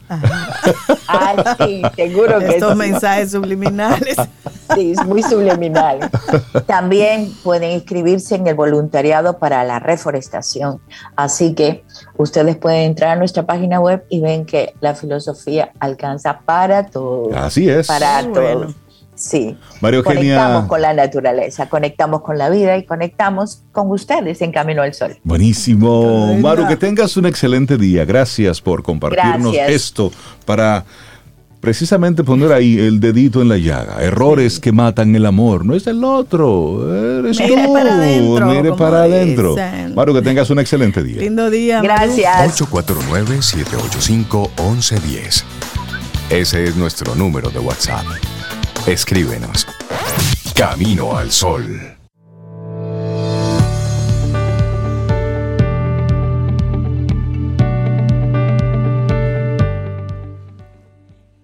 Ah, 1.09 1.57
sí, 1.65 1.83
seguro 1.95 2.41
que 2.41 2.49
Estos 2.49 2.73
sí. 2.73 2.79
mensajes 2.79 3.31
subliminales. 3.31 4.17
Sí, 4.75 4.91
es 4.91 5.07
muy 5.07 5.23
subliminal. 5.23 6.11
También 6.67 7.33
pueden 7.45 7.71
inscribirse 7.71 8.35
en 8.35 8.49
el 8.49 8.57
voluntariado 8.57 9.39
para 9.39 9.63
la 9.63 9.79
reforestación. 9.79 10.81
Así 11.15 11.55
que 11.55 11.85
ustedes 12.17 12.57
pueden 12.57 12.81
entrar 12.81 13.11
a 13.11 13.17
nuestra 13.17 13.47
página 13.47 13.79
web 13.79 14.05
y 14.09 14.21
ven 14.21 14.45
que 14.45 14.75
la 14.81 14.97
filosofía 14.97 15.71
alcanza 15.79 16.41
para 16.41 16.87
todos. 16.87 17.33
Así 17.37 17.71
es. 17.71 17.87
Para 17.87 18.23
todos. 18.23 18.35
bueno. 18.35 18.86
Sí. 19.27 19.57
María 19.81 19.99
Eugenia. 19.99 20.37
Conectamos 20.37 20.69
con 20.69 20.83
la 20.83 20.95
naturaleza, 20.95 21.69
conectamos 21.69 22.23
con 22.23 22.39
la 22.39 22.49
vida 22.49 22.79
y 22.79 22.85
conectamos 22.85 23.63
con 23.73 23.91
ustedes 23.91 24.41
en 24.41 24.53
Camino 24.53 24.83
al 24.83 24.95
Sol. 24.95 25.17
Buenísimo. 25.25 26.37
Maru, 26.39 26.69
que 26.69 26.77
tengas 26.77 27.17
un 27.17 27.27
excelente 27.27 27.77
día. 27.77 28.05
Gracias 28.05 28.61
por 28.61 28.85
compartirnos 28.85 29.53
Gracias. 29.53 29.71
esto 29.71 30.13
para 30.45 30.85
precisamente 31.61 32.23
poner 32.23 32.53
ahí 32.53 32.79
el 32.79 33.01
dedito 33.01 33.43
en 33.43 33.49
la 33.49 33.57
llaga. 33.59 33.97
Errores 34.01 34.61
que 34.61 34.71
matan 34.71 35.17
el 35.17 35.27
amor. 35.27 35.65
No 35.65 35.75
es 35.75 35.89
el 35.89 36.05
otro. 36.05 37.19
Eres 37.19 37.41
Mire 37.41 37.65
tú. 37.67 37.73
para 37.73 37.95
adentro, 37.95 38.47
Mire 38.47 38.73
para 38.75 39.03
adentro. 39.03 39.57
Maru, 39.95 40.15
que 40.15 40.23
tengas 40.23 40.49
un 40.51 40.61
excelente 40.61 41.03
día. 41.03 41.21
Lindo 41.23 41.51
día. 41.51 41.83
Maru. 41.83 41.89
Gracias. 41.89 42.61
849-785-1110. 42.61 45.43
Ese 46.31 46.63
es 46.65 46.77
nuestro 46.77 47.17
número 47.17 47.51
de 47.51 47.59
WhatsApp. 47.59 48.05
Escríbenos. 48.87 49.67
Camino 50.55 51.17
al 51.17 51.33
Sol. 51.33 51.97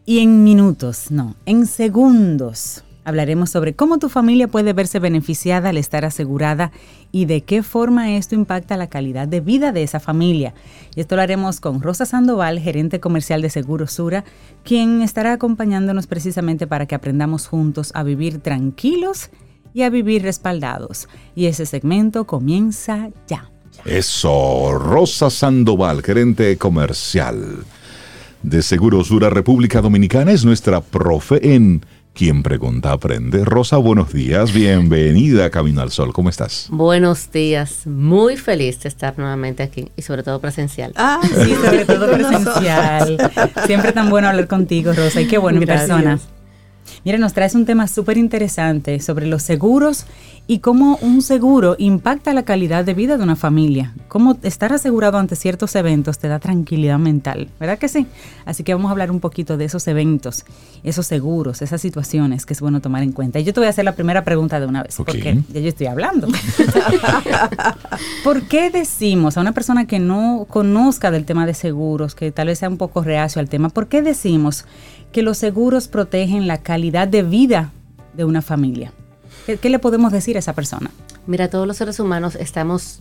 Y 0.06 0.20
en 0.20 0.44
minutos, 0.44 1.10
no, 1.10 1.34
en 1.44 1.66
segundos, 1.66 2.84
hablaremos 3.04 3.50
sobre 3.50 3.74
cómo 3.74 3.98
tu 3.98 4.08
familia 4.08 4.48
puede 4.48 4.72
verse 4.72 4.98
beneficiada 4.98 5.70
al 5.70 5.78
estar 5.78 6.04
asegurada 6.04 6.72
y 7.10 7.24
de 7.26 7.42
qué 7.42 7.62
forma 7.62 8.16
esto 8.16 8.34
impacta 8.34 8.76
la 8.76 8.88
calidad 8.88 9.28
de 9.28 9.40
vida 9.40 9.72
de 9.72 9.82
esa 9.82 10.00
familia. 10.00 10.54
Y 10.94 11.00
esto 11.00 11.16
lo 11.16 11.22
haremos 11.22 11.60
con 11.60 11.80
Rosa 11.82 12.06
Sandoval, 12.06 12.60
gerente 12.60 13.00
comercial 13.00 13.42
de 13.42 13.50
Seguros 13.50 13.92
Sura, 13.92 14.24
quien 14.64 15.02
estará 15.02 15.32
acompañándonos 15.32 16.06
precisamente 16.06 16.66
para 16.66 16.86
que 16.86 16.94
aprendamos 16.94 17.46
juntos 17.46 17.90
a 17.94 18.02
vivir 18.02 18.38
tranquilos 18.38 19.30
y 19.74 19.82
a 19.82 19.90
vivir 19.90 20.22
respaldados. 20.22 21.08
Y 21.34 21.46
ese 21.46 21.66
segmento 21.66 22.26
comienza 22.26 23.10
ya. 23.26 23.50
Eso, 23.84 24.78
Rosa 24.78 25.30
Sandoval, 25.30 26.02
gerente 26.02 26.56
comercial 26.56 27.64
de 28.42 28.62
Seguros 28.62 29.08
Sura 29.08 29.30
República 29.30 29.80
Dominicana, 29.80 30.32
es 30.32 30.44
nuestra 30.44 30.80
profe 30.80 31.54
en 31.54 31.84
Quien 32.14 32.42
Pregunta 32.42 32.92
Aprende. 32.92 33.42
Rosa, 33.42 33.78
buenos 33.78 34.12
días, 34.12 34.52
bienvenida 34.52 35.46
a 35.46 35.50
Camino 35.50 35.80
al 35.80 35.90
Sol, 35.90 36.12
¿cómo 36.12 36.28
estás? 36.28 36.66
Buenos 36.70 37.32
días, 37.32 37.86
muy 37.86 38.36
feliz 38.36 38.80
de 38.80 38.90
estar 38.90 39.18
nuevamente 39.18 39.62
aquí 39.62 39.88
y 39.96 40.02
sobre 40.02 40.22
todo 40.22 40.38
presencial. 40.38 40.92
Ah, 40.96 41.20
Sí, 41.22 41.54
sobre 41.64 41.86
todo 41.86 42.12
presencial. 42.12 43.16
Siempre 43.66 43.92
tan 43.92 44.10
bueno 44.10 44.28
hablar 44.28 44.46
contigo, 44.46 44.92
Rosa, 44.92 45.22
y 45.22 45.26
qué 45.26 45.38
bueno 45.38 45.60
en 45.60 45.66
persona. 45.66 46.18
Mira, 47.04 47.16
nos 47.16 47.32
traes 47.32 47.54
un 47.54 47.64
tema 47.64 47.88
súper 47.88 48.18
interesante 48.18 49.00
sobre 49.00 49.26
los 49.26 49.42
seguros 49.42 50.04
y 50.46 50.58
cómo 50.58 50.98
un 51.02 51.22
seguro 51.22 51.76
impacta 51.78 52.32
la 52.32 52.42
calidad 52.42 52.84
de 52.84 52.94
vida 52.94 53.16
de 53.16 53.22
una 53.22 53.36
familia. 53.36 53.94
Cómo 54.08 54.36
estar 54.42 54.72
asegurado 54.72 55.18
ante 55.18 55.36
ciertos 55.36 55.74
eventos 55.76 56.18
te 56.18 56.28
da 56.28 56.38
tranquilidad 56.38 56.98
mental, 56.98 57.48
¿verdad 57.60 57.78
que 57.78 57.88
sí? 57.88 58.06
Así 58.44 58.64
que 58.64 58.74
vamos 58.74 58.88
a 58.88 58.92
hablar 58.92 59.10
un 59.10 59.20
poquito 59.20 59.56
de 59.56 59.64
esos 59.66 59.86
eventos, 59.86 60.44
esos 60.82 61.06
seguros, 61.06 61.62
esas 61.62 61.80
situaciones 61.80 62.44
que 62.44 62.54
es 62.54 62.60
bueno 62.60 62.80
tomar 62.80 63.02
en 63.02 63.12
cuenta. 63.12 63.38
Y 63.38 63.44
yo 63.44 63.52
te 63.52 63.60
voy 63.60 63.68
a 63.68 63.70
hacer 63.70 63.84
la 63.84 63.94
primera 63.94 64.24
pregunta 64.24 64.58
de 64.58 64.66
una 64.66 64.82
vez, 64.82 64.96
porque 64.96 65.38
ya 65.52 65.60
yo 65.60 65.68
estoy 65.68 65.86
hablando. 65.86 66.28
¿Por 68.24 68.42
qué 68.42 68.70
decimos 68.70 69.36
a 69.36 69.40
una 69.40 69.52
persona 69.52 69.86
que 69.86 70.00
no 70.00 70.46
conozca 70.48 71.10
del 71.10 71.24
tema 71.24 71.46
de 71.46 71.54
seguros, 71.54 72.14
que 72.14 72.32
tal 72.32 72.48
vez 72.48 72.58
sea 72.58 72.68
un 72.68 72.78
poco 72.78 73.02
reacio 73.02 73.40
al 73.40 73.48
tema, 73.48 73.68
¿por 73.68 73.88
qué 73.88 74.02
decimos 74.02 74.64
que 75.12 75.22
los 75.22 75.38
seguros 75.38 75.88
protegen 75.88 76.46
la 76.46 76.58
calidad 76.58 77.06
de 77.06 77.22
vida 77.22 77.70
de 78.14 78.24
una 78.24 78.42
familia? 78.42 78.92
¿Qué, 79.46 79.56
qué 79.56 79.70
le 79.70 79.78
podemos 79.78 80.12
decir 80.12 80.36
a 80.36 80.38
esa 80.38 80.52
persona? 80.54 80.90
Mira, 81.26 81.48
todos 81.48 81.66
los 81.66 81.76
seres 81.76 81.98
humanos 82.00 82.36
estamos 82.36 83.00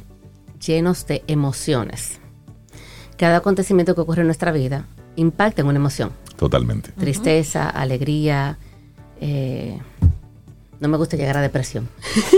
llenos 0.66 1.06
de 1.08 1.24
emociones. 1.28 2.20
Cada 3.18 3.38
acontecimiento 3.38 3.94
que 3.96 4.02
ocurre 4.02 4.22
en 4.22 4.28
nuestra 4.28 4.52
vida 4.52 4.86
impacta 5.16 5.62
en 5.62 5.68
una 5.68 5.78
emoción. 5.78 6.12
Totalmente. 6.38 6.92
Tristeza, 6.94 7.70
alegría. 7.70 8.58
eh, 9.20 9.78
no 10.80 10.88
me 10.88 10.98
gusta 10.98 11.16
llegar 11.16 11.38
a 11.38 11.42
depresión. 11.42 11.88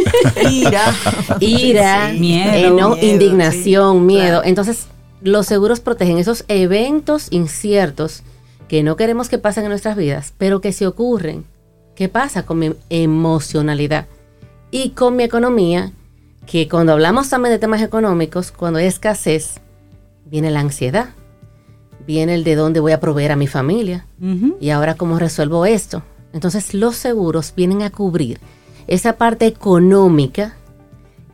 Ira. 0.51 0.93
Ira, 1.39 2.11
Sí. 2.11 2.19
Miedo. 2.19 2.51
eh, 2.53 2.69
no, 2.69 2.95
Miedo, 2.95 3.07
indignación, 3.13 3.97
sí, 3.99 4.03
miedo. 4.03 4.25
claro. 4.25 4.41
Entonces, 4.43 4.87
los 5.21 5.45
seguros 5.47 5.79
protegen 5.79 6.17
esos 6.17 6.43
eventos 6.49 7.27
inciertos 7.31 8.23
que 8.67 8.83
no 8.83 8.97
queremos 8.97 9.29
que 9.29 9.37
pasen 9.37 9.63
en 9.63 9.69
nuestras 9.69 9.95
vidas, 9.95 10.33
pero 10.37 10.59
que 10.59 10.73
si 10.73 10.83
ocurren, 10.83 11.45
¿qué 11.95 12.09
pasa 12.09 12.45
con 12.45 12.59
mi 12.59 12.73
emocionalidad? 12.89 14.07
Y 14.71 14.91
con 14.91 15.15
mi 15.15 15.23
economía, 15.23 15.91
que 16.45 16.67
cuando 16.67 16.93
hablamos 16.93 17.29
también 17.29 17.53
de 17.53 17.59
temas 17.59 17.81
económicos, 17.81 18.51
cuando 18.51 18.79
hay 18.79 18.85
escasez, 18.85 19.61
viene 20.25 20.51
la 20.51 20.61
ansiedad, 20.61 21.09
viene 22.05 22.35
el 22.35 22.43
de 22.43 22.55
dónde 22.55 22.79
voy 22.79 22.91
a 22.91 22.99
proveer 22.99 23.31
a 23.31 23.35
mi 23.35 23.47
familia, 23.47 24.05
y 24.59 24.69
ahora 24.69 24.95
cómo 24.95 25.19
resuelvo 25.19 25.65
esto. 25.65 26.03
Entonces 26.33 26.73
los 26.73 26.95
seguros 26.95 27.53
vienen 27.55 27.83
a 27.83 27.91
cubrir 27.91 28.39
esa 28.87 29.13
parte 29.13 29.45
económica 29.45 30.55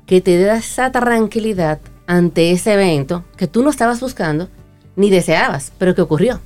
que 0.05 0.21
te 0.21 0.41
da 0.41 0.57
esa 0.57 0.91
tranquilidad 0.91 1.79
ante 2.07 2.51
ese 2.51 2.73
evento 2.73 3.23
que 3.37 3.47
tú 3.47 3.63
no 3.63 3.69
estabas 3.69 4.01
buscando 4.01 4.49
ni 4.95 5.09
deseabas, 5.09 5.71
pero 5.77 5.95
que 5.95 6.01
ocurrió. 6.01 6.41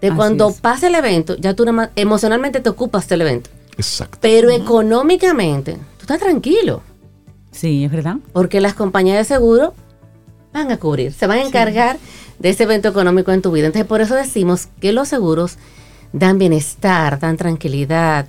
De 0.00 0.08
Así 0.08 0.16
cuando 0.16 0.48
es. 0.50 0.60
pasa 0.60 0.86
el 0.86 0.94
evento, 0.94 1.36
ya 1.36 1.54
tú 1.54 1.64
emocionalmente 1.96 2.60
te 2.60 2.68
ocupas 2.68 3.08
del 3.08 3.22
evento, 3.22 3.50
Exacto. 3.76 4.18
pero 4.20 4.50
económicamente 4.50 5.72
tú 5.72 6.02
estás 6.02 6.20
tranquilo, 6.20 6.82
Sí, 7.50 7.84
es 7.84 7.90
verdad. 7.90 8.16
porque 8.32 8.60
las 8.60 8.74
compañías 8.74 9.18
de 9.18 9.24
seguro 9.24 9.74
van 10.52 10.70
a 10.70 10.76
cubrir, 10.76 11.12
se 11.12 11.26
van 11.26 11.38
a 11.38 11.42
encargar 11.42 11.98
de 12.38 12.48
ese 12.50 12.62
evento 12.64 12.88
económico 12.88 13.32
en 13.32 13.42
tu 13.42 13.50
vida. 13.50 13.66
Entonces, 13.66 13.86
por 13.88 14.00
eso 14.00 14.14
decimos 14.14 14.68
que 14.80 14.92
los 14.92 15.08
seguros 15.08 15.56
dan 16.12 16.38
bienestar, 16.38 17.18
dan 17.18 17.36
tranquilidad, 17.36 18.26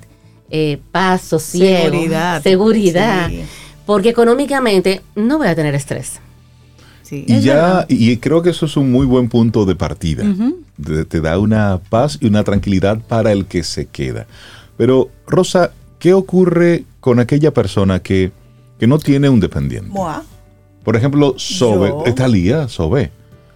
eh, 0.49 0.79
paz, 0.91 1.21
sosiego, 1.21 1.91
Seguridad. 1.91 2.41
seguridad, 2.41 3.27
Sí. 3.29 3.43
porque 3.85 4.09
económicamente 4.09 5.01
no 5.15 5.37
voy 5.37 5.47
a 5.47 5.55
tener 5.55 5.75
estrés. 5.75 6.19
Sí. 7.09 7.25
Y 7.27 7.39
ya, 7.41 7.53
verdad. 7.55 7.85
y 7.89 8.17
creo 8.17 8.41
que 8.43 8.51
eso 8.51 8.67
es 8.67 8.77
un 8.77 8.91
muy 8.91 9.05
buen 9.07 9.29
punto 9.29 9.65
de 9.65 9.75
partida. 9.75 10.23
Te- 10.83 11.05
te 11.05 11.21
da 11.21 11.39
una 11.39 11.79
paz 11.89 12.17
y 12.21 12.27
una 12.27 12.43
tranquilidad 12.43 12.99
para 13.07 13.31
el 13.31 13.45
que 13.45 13.63
se 13.63 13.87
queda. 13.87 14.27
Pero, 14.77 15.09
Rosa, 15.25 15.71
¿qué 15.97 16.13
ocurre 16.13 16.85
con 16.99 17.19
aquella 17.19 17.51
persona 17.53 17.99
que, 17.99 18.31
que 18.79 18.85
no 18.87 18.99
tiene 18.99 19.27
un 19.27 19.39
dependiente? 19.39 19.91
Por 20.83 20.95
ejemplo, 20.95 21.33
Sobe, 21.37 21.89
Yo. 22.15 22.27
Lía, 22.27 22.67
Sobe. 22.67 23.11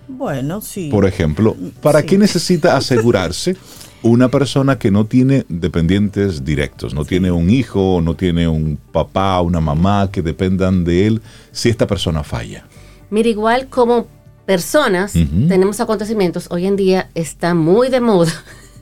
Bueno, 0.08 0.60
sí. 0.62 0.89
Por 0.91 1.06
ejemplo, 1.06 1.56
¿para 1.82 2.01
Sí. 2.01 2.08
qué 2.08 2.18
necesita 2.18 2.76
asegurarse 2.78 3.56
una 4.01 4.28
persona 4.30 4.78
que 4.78 4.91
no 4.91 5.06
tiene 5.06 5.45
dependientes 5.47 6.43
directos? 6.43 6.93
No 6.93 7.06
tiene 7.06 7.32
un 7.32 7.49
hijo, 7.49 8.01
no 8.04 8.16
tiene 8.16 8.47
un 8.47 8.78
papá, 8.91 9.39
una 9.41 9.62
mamá 9.62 10.10
que 10.12 10.22
dependan 10.22 10.84
de 10.84 11.08
él 11.08 11.22
si 11.51 11.70
esta 11.70 11.88
persona 11.88 12.24
falla. 12.24 12.66
Mira, 13.14 13.30
igual 13.30 13.68
como 13.68 14.07
personas 14.47 15.14
tenemos 15.47 15.80
acontecimientos, 15.80 16.47
hoy 16.49 16.66
en 16.66 16.76
día 16.76 17.11
está 17.14 17.53
muy 17.53 17.89
de 17.89 18.01
moda 18.01 18.32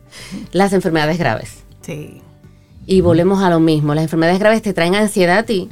las 0.53 0.71
enfermedades 0.71 1.17
graves. 1.17 1.63
Sí. 1.82 2.21
Y 2.86 3.01
volvemos 3.01 3.43
a 3.43 3.49
lo 3.49 3.59
mismo, 3.59 3.93
las 3.93 4.03
enfermedades 4.03 4.39
graves 4.39 4.61
te 4.61 4.71
traen 4.71 4.95
ansiedad 4.95 5.39
a 5.39 5.43
ti 5.43 5.67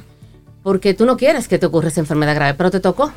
porque 0.62 0.94
tú 0.94 1.06
no 1.06 1.16
quieres 1.16 1.48
que 1.48 1.58
te 1.58 1.68
ocurra 1.68 1.88
esa 1.88 2.02
enfermedad 2.02 2.36
grave, 2.36 2.54
pero 2.56 2.70
te 2.70 2.82
tocó. 2.82 3.14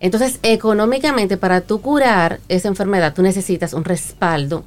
Entonces, 0.00 0.40
económicamente, 0.42 1.36
para 1.36 1.60
tú 1.60 1.80
curar 1.80 2.40
esa 2.48 2.66
enfermedad, 2.66 3.14
tú 3.14 3.22
necesitas 3.22 3.74
un 3.74 3.84
respaldo 3.84 4.64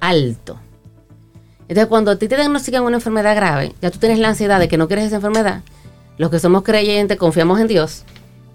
alto. 0.00 0.58
Entonces, 1.68 1.86
cuando 1.86 2.10
a 2.10 2.16
ti 2.16 2.26
te 2.26 2.34
diagnostican 2.34 2.82
una 2.82 2.96
enfermedad 2.96 3.36
grave, 3.36 3.72
ya 3.80 3.92
tú 3.92 4.00
tienes 4.00 4.18
la 4.18 4.30
ansiedad 4.30 4.58
de 4.58 4.66
que 4.66 4.78
no 4.78 4.88
quieres 4.88 5.06
esa 5.06 5.16
enfermedad. 5.16 5.62
Los 6.18 6.28
que 6.32 6.40
somos 6.40 6.64
creyentes 6.64 7.16
confiamos 7.18 7.60
en 7.60 7.68
Dios. 7.68 8.04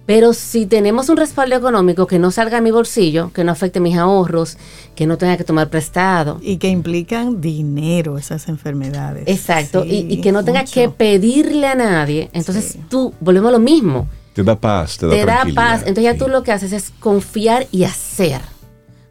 Pero 0.08 0.32
si 0.34 0.66
tenemos 0.66 1.10
un 1.10 1.18
respaldo 1.18 1.55
económico 1.55 2.08
que 2.08 2.18
no 2.18 2.32
salga 2.32 2.58
a 2.58 2.62
mi 2.62 2.72
bolsillo, 2.72 3.32
que 3.34 3.43
no 3.43 3.51
afecte 3.51 3.80
mis 3.82 3.95
ahorros, 3.97 4.58
que 4.95 5.05
no 5.05 5.18
tenga 5.18 5.38
que 5.38 5.43
tomar 5.43 5.70
prestado, 5.70 6.39
Y 6.41 6.58
que 6.58 6.70
implican 6.70 7.39
dinero 7.41 8.18
esas 8.18 8.47
enfermedades. 8.47 9.26
exacto, 9.28 9.84
y, 9.86 9.89
Sí, 9.89 10.08
y 10.10 10.22
que 10.22 10.32
no 10.32 10.43
tenga 10.45 10.62
mucho. 10.62 10.74
que 10.74 10.89
pedirle 10.89 11.68
a 11.68 11.76
nadie, 11.76 12.30
entonces 12.34 12.64
Sí. 12.72 12.80
tú, 12.89 13.14
volvemos 13.20 13.49
a 13.49 13.51
lo 13.51 13.60
mismo, 13.60 14.08
Te 14.34 14.43
da 14.43 14.55
paz, 14.55 14.97
te 14.97 15.08
da 15.08 15.12
te 15.14 15.26
da 15.26 15.45
paz. 15.55 15.80
Entonces 15.82 16.03
ya 16.05 16.14
Sí. 16.14 16.20
tú 16.20 16.28
lo 16.30 16.41
que 16.43 16.51
haces 16.51 16.72
es 16.72 16.91
confiar 16.99 17.68
y 17.72 17.84
hacer. 17.86 18.39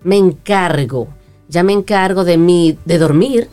Me 0.03 0.17
encargo. 0.17 1.09
Ya 1.49 1.63
me 1.65 1.73
encargo 1.73 2.25
de 2.25 2.39
mi, 2.39 2.79
de 2.85 2.99
dormir, 2.99 3.49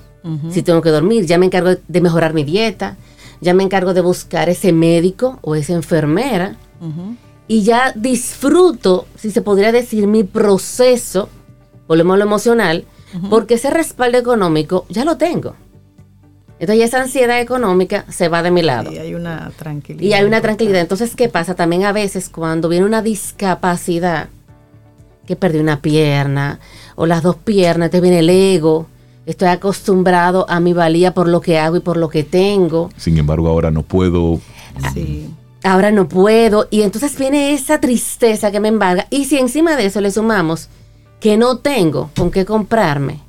si 0.51 0.61
tengo 0.61 0.81
que 0.83 0.89
dormir. 0.91 1.25
Ya 1.25 1.37
me 1.39 1.47
encargo 1.47 1.71
de 1.87 1.99
mejorar 2.01 2.33
mi 2.35 2.43
dieta. 2.43 2.95
Ya 3.41 3.53
me 3.55 3.63
encargo 3.63 3.93
de 3.95 4.01
buscar 4.01 4.49
ese 4.49 4.71
médico 4.71 5.39
o 5.41 5.55
esa 5.55 5.73
enfermera. 5.73 6.55
Ujú. 6.79 7.15
Y 7.53 7.61
ya 7.61 7.93
disfruto, 7.95 9.05
si 9.15 9.29
se 9.29 9.43
podría 9.43 9.71
decir, 9.71 10.07
mi 10.07 10.23
proceso, 10.23 11.29
volvemos 11.87 12.15
a 12.15 12.17
lo 12.17 12.23
emocional, 12.23 12.85
porque 13.29 13.53
ese 13.53 13.69
respaldo 13.69 14.17
económico 14.17 14.87
ya 14.89 15.05
lo 15.05 15.17
tengo. 15.17 15.53
Entonces 16.57 16.79
ya 16.79 16.85
esa 16.85 17.03
ansiedad 17.03 17.39
económica 17.39 18.05
se 18.09 18.27
va 18.27 18.41
de 18.41 18.49
mi 18.49 18.63
lado. 18.63 18.91
Y 18.91 18.97
hay 18.97 19.13
una 19.13 19.51
tranquilidad. 19.55 20.03
Y 20.03 20.13
hay 20.13 20.21
una 20.21 20.37
importante. 20.37 20.47
tranquilidad. 20.47 20.81
Entonces, 20.81 21.15
¿qué 21.15 21.29
pasa? 21.29 21.53
También 21.53 21.85
a 21.85 21.91
veces 21.91 22.27
cuando 22.29 22.69
viene 22.69 22.87
una 22.87 23.03
discapacidad, 23.03 24.29
que 25.27 25.35
perdí 25.35 25.59
una 25.59 25.79
pierna 25.79 26.59
o 26.95 27.05
las 27.05 27.21
dos 27.21 27.35
piernas, 27.35 27.91
te 27.91 28.01
viene 28.01 28.17
el 28.17 28.31
ego. 28.31 28.87
Estoy 29.27 29.49
acostumbrado 29.49 30.47
a 30.49 30.59
mi 30.59 30.73
valía 30.73 31.13
por 31.13 31.27
lo 31.27 31.39
que 31.39 31.59
hago 31.59 31.77
y 31.77 31.81
por 31.81 31.97
lo 31.97 32.09
que 32.09 32.23
tengo. 32.23 32.89
Sin 32.97 33.15
embargo, 33.15 33.47
ahora 33.47 33.69
no 33.69 33.83
puedo. 33.83 34.41
Sí. 34.91 35.29
Ahora 35.63 35.91
no 35.91 36.07
puedo. 36.07 36.67
Y 36.69 36.81
entonces 36.81 37.17
viene 37.17 37.53
esa 37.53 37.79
tristeza 37.79 38.51
que 38.51 38.59
me 38.59 38.67
embarga. 38.67 39.07
Y 39.09 39.25
si 39.25 39.37
encima 39.37 39.75
de 39.75 39.85
eso 39.85 40.01
le 40.01 40.11
sumamos 40.11 40.69
que 41.19 41.37
no 41.37 41.57
tengo 41.59 42.09
con 42.17 42.31
qué 42.31 42.43
comprarme 42.45 43.21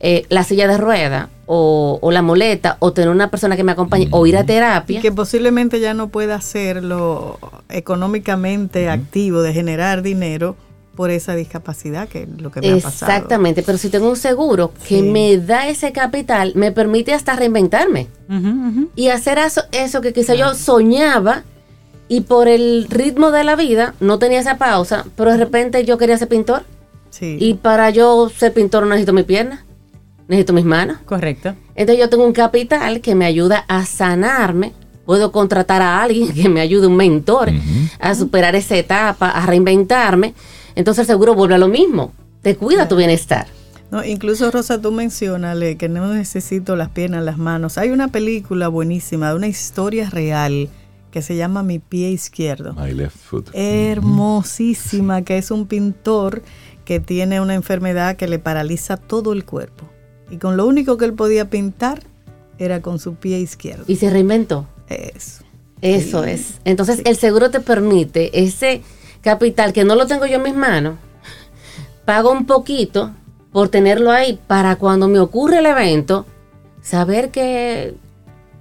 eh, 0.00 0.24
la 0.30 0.42
silla 0.44 0.66
de 0.68 0.78
rueda 0.78 1.28
o, 1.46 1.98
o 2.00 2.10
la 2.10 2.22
muleta 2.22 2.76
o 2.80 2.92
tener 2.92 3.10
una 3.10 3.30
persona 3.30 3.56
que 3.56 3.64
me 3.64 3.72
acompañe 3.72 4.08
o 4.10 4.26
ir 4.26 4.36
a 4.36 4.42
Y 4.42 4.46
terapia. 4.46 5.00
que 5.00 5.12
posiblemente 5.12 5.78
ya 5.80 5.94
no 5.94 6.08
pueda 6.08 6.34
hacerlo 6.34 7.38
económicamente 7.68 8.88
activo 8.88 9.42
de 9.42 9.52
generar 9.52 10.02
dinero 10.02 10.56
por 10.94 11.10
esa 11.10 11.34
discapacidad 11.34 12.08
que 12.08 12.22
es 12.22 12.28
lo 12.40 12.50
que 12.50 12.60
me 12.62 12.68
ha 12.72 12.74
pasado. 12.78 13.12
Exactamente, 13.12 13.62
pero 13.62 13.76
si 13.78 13.90
tengo 13.90 14.08
un 14.08 14.16
seguro 14.16 14.72
que 14.88 15.00
Sí. 15.00 15.02
me 15.02 15.36
da 15.36 15.68
ese 15.68 15.92
capital, 15.92 16.52
me 16.56 16.72
permite 16.72 17.12
hasta 17.12 17.36
reinventarme 17.36 18.06
y 18.96 19.08
hacer 19.08 19.38
eso, 19.38 19.62
eso 19.72 20.00
que 20.00 20.12
quizá 20.14 20.34
yo 20.34 20.54
soñaba 20.54 21.44
y 22.08 22.22
por 22.22 22.48
el 22.48 22.86
ritmo 22.88 23.30
de 23.30 23.44
la 23.44 23.56
vida 23.56 23.94
no 24.00 24.18
tenía 24.18 24.40
esa 24.40 24.58
pausa, 24.58 25.04
pero 25.16 25.32
de 25.32 25.38
repente 25.38 25.84
yo 25.84 25.98
quería 25.98 26.16
ser 26.18 26.28
pintor 26.28 26.64
Sí. 27.10 27.36
y 27.40 27.54
para 27.54 27.90
yo 27.90 28.28
ser 28.28 28.52
pintor 28.52 28.82
no 28.82 28.90
necesito 28.90 29.12
mi 29.12 29.22
pierna, 29.22 29.64
necesito 30.28 30.52
mis 30.52 30.64
manos. 30.64 30.98
Correcto. 31.06 31.54
Entonces 31.74 32.02
yo 32.02 32.08
tengo 32.10 32.24
un 32.26 32.32
capital 32.32 33.00
que 33.00 33.14
me 33.14 33.24
ayuda 33.24 33.64
a 33.68 33.86
sanarme. 33.86 34.72
Puedo 35.06 35.30
contratar 35.32 35.82
a 35.82 36.02
alguien 36.02 36.32
que 36.34 36.48
me 36.48 36.60
ayude, 36.60 36.88
un 36.88 36.96
mentor, 36.96 37.50
a 38.00 38.14
superar 38.14 38.56
esa 38.56 38.76
etapa, 38.76 39.30
a 39.30 39.46
reinventarme. 39.46 40.34
Entonces 40.74 41.02
el 41.02 41.06
seguro 41.06 41.34
vuelve 41.34 41.54
a 41.54 41.58
lo 41.58 41.68
mismo. 41.68 42.12
Te 42.42 42.56
cuida 42.56 42.88
tu 42.88 42.96
bienestar. 42.96 43.46
No, 43.90 44.04
incluso 44.04 44.50
Rosa, 44.50 44.80
tú 44.80 44.90
mencionale 44.90 45.76
que 45.76 45.88
no 45.88 46.12
necesito 46.12 46.74
las 46.74 46.88
piernas, 46.88 47.22
las 47.24 47.38
manos. 47.38 47.78
Hay 47.78 47.90
una 47.90 48.08
película 48.08 48.66
buenísima 48.68 49.30
de 49.30 49.36
una 49.36 49.46
historia 49.46 50.10
real 50.10 50.68
que 51.16 51.22
se 51.22 51.34
llama 51.34 51.62
Mi 51.62 51.78
pie 51.78 52.10
izquierdo. 52.10 52.74
My 52.74 52.92
left 52.92 53.16
foot. 53.16 53.48
Hermosísima, 53.54 55.22
que 55.22 55.38
es 55.38 55.50
un 55.50 55.66
pintor 55.66 56.42
que 56.84 57.00
tiene 57.00 57.40
una 57.40 57.54
enfermedad 57.54 58.16
que 58.16 58.28
le 58.28 58.38
paraliza 58.38 58.98
todo 58.98 59.32
el 59.32 59.46
cuerpo. 59.46 59.88
Y 60.30 60.36
con 60.36 60.58
lo 60.58 60.66
único 60.66 60.98
que 60.98 61.06
él 61.06 61.14
podía 61.14 61.48
pintar 61.48 62.02
era 62.58 62.82
con 62.82 62.98
su 62.98 63.14
pie 63.14 63.38
izquierdo. 63.38 63.84
Y 63.86 63.96
se 63.96 64.10
reinventó. 64.10 64.66
Eso. 64.90 65.42
Eso 65.80 66.22
es. 66.24 66.60
Entonces 66.66 67.00
el 67.06 67.16
seguro 67.16 67.50
te 67.50 67.60
permite 67.60 68.38
ese 68.38 68.82
capital 69.22 69.72
que 69.72 69.84
no 69.84 69.94
lo 69.94 70.06
tengo 70.06 70.26
yo 70.26 70.36
en 70.36 70.42
mis 70.42 70.54
manos, 70.54 70.98
pago 72.04 72.30
un 72.30 72.44
poquito 72.44 73.12
por 73.52 73.70
tenerlo 73.70 74.10
ahí 74.10 74.38
para 74.46 74.76
cuando 74.76 75.08
me 75.08 75.18
ocurre 75.18 75.60
el 75.60 75.66
evento, 75.66 76.26
saber 76.82 77.30
que, 77.30 77.94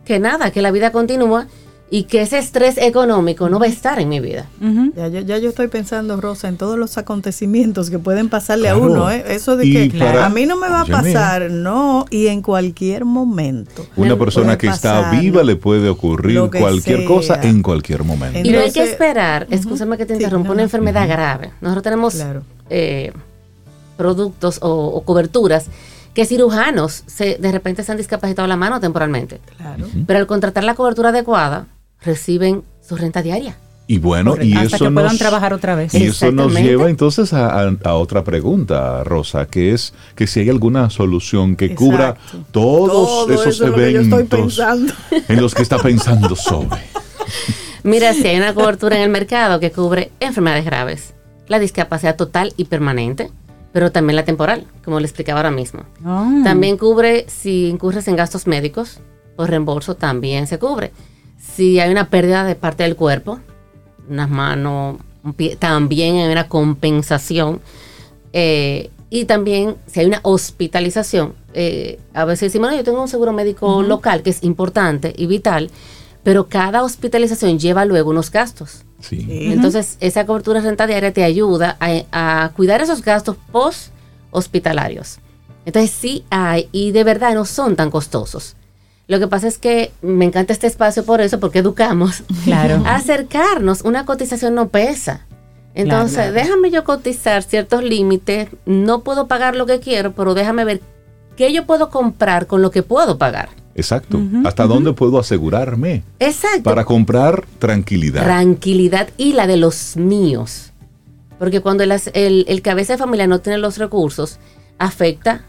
que 0.06 0.20
nada, 0.20 0.52
que 0.52 0.62
la 0.62 0.72
vida 0.72 0.94
continúa 0.94 1.48
y 1.92 2.04
que 2.06 2.22
ese 2.22 2.40
estrés 2.40 2.78
económico 2.80 3.48
no 3.48 3.60
va 3.60 3.68
a 3.68 3.70
estar 3.70 4.00
en 4.00 4.10
mi 4.10 4.20
vida. 4.20 4.48
Ya 4.96 5.08
yo, 5.08 5.20
ya 5.22 5.38
yo 5.38 5.50
estoy 5.50 5.68
pensando, 5.68 6.20
Rosa, 6.20 6.48
en 6.48 6.58
todos 6.58 6.80
los 6.80 6.98
acontecimientos 6.98 7.92
que 7.92 8.00
pueden 8.00 8.28
pasarle 8.28 8.70
Claro. 8.70 8.84
a 8.84 8.88
uno. 8.88 9.12
¿eh? 9.12 9.24
Eso 9.30 9.56
de 9.56 9.68
Y 9.68 9.90
que 9.92 10.00
para- 10.00 10.26
a 10.26 10.30
mí 10.30 10.46
no 10.48 10.58
me 10.58 10.68
va 10.68 10.82
a 10.82 10.86
pasar, 10.86 11.52
no, 11.52 12.06
y 12.10 12.28
en 12.28 12.42
cualquier 12.42 13.06
momento. 13.06 13.86
Una 13.96 14.18
persona 14.18 14.58
que 14.58 14.68
está 14.68 15.12
viva 15.12 15.44
le 15.44 15.56
puede 15.58 15.88
ocurrir 15.88 16.40
cualquier 16.58 17.00
sea. 17.00 17.08
cosa 17.08 17.40
en 17.44 17.62
cualquier 17.62 18.04
momento. 18.04 18.40
Y 18.40 18.52
no 18.52 18.60
hay 18.60 18.72
que 18.72 18.84
esperar, 18.84 19.46
escúchame 19.52 19.96
que 19.98 20.06
te 20.08 20.16
Sí, 20.16 20.24
interrumpa, 20.24 20.48
no, 20.50 20.54
una 20.56 20.64
enfermedad 20.64 21.08
grave. 21.08 21.52
Nosotros 21.62 21.84
tenemos 21.84 22.16
Claro. 22.16 22.42
eh, 22.70 23.14
productos 23.98 24.60
o, 24.62 24.70
o 24.88 25.02
coberturas 25.04 25.68
que 26.14 26.26
cirujanos 26.26 27.04
se, 27.08 27.36
de 27.38 27.52
repente 27.52 27.84
se 27.84 27.92
han 27.92 27.98
discapacitado 27.98 28.48
la 28.48 28.56
mano 28.56 28.80
temporalmente. 28.80 29.40
Claro. 29.58 29.86
Pero 30.08 30.20
al 30.20 30.28
contratar 30.28 30.64
la 30.64 30.74
cobertura 30.76 31.10
adecuada, 31.10 31.68
reciben 32.06 32.64
su 32.82 32.96
renta 32.96 33.22
diaria. 33.22 33.58
Y 33.88 34.00
bueno, 34.00 34.36
y 34.42 34.54
Hasta 34.54 34.78
eso 34.78 34.86
que 34.86 34.92
puedan 34.92 35.12
nos, 35.12 35.20
trabajar 35.20 35.54
otra 35.54 35.76
vez. 35.76 35.94
y 35.94 36.06
eso 36.06 36.32
nos 36.32 36.54
lleva 36.56 36.90
entonces 36.90 37.34
a, 37.34 37.62
a- 37.68 37.76
a 37.84 37.94
otra 37.94 38.24
pregunta, 38.24 39.04
Rosa, 39.04 39.46
que 39.46 39.74
es 39.74 39.94
que 40.16 40.26
si 40.26 40.40
hay 40.40 40.50
alguna 40.50 40.90
solución 40.90 41.56
que 41.56 41.66
Exacto. 41.66 41.86
cubra 41.86 42.18
todos 42.52 42.90
Todo 43.28 43.32
esos 43.34 43.48
eso 43.48 43.66
es 43.66 43.70
lo 43.70 43.76
que 43.76 43.92
yo 43.94 44.00
eventos 44.00 44.20
estoy 44.22 44.40
pensando. 44.42 44.94
en 45.28 45.42
los 45.42 45.54
que 45.54 45.62
está 45.62 45.78
pensando 45.78 46.36
sobre. 46.36 46.80
Mira, 47.84 48.14
si 48.14 48.26
hay 48.28 48.38
una 48.38 48.56
cobertura 48.56 48.96
en 48.96 49.04
el 49.04 49.10
mercado 49.10 49.60
que 49.60 49.72
cubre 49.72 50.10
enfermedades 50.20 50.66
graves, 50.66 51.14
la 51.48 51.60
discapacidad 51.60 52.16
total 52.16 52.54
y 52.58 52.66
permanente, 52.66 53.30
pero 53.72 53.92
también 53.92 54.16
la 54.16 54.26
temporal, 54.26 54.66
como 54.84 55.00
le 55.00 55.06
explicaba 55.06 55.42
ahora 55.42 55.52
mismo. 55.52 55.84
Ah. 56.04 56.42
También 56.44 56.78
cubre 56.78 57.26
si 57.28 57.68
incurres 57.68 58.08
en 58.08 58.16
gastos 58.16 58.48
médicos 58.48 59.00
por 59.36 59.50
reembolso, 59.52 59.96
también 59.96 60.48
se 60.48 60.58
cubre. 60.58 60.92
Si 61.54 61.80
hay 61.80 61.92
una 61.92 62.10
pérdida 62.10 62.44
de 62.44 62.56
parte 62.56 62.84
del 62.84 62.96
cuerpo, 62.96 63.40
unas 64.10 64.30
manos, 64.30 64.98
un 65.24 65.34
pie, 65.34 65.56
también 65.56 66.18
hay 66.18 66.32
una 66.32 66.48
compensación. 66.48 67.62
Eh, 68.34 68.90
y 69.10 69.26
también 69.26 69.76
si 69.88 70.02
hay 70.02 70.08
una 70.08 70.20
hospitalización, 70.24 71.34
eh, 71.54 72.00
a 72.14 72.26
veces 72.26 72.52
decimos, 72.52 72.72
no, 72.72 72.76
yo 72.78 72.84
tengo 72.84 73.02
un 73.02 73.08
seguro 73.08 73.32
médico 73.32 73.82
local 73.82 74.24
que 74.24 74.32
es 74.32 74.44
importante 74.44 75.14
y 75.16 75.26
vital, 75.26 75.72
pero 76.24 76.48
cada 76.48 76.84
hospitalización 76.84 77.60
lleva 77.60 77.86
luego 77.86 78.10
unos 78.10 78.32
gastos. 78.32 78.84
Sí. 79.00 79.26
Entonces, 79.30 79.98
esa 80.00 80.26
cobertura 80.26 80.60
de 80.60 80.68
renta 80.68 80.88
diaria 80.88 81.14
te 81.14 81.24
ayuda 81.24 81.78
a, 81.80 82.44
a 82.44 82.50
cuidar 82.50 82.82
esos 82.82 83.02
gastos 83.02 83.38
post 83.52 83.92
hospitalarios. 84.32 85.20
Entonces, 85.66 85.92
sí 85.92 86.26
hay, 86.30 86.68
y 86.72 86.92
de 86.92 87.04
verdad 87.04 87.34
no 87.36 87.46
son 87.46 87.76
tan 87.76 87.92
costosos. 87.92 88.56
Lo 89.08 89.20
que 89.20 89.28
pasa 89.28 89.48
es 89.48 89.58
que 89.60 89.92
me 90.02 90.26
encanta 90.26 90.52
este 90.54 90.68
espacio 90.68 91.04
por 91.06 91.22
eso, 91.22 91.40
porque 91.40 91.60
educamos. 91.60 92.24
Claro. 92.44 92.82
Acercarnos, 92.88 93.82
una 93.82 94.06
cotización 94.06 94.56
no 94.56 94.70
pesa. 94.70 95.26
Entonces, 95.76 96.16
Claro. 96.18 96.34
déjame 96.34 96.72
yo 96.72 96.84
cotizar 96.84 97.44
ciertos 97.44 97.84
límites. 97.84 98.50
No 98.66 99.02
puedo 99.02 99.28
pagar 99.28 99.56
lo 99.56 99.66
que 99.66 99.80
quiero, 99.80 100.14
pero 100.14 100.34
déjame 100.34 100.66
ver 100.66 100.82
qué 101.36 101.52
yo 101.54 101.66
puedo 101.66 101.90
comprar 101.90 102.48
con 102.48 102.62
lo 102.62 102.72
que 102.72 102.82
puedo 102.82 103.18
pagar. 103.18 103.50
Exacto. 103.76 104.20
¿Hasta 104.46 104.68
dónde 104.68 104.94
puedo 104.94 105.20
asegurarme? 105.20 106.02
Exacto. 106.20 106.64
Para 106.64 106.86
comprar 106.86 107.44
tranquilidad. 107.60 108.24
Tranquilidad 108.24 109.10
y 109.18 109.34
la 109.34 109.48
de 109.48 109.58
los 109.58 109.98
míos. 109.98 110.72
Porque 111.38 111.60
cuando 111.60 111.84
el, 111.84 111.92
el, 112.14 112.46
el 112.48 112.62
cabeza 112.62 112.94
de 112.94 112.98
familia 113.00 113.28
no 113.28 113.40
tiene 113.42 113.58
los 113.58 113.78
recursos, 113.78 114.40
afecta 114.80 115.42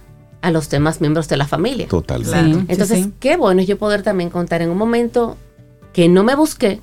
a 0.47 0.53
los 0.53 0.71
demás 0.71 1.01
miembros 1.01 1.27
de 1.27 1.37
la 1.37 1.49
familia. 1.49 1.89
Totalmente. 1.89 2.61
Sí, 2.61 2.65
Entonces, 2.69 3.05
sí, 3.05 3.13
qué 3.19 3.37
bueno 3.37 3.61
es 3.61 3.67
yo 3.67 3.79
poder 3.79 4.05
también 4.05 4.31
contar 4.31 4.63
en 4.63 4.71
un 4.71 4.79
momento 4.79 5.37
que 5.93 6.09
no 6.09 6.23
me 6.23 6.37
busqué, 6.37 6.79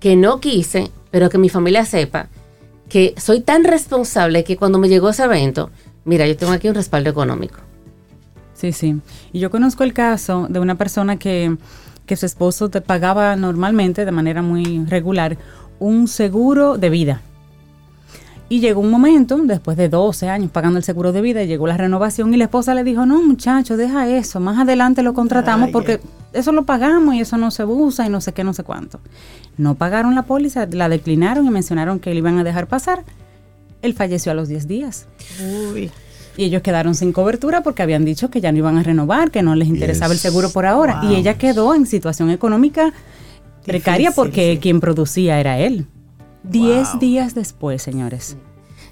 que 0.00 0.16
no 0.16 0.38
quise, 0.38 0.90
pero 1.10 1.30
que 1.30 1.38
mi 1.38 1.48
familia 1.48 1.86
sepa 1.86 2.28
que 2.90 3.14
soy 3.16 3.40
tan 3.40 3.64
responsable 3.64 4.44
que 4.44 4.58
cuando 4.58 4.78
me 4.78 4.90
llegó 4.90 5.08
ese 5.08 5.24
evento, 5.24 5.70
mira, 6.04 6.26
yo 6.26 6.36
tengo 6.36 6.52
aquí 6.52 6.68
un 6.68 6.74
respaldo 6.74 7.08
económico. 7.08 7.60
Sí, 8.52 8.72
sí. 8.72 9.00
Y 9.32 9.38
yo 9.38 9.50
conozco 9.50 9.82
el 9.82 9.94
caso 9.94 10.46
de 10.50 10.60
una 10.60 10.74
persona 10.74 11.16
que, 11.16 11.56
que 12.04 12.16
su 12.16 12.26
esposo 12.26 12.68
te 12.68 12.82
pagaba 12.82 13.34
normalmente, 13.34 14.04
de 14.04 14.12
manera 14.12 14.42
muy 14.42 14.84
regular, 14.84 15.38
un 15.78 16.06
seguro 16.06 16.76
de 16.76 16.90
vida. 16.90 17.22
Y 18.50 18.58
llegó 18.58 18.80
un 18.80 18.90
momento, 18.90 19.38
después 19.38 19.76
de 19.76 19.88
12 19.88 20.28
años 20.28 20.50
pagando 20.50 20.76
el 20.76 20.82
seguro 20.82 21.12
de 21.12 21.20
vida, 21.20 21.44
llegó 21.44 21.68
la 21.68 21.76
renovación 21.76 22.34
y 22.34 22.36
la 22.36 22.44
esposa 22.44 22.74
le 22.74 22.82
dijo, 22.82 23.06
no 23.06 23.22
muchacho, 23.22 23.76
deja 23.76 24.08
eso, 24.08 24.40
más 24.40 24.58
adelante 24.58 25.04
lo 25.04 25.14
contratamos 25.14 25.68
Ay, 25.68 25.72
porque 25.72 26.00
eso 26.32 26.50
lo 26.50 26.66
pagamos 26.66 27.14
y 27.14 27.20
eso 27.20 27.36
no 27.36 27.52
se 27.52 27.64
usa 27.64 28.06
y 28.06 28.08
no 28.10 28.20
sé 28.20 28.32
qué, 28.32 28.42
no 28.42 28.52
sé 28.52 28.64
cuánto. 28.64 28.98
No 29.56 29.76
pagaron 29.76 30.16
la 30.16 30.22
póliza, 30.22 30.66
la 30.66 30.88
declinaron 30.88 31.46
y 31.46 31.50
mencionaron 31.50 32.00
que 32.00 32.10
le 32.10 32.16
iban 32.16 32.38
a 32.38 32.44
dejar 32.44 32.66
pasar. 32.66 33.04
Él 33.82 33.94
falleció 33.94 34.32
a 34.32 34.34
los 34.34 34.48
10 34.48 34.66
días. 34.66 35.06
Uy. 35.72 35.92
Y 36.36 36.42
ellos 36.42 36.62
quedaron 36.62 36.96
sin 36.96 37.12
cobertura 37.12 37.62
porque 37.62 37.82
habían 37.82 38.04
dicho 38.04 38.30
que 38.30 38.40
ya 38.40 38.50
no 38.50 38.58
iban 38.58 38.78
a 38.78 38.82
renovar, 38.82 39.30
que 39.30 39.42
no 39.42 39.54
les 39.54 39.68
interesaba 39.68 40.12
yes. 40.12 40.24
el 40.24 40.30
seguro 40.30 40.50
por 40.50 40.66
ahora. 40.66 41.02
Wow. 41.02 41.12
Y 41.12 41.14
ella 41.14 41.38
quedó 41.38 41.72
en 41.72 41.86
situación 41.86 42.30
económica 42.30 42.86
Difícil, 42.86 43.64
precaria 43.64 44.10
porque 44.10 44.54
sí. 44.54 44.58
quien 44.58 44.80
producía 44.80 45.38
era 45.38 45.60
él. 45.60 45.86
Diez 46.42 46.92
wow. 46.92 47.00
días 47.00 47.34
después, 47.34 47.82
señores. 47.82 48.36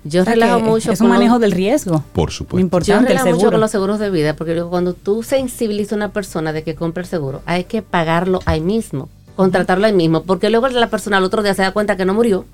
Yo 0.04 0.22
o 0.22 0.24
sea 0.24 0.34
relajo 0.34 0.60
mucho. 0.60 0.92
Es 0.92 1.00
un 1.00 1.08
manejo 1.08 1.38
del 1.38 1.52
riesgo. 1.52 2.04
Por 2.12 2.30
supuesto. 2.30 2.56
Lo 2.56 2.60
importante, 2.60 2.92
Yo 2.92 3.08
relajo 3.08 3.26
el 3.28 3.34
mucho 3.34 3.50
con 3.50 3.60
los 3.60 3.70
seguros 3.70 3.98
de 3.98 4.10
vida, 4.10 4.34
porque 4.34 4.62
cuando 4.62 4.94
tú 4.94 5.22
sensibilizas 5.22 5.92
a 5.92 5.96
una 5.96 6.12
persona 6.12 6.52
de 6.52 6.62
que 6.62 6.74
compre 6.74 7.02
el 7.02 7.08
seguro, 7.08 7.42
hay 7.46 7.64
que 7.64 7.82
pagarlo 7.82 8.40
ahí 8.44 8.60
mismo, 8.60 9.08
contratarlo 9.36 9.86
ahí 9.86 9.92
mismo, 9.92 10.22
porque 10.22 10.50
luego 10.50 10.68
la 10.68 10.88
persona 10.88 11.16
al 11.16 11.24
otro 11.24 11.42
día 11.42 11.54
se 11.54 11.62
da 11.62 11.72
cuenta 11.72 11.96
que 11.96 12.04
no 12.04 12.14
murió. 12.14 12.44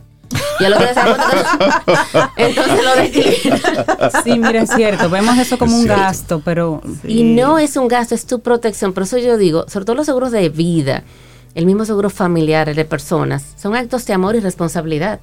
Y 0.59 0.65
al 0.65 0.73
otro 0.73 0.87
día 0.87 0.95
se 0.95 1.01
da 1.01 1.17
cuenta 1.17 2.07
que 2.09 2.19
no. 2.19 2.31
Entonces 2.37 2.85
lo 2.85 3.03
declina. 3.03 4.23
Sí, 4.25 4.39
mira, 4.39 4.63
es 4.63 4.71
cierto. 4.71 5.11
Vemos 5.11 5.37
eso 5.39 5.59
como 5.59 5.73
es 5.73 5.79
un 5.81 5.85
cierto. 5.85 6.03
gasto, 6.03 6.43
pero. 6.45 6.81
Sí. 7.03 7.21
Y 7.21 7.23
no 7.25 7.59
es 7.59 7.77
un 7.77 7.89
gasto, 7.89 8.15
es 8.15 8.25
tu 8.27 8.41
protección. 8.41 8.93
Por 8.95 9.03
eso 9.03 9.19
yo 9.19 9.37
digo, 9.37 9.67
sobre 9.69 9.85
todo 9.85 9.97
los 9.97 10.07
seguros 10.07 10.31
de 10.33 10.49
vida, 10.49 11.05
el 11.55 11.67
mismo 11.67 11.85
seguro 11.85 12.11
familiar, 12.11 12.69
el 12.69 12.77
de 12.77 12.85
personas, 12.85 13.55
son 13.57 13.75
actos 13.77 14.07
de 14.07 14.13
amor 14.13 14.37
y 14.37 14.41
responsabilidad 14.41 15.21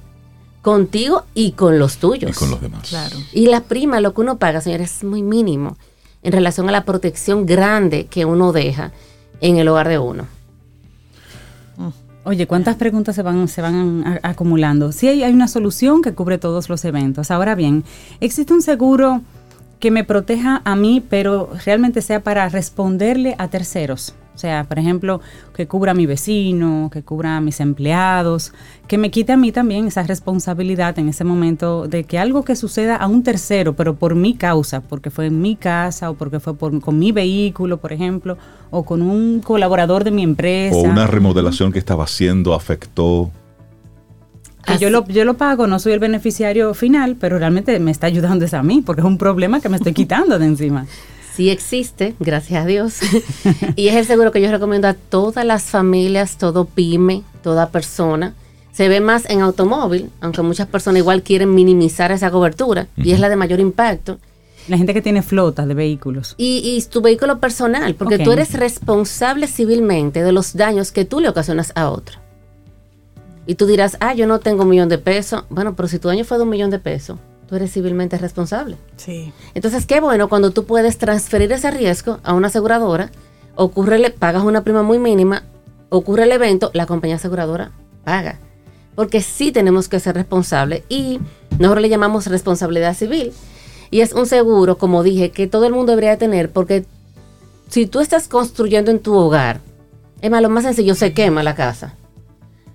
contigo 0.62 1.24
y 1.34 1.52
con 1.52 1.78
los 1.78 1.98
tuyos. 1.98 2.30
Y 2.30 2.34
con 2.34 2.50
los 2.50 2.60
demás. 2.60 2.88
Claro. 2.88 3.16
Y 3.32 3.46
la 3.46 3.62
prima, 3.62 4.00
lo 4.00 4.14
que 4.14 4.20
uno 4.20 4.38
paga, 4.38 4.60
señores, 4.60 4.96
es 4.98 5.04
muy 5.04 5.22
mínimo 5.22 5.76
en 6.22 6.32
relación 6.32 6.68
a 6.68 6.72
la 6.72 6.84
protección 6.84 7.46
grande 7.46 8.06
que 8.06 8.24
uno 8.24 8.52
deja 8.52 8.92
en 9.40 9.56
el 9.56 9.68
hogar 9.68 9.88
de 9.88 9.98
uno. 9.98 10.26
Oye, 12.24 12.46
¿cuántas 12.46 12.76
preguntas 12.76 13.16
se 13.16 13.22
van, 13.22 13.48
se 13.48 13.60
van 13.62 14.04
a, 14.06 14.28
acumulando? 14.28 14.92
Sí, 14.92 15.08
hay, 15.08 15.24
hay 15.24 15.32
una 15.32 15.48
solución 15.48 16.02
que 16.02 16.14
cubre 16.14 16.38
todos 16.38 16.68
los 16.68 16.84
eventos. 16.84 17.32
Ahora 17.32 17.56
bien, 17.56 17.82
¿existe 18.20 18.54
un 18.54 18.62
seguro 18.62 19.22
que 19.80 19.90
me 19.90 20.04
proteja 20.04 20.62
a 20.64 20.76
mí, 20.76 21.04
pero 21.10 21.50
realmente 21.64 22.00
sea 22.00 22.22
para 22.22 22.48
responderle 22.48 23.34
a 23.38 23.48
terceros? 23.48 24.14
O 24.34 24.38
sea, 24.38 24.64
por 24.64 24.78
ejemplo, 24.78 25.20
que 25.54 25.66
cubra 25.66 25.92
a 25.92 25.94
mi 25.94 26.06
vecino, 26.06 26.88
que 26.92 27.02
cubra 27.02 27.36
a 27.36 27.40
mis 27.40 27.60
empleados, 27.60 28.52
que 28.88 28.96
me 28.96 29.10
quite 29.10 29.32
a 29.32 29.36
mí 29.36 29.52
también 29.52 29.86
esa 29.86 30.02
responsabilidad 30.04 30.98
en 30.98 31.08
ese 31.08 31.22
momento 31.22 31.86
de 31.86 32.04
que 32.04 32.18
algo 32.18 32.42
que 32.42 32.56
suceda 32.56 32.96
a 32.96 33.06
un 33.08 33.22
tercero, 33.22 33.74
pero 33.74 33.94
por 33.94 34.14
mi 34.14 34.34
causa, 34.34 34.80
porque 34.80 35.10
fue 35.10 35.26
en 35.26 35.40
mi 35.40 35.56
casa 35.56 36.10
o 36.10 36.14
porque 36.14 36.40
fue 36.40 36.54
por, 36.54 36.80
con 36.80 36.98
mi 36.98 37.12
vehículo, 37.12 37.76
por 37.78 37.92
ejemplo, 37.92 38.38
o 38.70 38.84
con 38.84 39.02
un 39.02 39.40
colaborador 39.40 40.02
de 40.02 40.10
mi 40.10 40.22
empresa. 40.22 40.76
O 40.76 40.82
una 40.82 41.06
remodelación 41.06 41.70
que 41.70 41.78
estaba 41.78 42.04
haciendo 42.04 42.54
afectó. 42.54 43.30
Que 44.64 44.78
yo 44.78 44.90
lo, 44.90 45.06
yo 45.08 45.24
lo 45.24 45.34
pago, 45.34 45.66
no 45.66 45.78
soy 45.78 45.92
el 45.92 45.98
beneficiario 45.98 46.72
final, 46.72 47.16
pero 47.18 47.36
realmente 47.36 47.78
me 47.80 47.90
está 47.90 48.06
ayudando 48.06 48.44
es 48.44 48.54
a 48.54 48.62
mí, 48.62 48.80
porque 48.80 49.00
es 49.00 49.06
un 49.06 49.18
problema 49.18 49.60
que 49.60 49.68
me 49.68 49.76
estoy 49.76 49.92
quitando 49.92 50.38
de 50.38 50.46
encima 50.46 50.86
sí 51.34 51.50
existe, 51.50 52.14
gracias 52.20 52.64
a 52.64 52.66
Dios. 52.66 52.98
y 53.76 53.88
es 53.88 53.96
el 53.96 54.06
seguro 54.06 54.32
que 54.32 54.40
yo 54.40 54.50
recomiendo 54.50 54.88
a 54.88 54.94
todas 54.94 55.44
las 55.44 55.64
familias, 55.64 56.38
todo 56.38 56.64
pyme, 56.64 57.22
toda 57.42 57.70
persona. 57.70 58.34
Se 58.72 58.88
ve 58.88 59.00
más 59.00 59.28
en 59.28 59.40
automóvil, 59.40 60.10
aunque 60.20 60.42
muchas 60.42 60.66
personas 60.66 61.00
igual 61.00 61.22
quieren 61.22 61.54
minimizar 61.54 62.10
esa 62.10 62.30
cobertura 62.30 62.88
uh 62.96 63.00
-huh. 63.00 63.06
y 63.06 63.12
es 63.12 63.20
la 63.20 63.28
de 63.28 63.36
mayor 63.36 63.60
impacto. 63.60 64.18
La 64.68 64.78
gente 64.78 64.94
que 64.94 65.02
tiene 65.02 65.22
flotas 65.22 65.66
de 65.66 65.74
vehículos. 65.74 66.34
Y, 66.38 66.62
y 66.64 66.82
tu 66.88 67.00
vehículo 67.00 67.40
personal, 67.40 67.94
porque 67.96 68.14
okay. 68.14 68.24
tú 68.24 68.32
eres 68.32 68.54
responsable 68.54 69.48
civilmente 69.48 70.22
de 70.22 70.32
los 70.32 70.54
daños 70.54 70.92
que 70.92 71.04
tú 71.04 71.20
le 71.20 71.28
ocasionas 71.28 71.72
a 71.74 71.90
otro. 71.90 72.18
Y 73.44 73.56
tú 73.56 73.66
dirás, 73.66 73.96
ah, 74.00 74.14
yo 74.14 74.26
no 74.26 74.38
tengo 74.38 74.62
un 74.62 74.68
millón 74.68 74.88
de 74.88 74.98
pesos. 74.98 75.44
Bueno, 75.50 75.74
pero 75.74 75.88
si 75.88 75.98
tu 75.98 76.08
daño 76.08 76.24
fue 76.24 76.36
de 76.36 76.44
un 76.44 76.50
millón 76.50 76.70
de 76.70 76.78
pesos, 76.78 77.18
tú 77.52 77.56
eres 77.56 77.70
civilmente 77.70 78.16
responsable. 78.16 78.78
Sí. 78.96 79.30
Entonces, 79.52 79.84
qué 79.84 80.00
bueno 80.00 80.30
cuando 80.30 80.52
tú 80.52 80.64
puedes 80.64 80.96
transferir 80.96 81.52
ese 81.52 81.70
riesgo 81.70 82.18
a 82.22 82.32
una 82.32 82.46
aseguradora, 82.46 83.10
ocurre, 83.56 84.08
pagas 84.08 84.42
una 84.42 84.64
prima 84.64 84.82
muy 84.82 84.98
mínima, 84.98 85.42
ocurre 85.90 86.22
el 86.22 86.32
evento, 86.32 86.70
la 86.72 86.86
compañía 86.86 87.16
aseguradora 87.16 87.72
paga. 88.04 88.38
Porque 88.94 89.20
sí 89.20 89.52
tenemos 89.52 89.90
que 89.90 90.00
ser 90.00 90.14
responsables 90.14 90.84
y 90.88 91.20
nosotros 91.58 91.82
le 91.82 91.90
llamamos 91.90 92.26
responsabilidad 92.26 92.94
civil. 92.94 93.34
Y 93.90 94.00
es 94.00 94.14
un 94.14 94.24
seguro, 94.24 94.78
como 94.78 95.02
dije, 95.02 95.30
que 95.30 95.46
todo 95.46 95.66
el 95.66 95.74
mundo 95.74 95.92
debería 95.92 96.16
tener 96.16 96.50
porque 96.50 96.86
si 97.68 97.84
tú 97.84 98.00
estás 98.00 98.28
construyendo 98.28 98.90
en 98.90 98.98
tu 98.98 99.14
hogar, 99.14 99.60
es 100.22 100.30
más, 100.30 100.40
lo 100.40 100.48
más 100.48 100.64
sencillo, 100.64 100.94
se 100.94 101.12
quema 101.12 101.42
la 101.42 101.54
casa. 101.54 101.96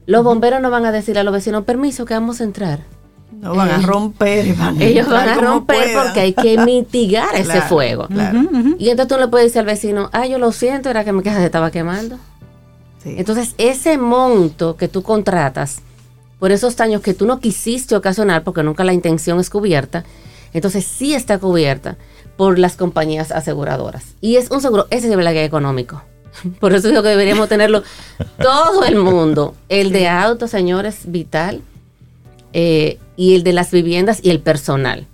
Los 0.06 0.24
bomberos 0.24 0.62
no 0.62 0.70
van 0.70 0.86
a 0.86 0.92
decir 0.92 1.18
a 1.18 1.24
los 1.24 1.34
vecinos, 1.34 1.64
permiso, 1.64 2.06
que 2.06 2.14
vamos 2.14 2.42
a 2.42 2.44
entrar. 2.44 2.97
No 3.32 3.56
van 3.56 3.70
a 3.70 3.78
romper. 3.80 4.56
Van 4.56 4.82
ellos 4.82 5.08
van 5.08 5.30
a 5.30 5.36
romper 5.36 5.94
porque 5.94 6.20
hay 6.22 6.34
que 6.34 6.58
mitigar 6.58 7.30
ese 7.36 7.44
claro, 7.44 7.68
fuego. 7.68 8.08
Claro. 8.08 8.40
Uh 8.40 8.52
-huh. 8.52 8.76
Y 8.80 8.90
entonces 8.90 9.16
tú 9.16 9.22
le 9.22 9.28
puedes 9.28 9.48
decir 9.48 9.60
al 9.60 9.66
vecino, 9.66 10.10
ah, 10.14 10.26
yo 10.26 10.40
lo 10.40 10.52
siento, 10.52 10.90
era 10.90 11.04
que 11.04 11.14
mi 11.14 11.22
casa 11.24 11.40
se 11.40 11.46
estaba 11.46 11.70
quemando. 11.72 12.18
Sí. 13.04 13.16
Entonces, 13.18 13.54
ese 13.58 13.98
monto 13.98 14.76
que 14.76 14.88
tú 14.88 15.04
contratas 15.04 15.82
por 16.40 16.52
esos 16.52 16.76
daños 16.76 17.02
que 17.02 17.14
tú 17.14 17.26
no 17.26 17.40
quisiste 17.40 17.96
ocasionar, 17.96 18.44
porque 18.44 18.64
nunca 18.64 18.84
la 18.84 18.94
intención 18.94 19.40
es 19.40 19.50
cubierta, 19.50 20.04
entonces 20.54 20.86
sí 20.86 21.14
está 21.14 21.40
cubierta 21.40 21.98
por 22.38 22.60
las 22.60 22.76
compañías 22.76 23.32
aseguradoras. 23.32 24.16
Y 24.22 24.38
es 24.38 24.52
un 24.52 24.62
seguro, 24.62 24.88
ese 24.90 25.10
es 25.10 25.16
verdad 25.16 25.32
que 25.32 25.44
económico. 25.44 26.02
Por 26.60 26.74
eso 26.74 26.88
digo 26.88 27.02
que 27.02 27.10
deberíamos 27.10 27.50
tenerlo 27.50 27.84
todo 28.40 28.84
el 28.86 28.96
mundo. 28.96 29.56
El 29.70 29.92
de 29.92 30.08
autos, 30.08 30.52
señores, 30.52 31.00
vital. 31.06 31.62
Eh, 32.54 32.98
y 33.16 33.36
el 33.36 33.44
de 33.44 33.54
las 33.54 33.72
viviendas 33.72 34.20
y 34.24 34.30
el 34.30 34.40
personal. 34.40 35.06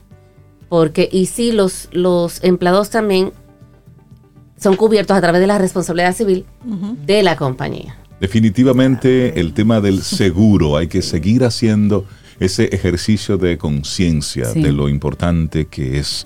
Porque, 0.70 1.10
y 1.12 1.26
sí, 1.28 1.52
los, 1.52 1.90
los 1.92 2.44
empleados 2.44 2.90
también 2.90 3.32
son 4.58 4.76
cubiertos 4.76 5.18
a 5.18 5.22
través 5.22 5.42
de 5.42 5.48
la 5.48 5.58
responsabilidad 5.58 6.16
civil 6.16 6.46
uh 6.66 6.74
-huh. 6.74 6.98
de 7.06 7.24
la 7.24 7.36
compañía. 7.36 7.96
Definitivamente 8.20 9.40
el 9.40 9.54
tema 9.54 9.82
del 9.82 10.02
seguro, 10.02 10.78
hay 10.78 10.88
que 10.88 11.02
seguir 11.02 11.44
haciendo 11.44 12.06
ese 12.40 12.66
ejercicio 12.66 13.38
de 13.38 13.58
conciencia 13.58 14.46
sí. 14.46 14.62
de 14.62 14.72
lo 14.72 14.88
importante 14.90 15.66
que 15.66 16.00
es. 16.00 16.26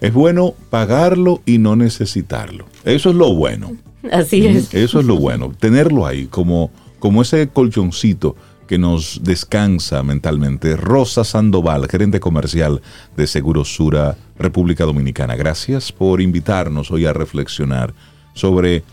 Es 0.00 0.12
bueno 0.12 0.54
pagarlo 0.70 1.40
y 1.46 1.58
no 1.58 1.74
necesitarlo. 1.74 2.66
Eso 2.84 3.10
es 3.10 3.16
lo 3.16 3.34
bueno. 3.34 3.76
Así 4.12 4.46
es. 4.46 4.72
Eso 4.74 5.00
es 5.00 5.06
lo 5.06 5.16
bueno, 5.16 5.52
tenerlo 5.58 6.06
ahí 6.06 6.26
como, 6.26 6.70
como 6.98 7.22
ese 7.22 7.48
colchoncito 7.48 8.36
que 8.68 8.78
nos 8.78 9.20
descansa 9.24 10.04
mentalmente. 10.04 10.76
Rosa 10.76 11.24
Sandoval, 11.24 11.88
gerente 11.88 12.20
comercial 12.20 12.80
de 13.16 13.26
Seguros 13.26 13.74
Sura, 13.74 14.16
República 14.38 14.84
Dominicana. 14.84 15.34
Gracias 15.34 15.90
por 15.90 16.20
invitarnos 16.20 16.92
hoy 16.92 17.06
a 17.06 17.12
reflexionar 17.12 17.94
sobre 18.34 18.84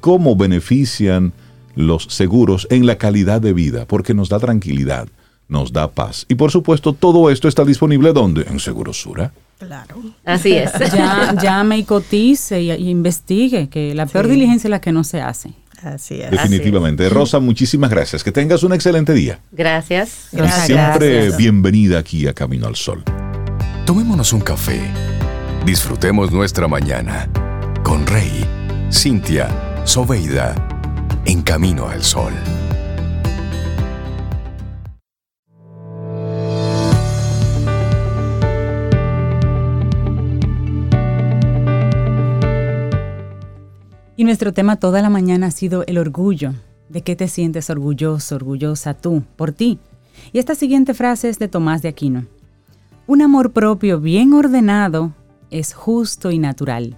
cómo 0.00 0.36
benefician 0.36 1.34
los 1.74 2.04
seguros 2.04 2.66
en 2.70 2.86
la 2.86 2.96
calidad 2.96 3.40
de 3.40 3.52
vida, 3.52 3.86
porque 3.86 4.14
nos 4.14 4.28
da 4.28 4.38
tranquilidad, 4.38 5.08
nos 5.48 5.72
da 5.72 5.90
paz. 5.90 6.24
Y 6.28 6.36
por 6.36 6.50
supuesto, 6.50 6.92
todo 6.92 7.28
esto 7.30 7.48
está 7.48 7.64
disponible 7.64 8.12
¿dónde? 8.12 8.46
En 8.48 8.60
Seguros 8.60 9.00
Sura. 9.00 9.32
Claro. 9.58 9.96
Así 10.24 10.52
es. 10.52 10.72
Ya, 10.94 11.34
llame 11.40 11.78
y 11.78 11.84
cotice 11.84 12.62
y, 12.62 12.70
y 12.70 12.88
investigue, 12.88 13.68
que 13.68 13.94
la 13.94 14.06
peor 14.06 14.26
sí. 14.26 14.30
diligencia 14.32 14.68
es 14.68 14.70
la 14.70 14.80
que 14.80 14.92
no 14.92 15.02
se 15.04 15.20
hace. 15.20 15.52
Así 15.82 16.20
es. 16.20 16.30
Definitivamente. 16.30 17.04
Así 17.04 17.10
es. 17.10 17.16
Rosa, 17.16 17.38
muchísimas 17.38 17.90
gracias. 17.90 18.24
Que 18.24 18.32
tengas 18.32 18.62
un 18.62 18.72
excelente 18.72 19.12
día. 19.12 19.40
Gracias. 19.52 20.28
gracias. 20.32 20.66
Siempre 20.66 21.12
gracias. 21.12 21.36
bienvenida 21.36 21.98
aquí 21.98 22.26
a 22.26 22.34
Camino 22.34 22.66
al 22.66 22.76
Sol. 22.76 23.02
Tomémonos 23.86 24.32
un 24.32 24.40
café. 24.40 24.80
Disfrutemos 25.64 26.30
nuestra 26.30 26.68
mañana 26.68 27.28
con 27.82 28.06
Rey, 28.06 28.44
Cintia, 28.92 29.48
Soveida, 29.84 30.54
en 31.24 31.42
camino 31.42 31.88
al 31.88 32.04
sol. 32.04 32.32
Y 44.18 44.24
nuestro 44.24 44.52
tema 44.52 44.74
toda 44.74 45.00
la 45.00 45.10
mañana 45.10 45.46
ha 45.46 45.50
sido 45.52 45.84
el 45.86 45.96
orgullo. 45.96 46.52
¿De 46.88 47.02
qué 47.02 47.14
te 47.14 47.28
sientes 47.28 47.70
orgulloso, 47.70 48.34
orgullosa 48.34 48.94
tú, 48.94 49.22
por 49.36 49.52
ti? 49.52 49.78
Y 50.32 50.40
esta 50.40 50.56
siguiente 50.56 50.92
frase 50.92 51.28
es 51.28 51.38
de 51.38 51.46
Tomás 51.46 51.82
de 51.82 51.88
Aquino. 51.90 52.26
Un 53.06 53.22
amor 53.22 53.52
propio 53.52 54.00
bien 54.00 54.32
ordenado 54.32 55.12
es 55.52 55.72
justo 55.72 56.32
y 56.32 56.40
natural. 56.40 56.96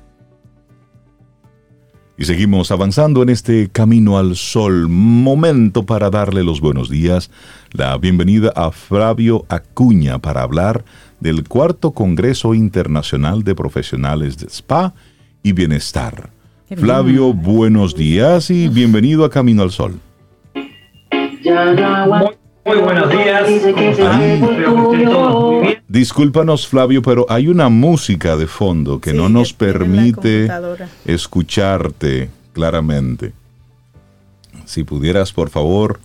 Y 2.17 2.25
seguimos 2.25 2.71
avanzando 2.71 3.23
en 3.23 3.29
este 3.29 3.69
camino 3.69 4.17
al 4.17 4.35
sol. 4.35 4.89
Momento 4.89 5.85
para 5.85 6.09
darle 6.09 6.43
los 6.43 6.63
buenos 6.63 6.89
días, 6.89 7.31
la 7.73 7.99
bienvenida 7.99 8.51
a 8.57 8.71
Flavio 8.71 9.45
Acuña 9.51 10.21
para 10.21 10.41
hablar 10.41 10.87
del 11.21 11.47
cuarto 11.47 11.91
Congreso 11.91 12.55
Internacional 12.55 13.43
de 13.45 13.55
Profesionales 13.55 14.39
de 14.39 14.47
Spa 14.47 14.95
y 15.43 15.53
Bienestar. 15.53 16.40
Flavio, 16.77 17.33
buenos 17.33 17.97
días 17.97 18.49
y 18.51 18.69
bienvenido 18.69 19.25
a 19.25 19.31
Camino 19.31 19.63
al 19.63 19.73
Sol. 19.73 19.99
Muy, 22.65 22.79
buenos 22.79 23.11
días. 23.11 23.49
Discúlpanos, 25.89 26.69
Flavio, 26.69 27.03
pero 27.03 27.27
hay 27.29 27.49
una 27.49 27.69
música 27.69 28.37
de 28.37 28.47
fondo 28.47 29.01
que 29.01 29.13
no 29.13 29.29
nos 29.29 29.53
permite 29.53 30.49
escucharte 31.05 32.31
claramente. 32.53 33.33
Si 34.65 34.85
pudieras, 34.85 35.33
por 35.33 35.51
favor. 35.51 35.99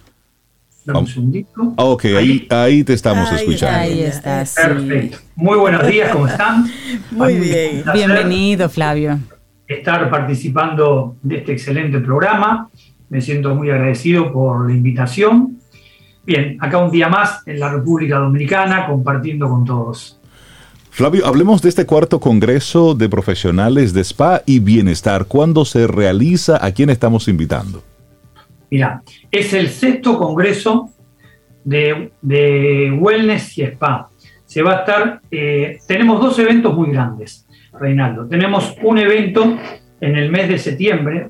Ah, 0.87 1.83
ok, 1.83 2.05
ahí, 2.05 2.47
ahí 2.49 2.83
te 2.83 2.93
estamos 2.93 3.31
escuchando. 3.31 3.79
Ahí 3.79 4.01
estás. 4.01 4.55
Perfecto. 4.55 5.19
Muy 5.35 5.57
buenos 5.59 5.85
días, 5.87 6.11
¿cómo 6.11 6.27
están? 6.27 6.71
Muy 7.11 7.35
bien. 7.35 7.83
Bienvenido, 7.93 8.67
Flavio 8.67 9.19
estar 9.67 10.09
participando 10.09 11.15
de 11.21 11.37
este 11.37 11.53
excelente 11.53 11.99
programa. 11.99 12.69
Me 13.09 13.21
siento 13.21 13.55
muy 13.55 13.69
agradecido 13.69 14.31
por 14.31 14.67
la 14.67 14.75
invitación. 14.75 15.59
Bien, 16.25 16.57
acá 16.59 16.79
un 16.79 16.91
día 16.91 17.07
más 17.07 17.47
en 17.47 17.59
la 17.59 17.69
República 17.69 18.17
Dominicana 18.17 18.87
compartiendo 18.87 19.47
con 19.47 19.63
todos. 19.63 20.19
Flavio, 20.89 21.25
hablemos 21.25 21.61
de 21.61 21.69
este 21.69 21.85
cuarto 21.85 22.19
Congreso 22.19 22.95
de 22.95 23.09
Profesionales 23.09 23.93
de 23.93 24.01
Spa 24.01 24.41
y 24.45 24.59
Bienestar. 24.59 25.25
¿Cuándo 25.25 25.65
se 25.65 25.87
realiza? 25.87 26.65
¿A 26.65 26.71
quién 26.71 26.89
estamos 26.89 27.27
invitando? 27.27 27.83
Mira, 28.71 29.03
es 29.29 29.53
el 29.53 29.69
sexto 29.69 30.17
Congreso 30.17 30.89
de, 31.65 32.11
Wellness 32.97 33.57
y 33.57 33.63
Spa. 33.63 34.09
Se 34.45 34.61
va 34.61 34.71
a 34.71 34.79
estar, 34.79 35.21
eh, 35.29 35.79
tenemos 35.87 36.21
dos 36.21 36.39
eventos 36.39 36.73
muy 36.73 36.91
grandes. 36.91 37.44
Reinaldo. 37.79 38.27
Tenemos 38.27 38.75
un 38.83 38.97
evento 38.97 39.57
en 40.01 40.15
el 40.15 40.31
mes 40.31 40.49
de 40.49 40.57
septiembre, 40.57 41.29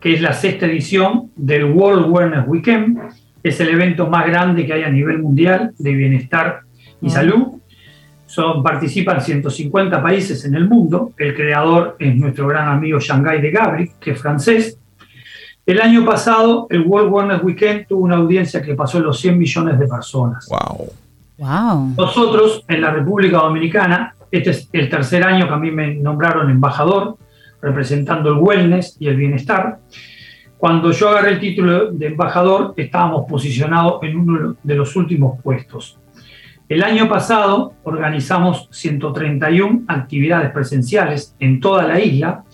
que 0.00 0.14
es 0.14 0.20
la 0.20 0.32
sexta 0.32 0.66
edición 0.66 1.30
del 1.36 1.64
World 1.64 2.06
Wellness 2.08 2.46
Weekend. 2.46 2.98
Es 3.42 3.60
el 3.60 3.68
evento 3.68 4.08
más 4.08 4.26
grande 4.26 4.66
que 4.66 4.72
hay 4.72 4.82
a 4.82 4.90
nivel 4.90 5.22
mundial 5.22 5.72
de 5.78 5.92
bienestar 5.92 6.60
y 7.00 7.10
salud. 7.10 7.60
Son, 8.26 8.62
participan 8.62 9.20
150 9.20 10.02
países 10.02 10.44
en 10.44 10.54
el 10.54 10.68
mundo. 10.68 11.12
El 11.16 11.34
creador 11.34 11.96
es 11.98 12.14
nuestro 12.14 12.46
gran 12.46 12.68
amigo 12.68 13.00
Shanghai 13.00 13.40
de 13.40 13.50
Gabri, 13.50 13.92
que 13.98 14.12
es 14.12 14.20
francés. 14.20 14.78
El 15.64 15.80
año 15.80 16.04
pasado, 16.04 16.66
el 16.70 16.82
World 16.82 17.12
Wellness 17.12 17.42
Weekend 17.42 17.86
tuvo 17.86 18.04
una 18.04 18.16
audiencia 18.16 18.62
que 18.62 18.74
pasó 18.74 19.00
los 19.00 19.20
100 19.20 19.38
millones 19.38 19.78
de 19.78 19.86
personas. 19.86 20.48
Wow. 20.48 20.92
Wow. 21.38 21.94
Nosotros, 21.96 22.64
en 22.68 22.80
la 22.80 22.90
República 22.90 23.38
Dominicana, 23.38 24.14
este 24.30 24.50
es 24.50 24.68
el 24.72 24.88
tercer 24.88 25.24
año 25.24 25.48
que 25.48 25.54
a 25.54 25.58
mí 25.58 25.70
me 25.70 25.94
nombraron 25.94 26.50
embajador, 26.50 27.16
representando 27.60 28.30
el 28.30 28.38
wellness 28.38 28.96
y 29.00 29.08
el 29.08 29.16
bienestar. 29.16 29.80
Cuando 30.56 30.90
yo 30.90 31.08
agarré 31.08 31.30
el 31.32 31.40
título 31.40 31.92
de 31.92 32.06
embajador, 32.08 32.74
estábamos 32.76 33.26
posicionados 33.28 34.02
en 34.02 34.16
uno 34.16 34.56
de 34.62 34.74
los 34.74 34.96
últimos 34.96 35.40
puestos. 35.42 35.98
El 36.68 36.82
año 36.82 37.08
pasado 37.08 37.74
organizamos 37.84 38.68
131 38.72 39.84
actividades 39.88 40.50
presenciales 40.50 41.34
en 41.38 41.60
toda 41.60 41.84
la 41.84 42.00
isla, 42.00 42.44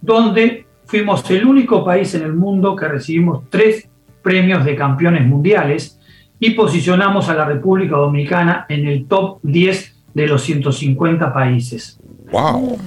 donde 0.00 0.66
fuimos 0.84 1.28
el 1.30 1.46
único 1.46 1.84
país 1.84 2.14
en 2.14 2.22
el 2.22 2.34
mundo 2.34 2.76
que 2.76 2.86
recibimos 2.86 3.48
tres 3.48 3.88
premios 4.22 4.64
de 4.64 4.76
campeones 4.76 5.24
mundiales 5.26 5.98
y 6.38 6.50
posicionamos 6.50 7.28
a 7.28 7.34
la 7.34 7.46
República 7.46 7.96
Dominicana 7.96 8.66
en 8.68 8.86
el 8.86 9.06
top 9.06 9.38
10 9.42 9.95
de 10.16 10.26
los 10.26 10.42
150 10.44 11.30
países. 11.30 12.00
¡Wow! 12.32 12.78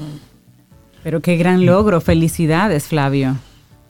Pero 1.04 1.22
qué 1.22 1.38
gran 1.38 1.64
logro. 1.64 2.02
Felicidades, 2.02 2.88
Flavio. 2.88 3.36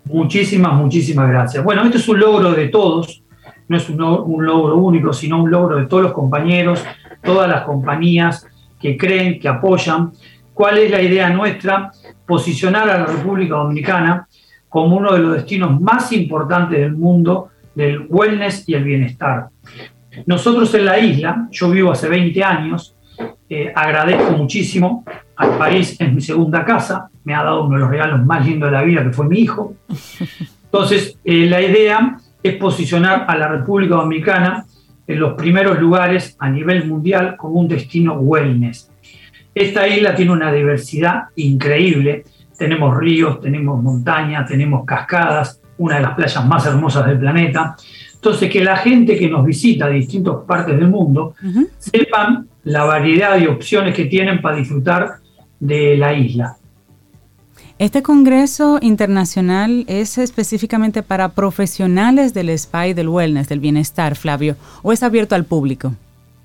Muchísimas, 0.04 0.74
muchísimas 0.74 1.30
gracias. 1.30 1.64
Bueno, 1.64 1.84
esto 1.86 2.00
es 2.00 2.10
un 2.10 2.20
logro 2.20 2.52
de 2.52 2.68
todos, 2.68 3.24
no 3.70 3.78
es 3.78 3.90
un, 3.90 3.98
logro 3.98 4.76
único, 4.76 5.14
sino 5.14 5.42
un 5.42 5.50
logro 5.50 5.78
de 5.78 5.86
todos 5.86 6.04
los 6.04 6.12
compañeros, 6.12 6.84
todas 7.24 7.48
las 7.48 7.64
compañías 7.64 8.46
que 8.78 8.98
creen, 8.98 9.40
que 9.40 9.48
apoyan. 9.48 10.12
¿Cuál 10.54 10.80
es 10.80 10.92
la 10.92 11.02
idea 11.02 11.30
nuestra? 11.30 11.94
Posicionar 12.28 12.90
a 12.90 13.00
la 13.00 13.06
República 13.06 13.56
Dominicana 13.56 14.28
como 14.68 14.98
uno 14.98 15.14
de 15.14 15.20
los 15.20 15.34
destinos 15.36 15.80
más 15.80 16.12
importantes 16.12 16.78
del 16.78 16.92
mundo 16.92 17.52
del 17.74 18.06
wellness 18.10 18.68
y 18.68 18.74
el 18.74 18.84
bienestar. 18.84 19.48
Nosotros 20.26 20.74
en 20.74 20.84
la 20.84 21.00
isla, 21.00 21.48
yo 21.52 21.70
vivo 21.70 21.94
hace 21.94 22.10
20 22.10 22.44
años, 22.44 22.98
eh, 23.50 23.72
agradezco 23.76 24.32
muchísimo 24.34 25.04
al 25.36 25.58
país, 25.58 26.00
es 26.00 26.14
mi 26.14 26.22
segunda 26.22 26.64
casa, 26.64 27.10
me 27.24 27.34
ha 27.34 27.43
dado 27.43 27.64
uno 27.64 27.76
de 27.76 27.82
los 27.82 27.89
regalos 27.89 28.26
más 28.26 28.45
lindos 28.45 28.70
de 28.70 28.78
la 28.78 28.84
vida, 28.84 29.04
que 29.04 29.12
fue 29.12 29.28
mi 29.28 29.39
hijo. 29.39 29.76
Entonces, 30.66 31.18
eh, 31.24 31.47
la 31.47 31.62
idea 31.62 32.18
es 32.43 32.56
posicionar 32.58 33.26
a 33.28 33.38
la 33.38 33.47
República 33.47 33.95
Dominicana 33.95 34.66
en 35.08 35.20
los 35.20 35.34
primeros 35.34 35.80
lugares 35.80 36.36
a 36.38 36.50
nivel 36.50 36.86
mundial 36.86 37.36
como 37.38 37.56
un 37.56 37.68
destino 37.68 38.14
wellness. 38.20 38.91
Esta 39.56 39.88
isla 39.88 40.14
tiene 40.14 40.32
una 40.32 40.52
diversidad 40.52 41.24
increíble. 41.36 42.26
Tenemos 42.56 42.95
ríos, 42.95 43.41
tenemos 43.41 43.82
montañas, 43.82 44.47
tenemos 44.47 44.86
cascadas, 44.86 45.60
una 45.80 45.95
de 45.95 46.02
las 46.02 46.14
playas 46.14 46.45
más 46.45 46.66
hermosas 46.68 47.08
del 47.08 47.18
planeta. 47.18 47.76
Entonces, 48.14 48.52
que 48.52 48.64
la 48.64 48.78
gente 48.78 49.18
que 49.18 49.30
nos 49.30 49.43
visita 49.43 49.88
de 49.88 49.95
distintas 49.95 50.36
partes 50.45 50.78
del 50.78 50.89
mundo 50.89 51.34
sepan 51.80 52.49
la 52.64 52.84
variedad 52.84 53.38
de 53.38 53.47
opciones 53.47 53.95
que 53.95 54.05
tienen 54.05 54.41
para 54.41 54.57
disfrutar 54.57 55.18
de 55.60 55.97
la 55.97 56.14
isla. 56.14 56.57
Este 57.80 58.03
Congreso 58.03 58.78
Internacional 58.82 59.86
es 59.88 60.18
específicamente 60.18 61.01
para 61.01 61.30
profesionales 61.30 62.34
del 62.34 62.49
spa 62.49 62.88
y 62.88 62.93
del 62.93 63.07
wellness, 63.07 63.47
del 63.47 63.62
bienestar, 63.62 64.18
Flavio, 64.18 64.57
o 64.82 64.91
es 64.91 65.01
abierto 65.01 65.34
al 65.34 65.45
público? 65.45 65.95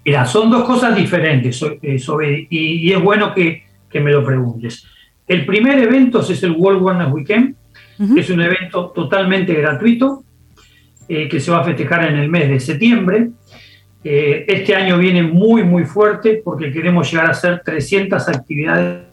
Mira, 0.05 0.27
son 0.27 0.51
dos 0.51 0.65
cosas 0.65 0.95
diferentes 0.95 1.61
eh, 1.83 2.47
y, 2.51 2.93
es 2.93 3.03
bueno 3.03 3.35
que, 3.35 3.65
me 3.95 4.13
lo 4.13 4.25
preguntes. 4.25 4.87
El 5.27 5.45
primer 5.45 5.79
evento 5.79 6.21
es 6.21 6.43
el 6.43 6.53
World 6.53 6.83
Wellness 6.83 7.13
Weekend, 7.13 7.57
es 8.17 8.29
un 8.31 8.41
evento 8.41 8.93
totalmente 8.95 9.55
gratuito 9.55 10.25
eh, 11.09 11.29
que 11.29 11.41
se 11.41 11.51
va 11.51 11.61
a 11.61 11.65
festejar 11.65 12.11
en 12.13 12.17
el 12.17 12.29
mes 12.29 12.49
de 12.49 12.61
septiembre. 12.61 13.31
Eh, 14.05 14.45
este 14.49 14.75
año 14.75 14.99
viene 14.99 15.23
muy, 15.23 15.63
muy 15.63 15.85
fuerte 15.85 16.43
porque 16.45 16.71
queremos 16.71 17.11
llegar 17.11 17.27
a 17.27 17.31
hacer 17.31 17.63
300 17.65 18.29
actividades. 18.29 19.05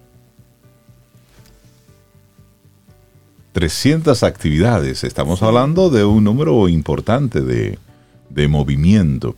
300 3.53 4.23
actividades. 4.23 5.05
Estamos 5.05 5.41
hablando 5.43 5.89
de 5.89 6.03
un 6.03 6.25
número 6.25 6.67
importante 6.67 7.41
de, 7.41 7.77
movimiento. 8.49 9.35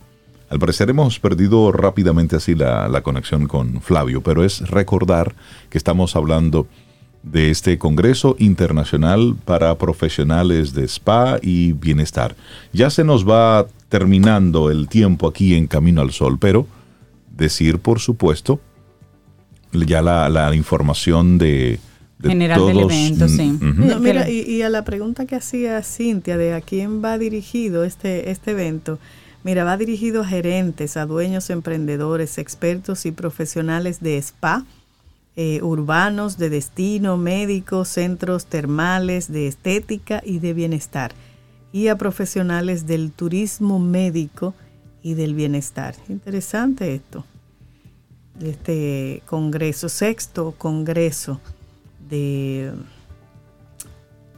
Al 0.50 0.58
parecer 0.58 0.90
hemos 0.90 1.20
perdido 1.20 1.70
rápidamente 1.70 2.36
así 2.36 2.54
la, 2.54 2.88
la, 2.88 3.02
conexión 3.02 3.46
con 3.46 3.80
Flavio, 3.80 4.22
pero 4.22 4.44
es 4.44 4.68
recordar 4.68 5.34
que 5.68 5.78
estamos 5.78 6.16
hablando 6.16 6.66
de 7.22 7.50
este 7.50 7.78
Congreso 7.78 8.36
Internacional 8.38 9.34
para 9.44 9.76
Profesionales 9.76 10.74
de 10.74 10.84
Spa 10.84 11.38
y 11.42 11.72
Bienestar. 11.72 12.36
Ya 12.72 12.90
se 12.90 13.02
nos 13.02 13.28
va 13.28 13.66
terminando 13.94 14.72
el 14.72 14.88
tiempo 14.88 15.28
aquí 15.28 15.54
en 15.54 15.68
Camino 15.68 16.00
al 16.00 16.10
Sol, 16.10 16.36
pero 16.40 16.66
decir, 17.30 17.78
por 17.78 18.00
supuesto, 18.00 18.58
ya 19.70 20.02
la, 20.02 20.52
información 20.52 21.38
de... 21.38 21.78
General 22.20 22.66
del 22.66 22.80
evento, 22.80 23.28
sí. 23.28 23.56
mira, 24.00 24.28
y, 24.28 24.62
a 24.62 24.68
la 24.68 24.82
pregunta 24.82 25.26
que 25.26 25.36
hacía 25.36 25.80
Cintia 25.84 26.36
de 26.36 26.54
a 26.54 26.60
quién 26.60 27.04
va 27.04 27.18
dirigido 27.18 27.84
este, 27.84 28.32
este 28.32 28.50
evento, 28.50 28.98
mira, 29.44 29.62
va 29.62 29.76
dirigido 29.76 30.22
a 30.22 30.26
gerentes, 30.26 30.96
a 30.96 31.06
dueños, 31.06 31.48
emprendedores, 31.48 32.38
expertos 32.38 33.06
y 33.06 33.12
profesionales 33.12 34.00
de 34.00 34.18
spa, 34.18 34.64
eh, 35.36 35.60
urbanos, 35.62 36.36
de 36.36 36.50
destino, 36.50 37.16
médicos, 37.16 37.90
centros 37.90 38.46
termales, 38.46 39.30
de 39.30 39.46
estética 39.46 40.20
y 40.26 40.40
de 40.40 40.52
bienestar, 40.52 41.12
y 41.74 41.88
a 41.88 41.98
profesionales 41.98 42.86
del 42.86 43.10
turismo 43.10 43.80
médico 43.80 44.54
y 45.02 45.14
del 45.14 45.34
bienestar. 45.34 45.96
Interesante 46.08 46.94
esto, 46.94 47.24
este 48.40 49.24
congreso, 49.26 49.88
sexto 49.88 50.54
congreso 50.56 51.40
de 52.08 52.70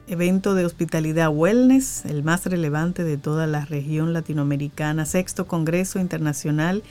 evento 0.09 0.55
de 0.55 0.65
hospitalidad 0.65 1.29
wellness, 1.29 2.07
el 2.07 2.23
más 2.23 2.47
relevante 2.47 3.05
de 3.05 3.19
toda 3.19 3.47
la 3.47 3.67
región 3.67 4.15
latinoamericana, 4.15 5.05
sexto 5.05 5.47
Congreso 5.47 5.99
Internacional 6.01 6.83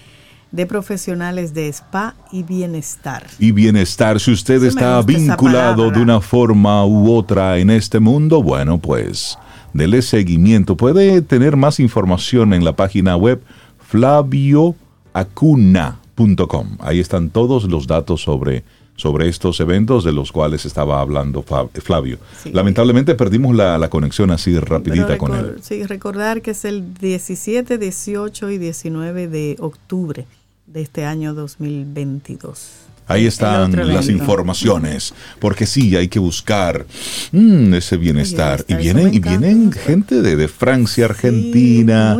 de 0.52 0.68
Profesionales 0.68 1.56
de 1.56 1.70
Spa 1.70 2.14
y 2.32 2.44
Bienestar. 2.44 3.26
Y 3.40 3.52
bienestar, 3.52 4.20
si 4.20 4.32
usted 4.32 4.64
está 4.64 5.02
vinculado 5.02 5.90
de 5.90 6.02
una 6.02 6.22
forma 6.22 6.86
u 6.86 7.12
otra 7.12 7.58
en 7.58 7.72
este 7.72 8.00
mundo, 8.00 8.44
bueno, 8.44 8.78
pues 8.78 9.40
dele 9.76 10.02
seguimiento. 10.02 10.76
Puede 10.78 11.22
tener 11.22 11.58
más 11.58 11.80
información 11.80 12.54
en 12.54 12.64
la 12.64 12.76
página 12.76 13.18
web 13.18 13.42
flavioacuna.com. 13.80 16.78
Ahí 16.80 17.00
están 17.00 17.30
todos 17.30 17.66
los 17.66 17.86
datos 17.88 18.22
sobre 18.22 18.64
sobre 18.98 19.28
estos 19.28 19.60
eventos 19.60 20.06
de 20.06 20.14
los 20.14 20.32
cuales 20.32 20.66
estaba 20.66 21.02
hablando 21.02 21.44
Flavio. 21.44 22.18
Lamentablemente 22.52 23.14
perdimos 23.16 23.54
la, 23.54 23.90
conexión 23.90 24.32
así 24.32 24.58
rapidita 24.58 25.18
con 25.18 25.36
él. 25.36 25.58
Sí, 25.62 25.84
recordar 25.84 26.42
que 26.42 26.52
es 26.52 26.64
el 26.64 26.94
17, 26.94 27.78
18 27.78 28.52
y 28.52 28.58
19 28.58 29.28
de 29.28 29.58
octubre 29.60 30.26
de 30.66 30.82
este 30.82 31.04
año 31.04 31.34
2022. 31.34 32.85
Ahí 33.08 33.28
están 33.28 33.72
las 33.94 34.10
informaciones, 34.10 35.14
porque 35.40 35.68
sí, 35.68 35.96
hay 35.96 36.08
que 36.08 36.18
buscar 36.18 36.88
mm, 37.32 37.74
ese 37.76 37.98
bienestar. 37.98 38.66
y 38.68 38.74
vienen, 38.76 39.14
y 39.14 39.20
vienen 39.20 39.72
gente 39.72 40.22
de, 40.22 40.48
Francia, 40.48 41.06
Argentina, 41.06 42.18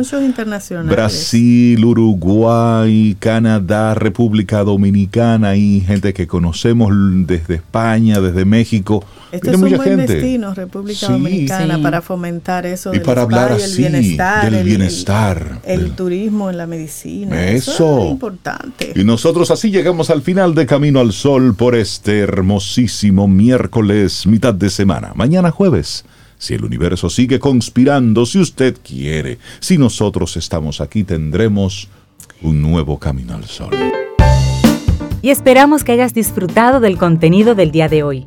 Brasil, 0.84 1.84
Uruguay, 1.84 3.16
Canadá, 3.18 3.94
República 3.94 4.62
Dominicana, 4.62 5.56
y 5.56 5.80
gente 5.80 6.14
que 6.14 6.28
conocemos 6.28 6.92
desde 7.26 7.56
España, 7.56 8.20
desde 8.20 8.44
México. 8.44 9.04
Esto 9.32 9.50
es 9.50 9.56
un 9.56 9.76
buen 9.76 9.98
gente. 9.98 10.14
destino, 10.14 10.54
República 10.54 11.08
Dominicana, 11.08 11.82
para 11.82 12.00
fomentar 12.00 12.64
eso 12.64 12.94
y 12.94 13.00
para 13.00 13.22
hablar 13.22 13.52
así, 13.52 13.82
bienestar, 13.82 14.50
del 14.50 14.64
bienestar, 14.64 15.60
el, 15.64 15.92
turismo 15.92 16.48
en 16.48 16.58
la 16.58 16.66
medicina. 16.66 17.48
Eso. 17.48 18.04
es 18.04 18.10
importante. 18.10 18.92
Y 18.94 19.04
nosotros 19.04 19.50
así 19.50 19.70
llegamos 19.70 20.10
al 20.10 20.22
final 20.22 20.54
de 20.54 20.66
Camino 20.66 21.00
al 21.00 21.12
Sol 21.12 21.54
por 21.54 21.74
este 21.74 22.20
hermosísimo 22.20 23.26
miércoles, 23.26 24.26
mitad 24.26 24.54
de 24.54 24.70
semana. 24.70 25.12
Mañana 25.14 25.50
jueves. 25.50 26.04
Si 26.38 26.52
el 26.52 26.64
universo 26.64 27.08
sigue 27.08 27.40
conspirando, 27.40 28.26
si 28.26 28.38
usted 28.38 28.76
quiere, 28.86 29.38
si 29.58 29.78
nosotros 29.78 30.36
estamos 30.36 30.82
aquí, 30.82 31.02
tendremos 31.02 31.88
un 32.42 32.60
nuevo 32.60 32.98
camino 32.98 33.34
al 33.34 33.46
sol. 33.46 33.70
Y 35.22 35.30
esperamos 35.30 35.82
que 35.82 35.92
hayas 35.92 36.12
disfrutado 36.12 36.78
del 36.78 36.98
contenido 36.98 37.54
del 37.54 37.70
día 37.70 37.88
de 37.88 38.02
hoy. 38.02 38.26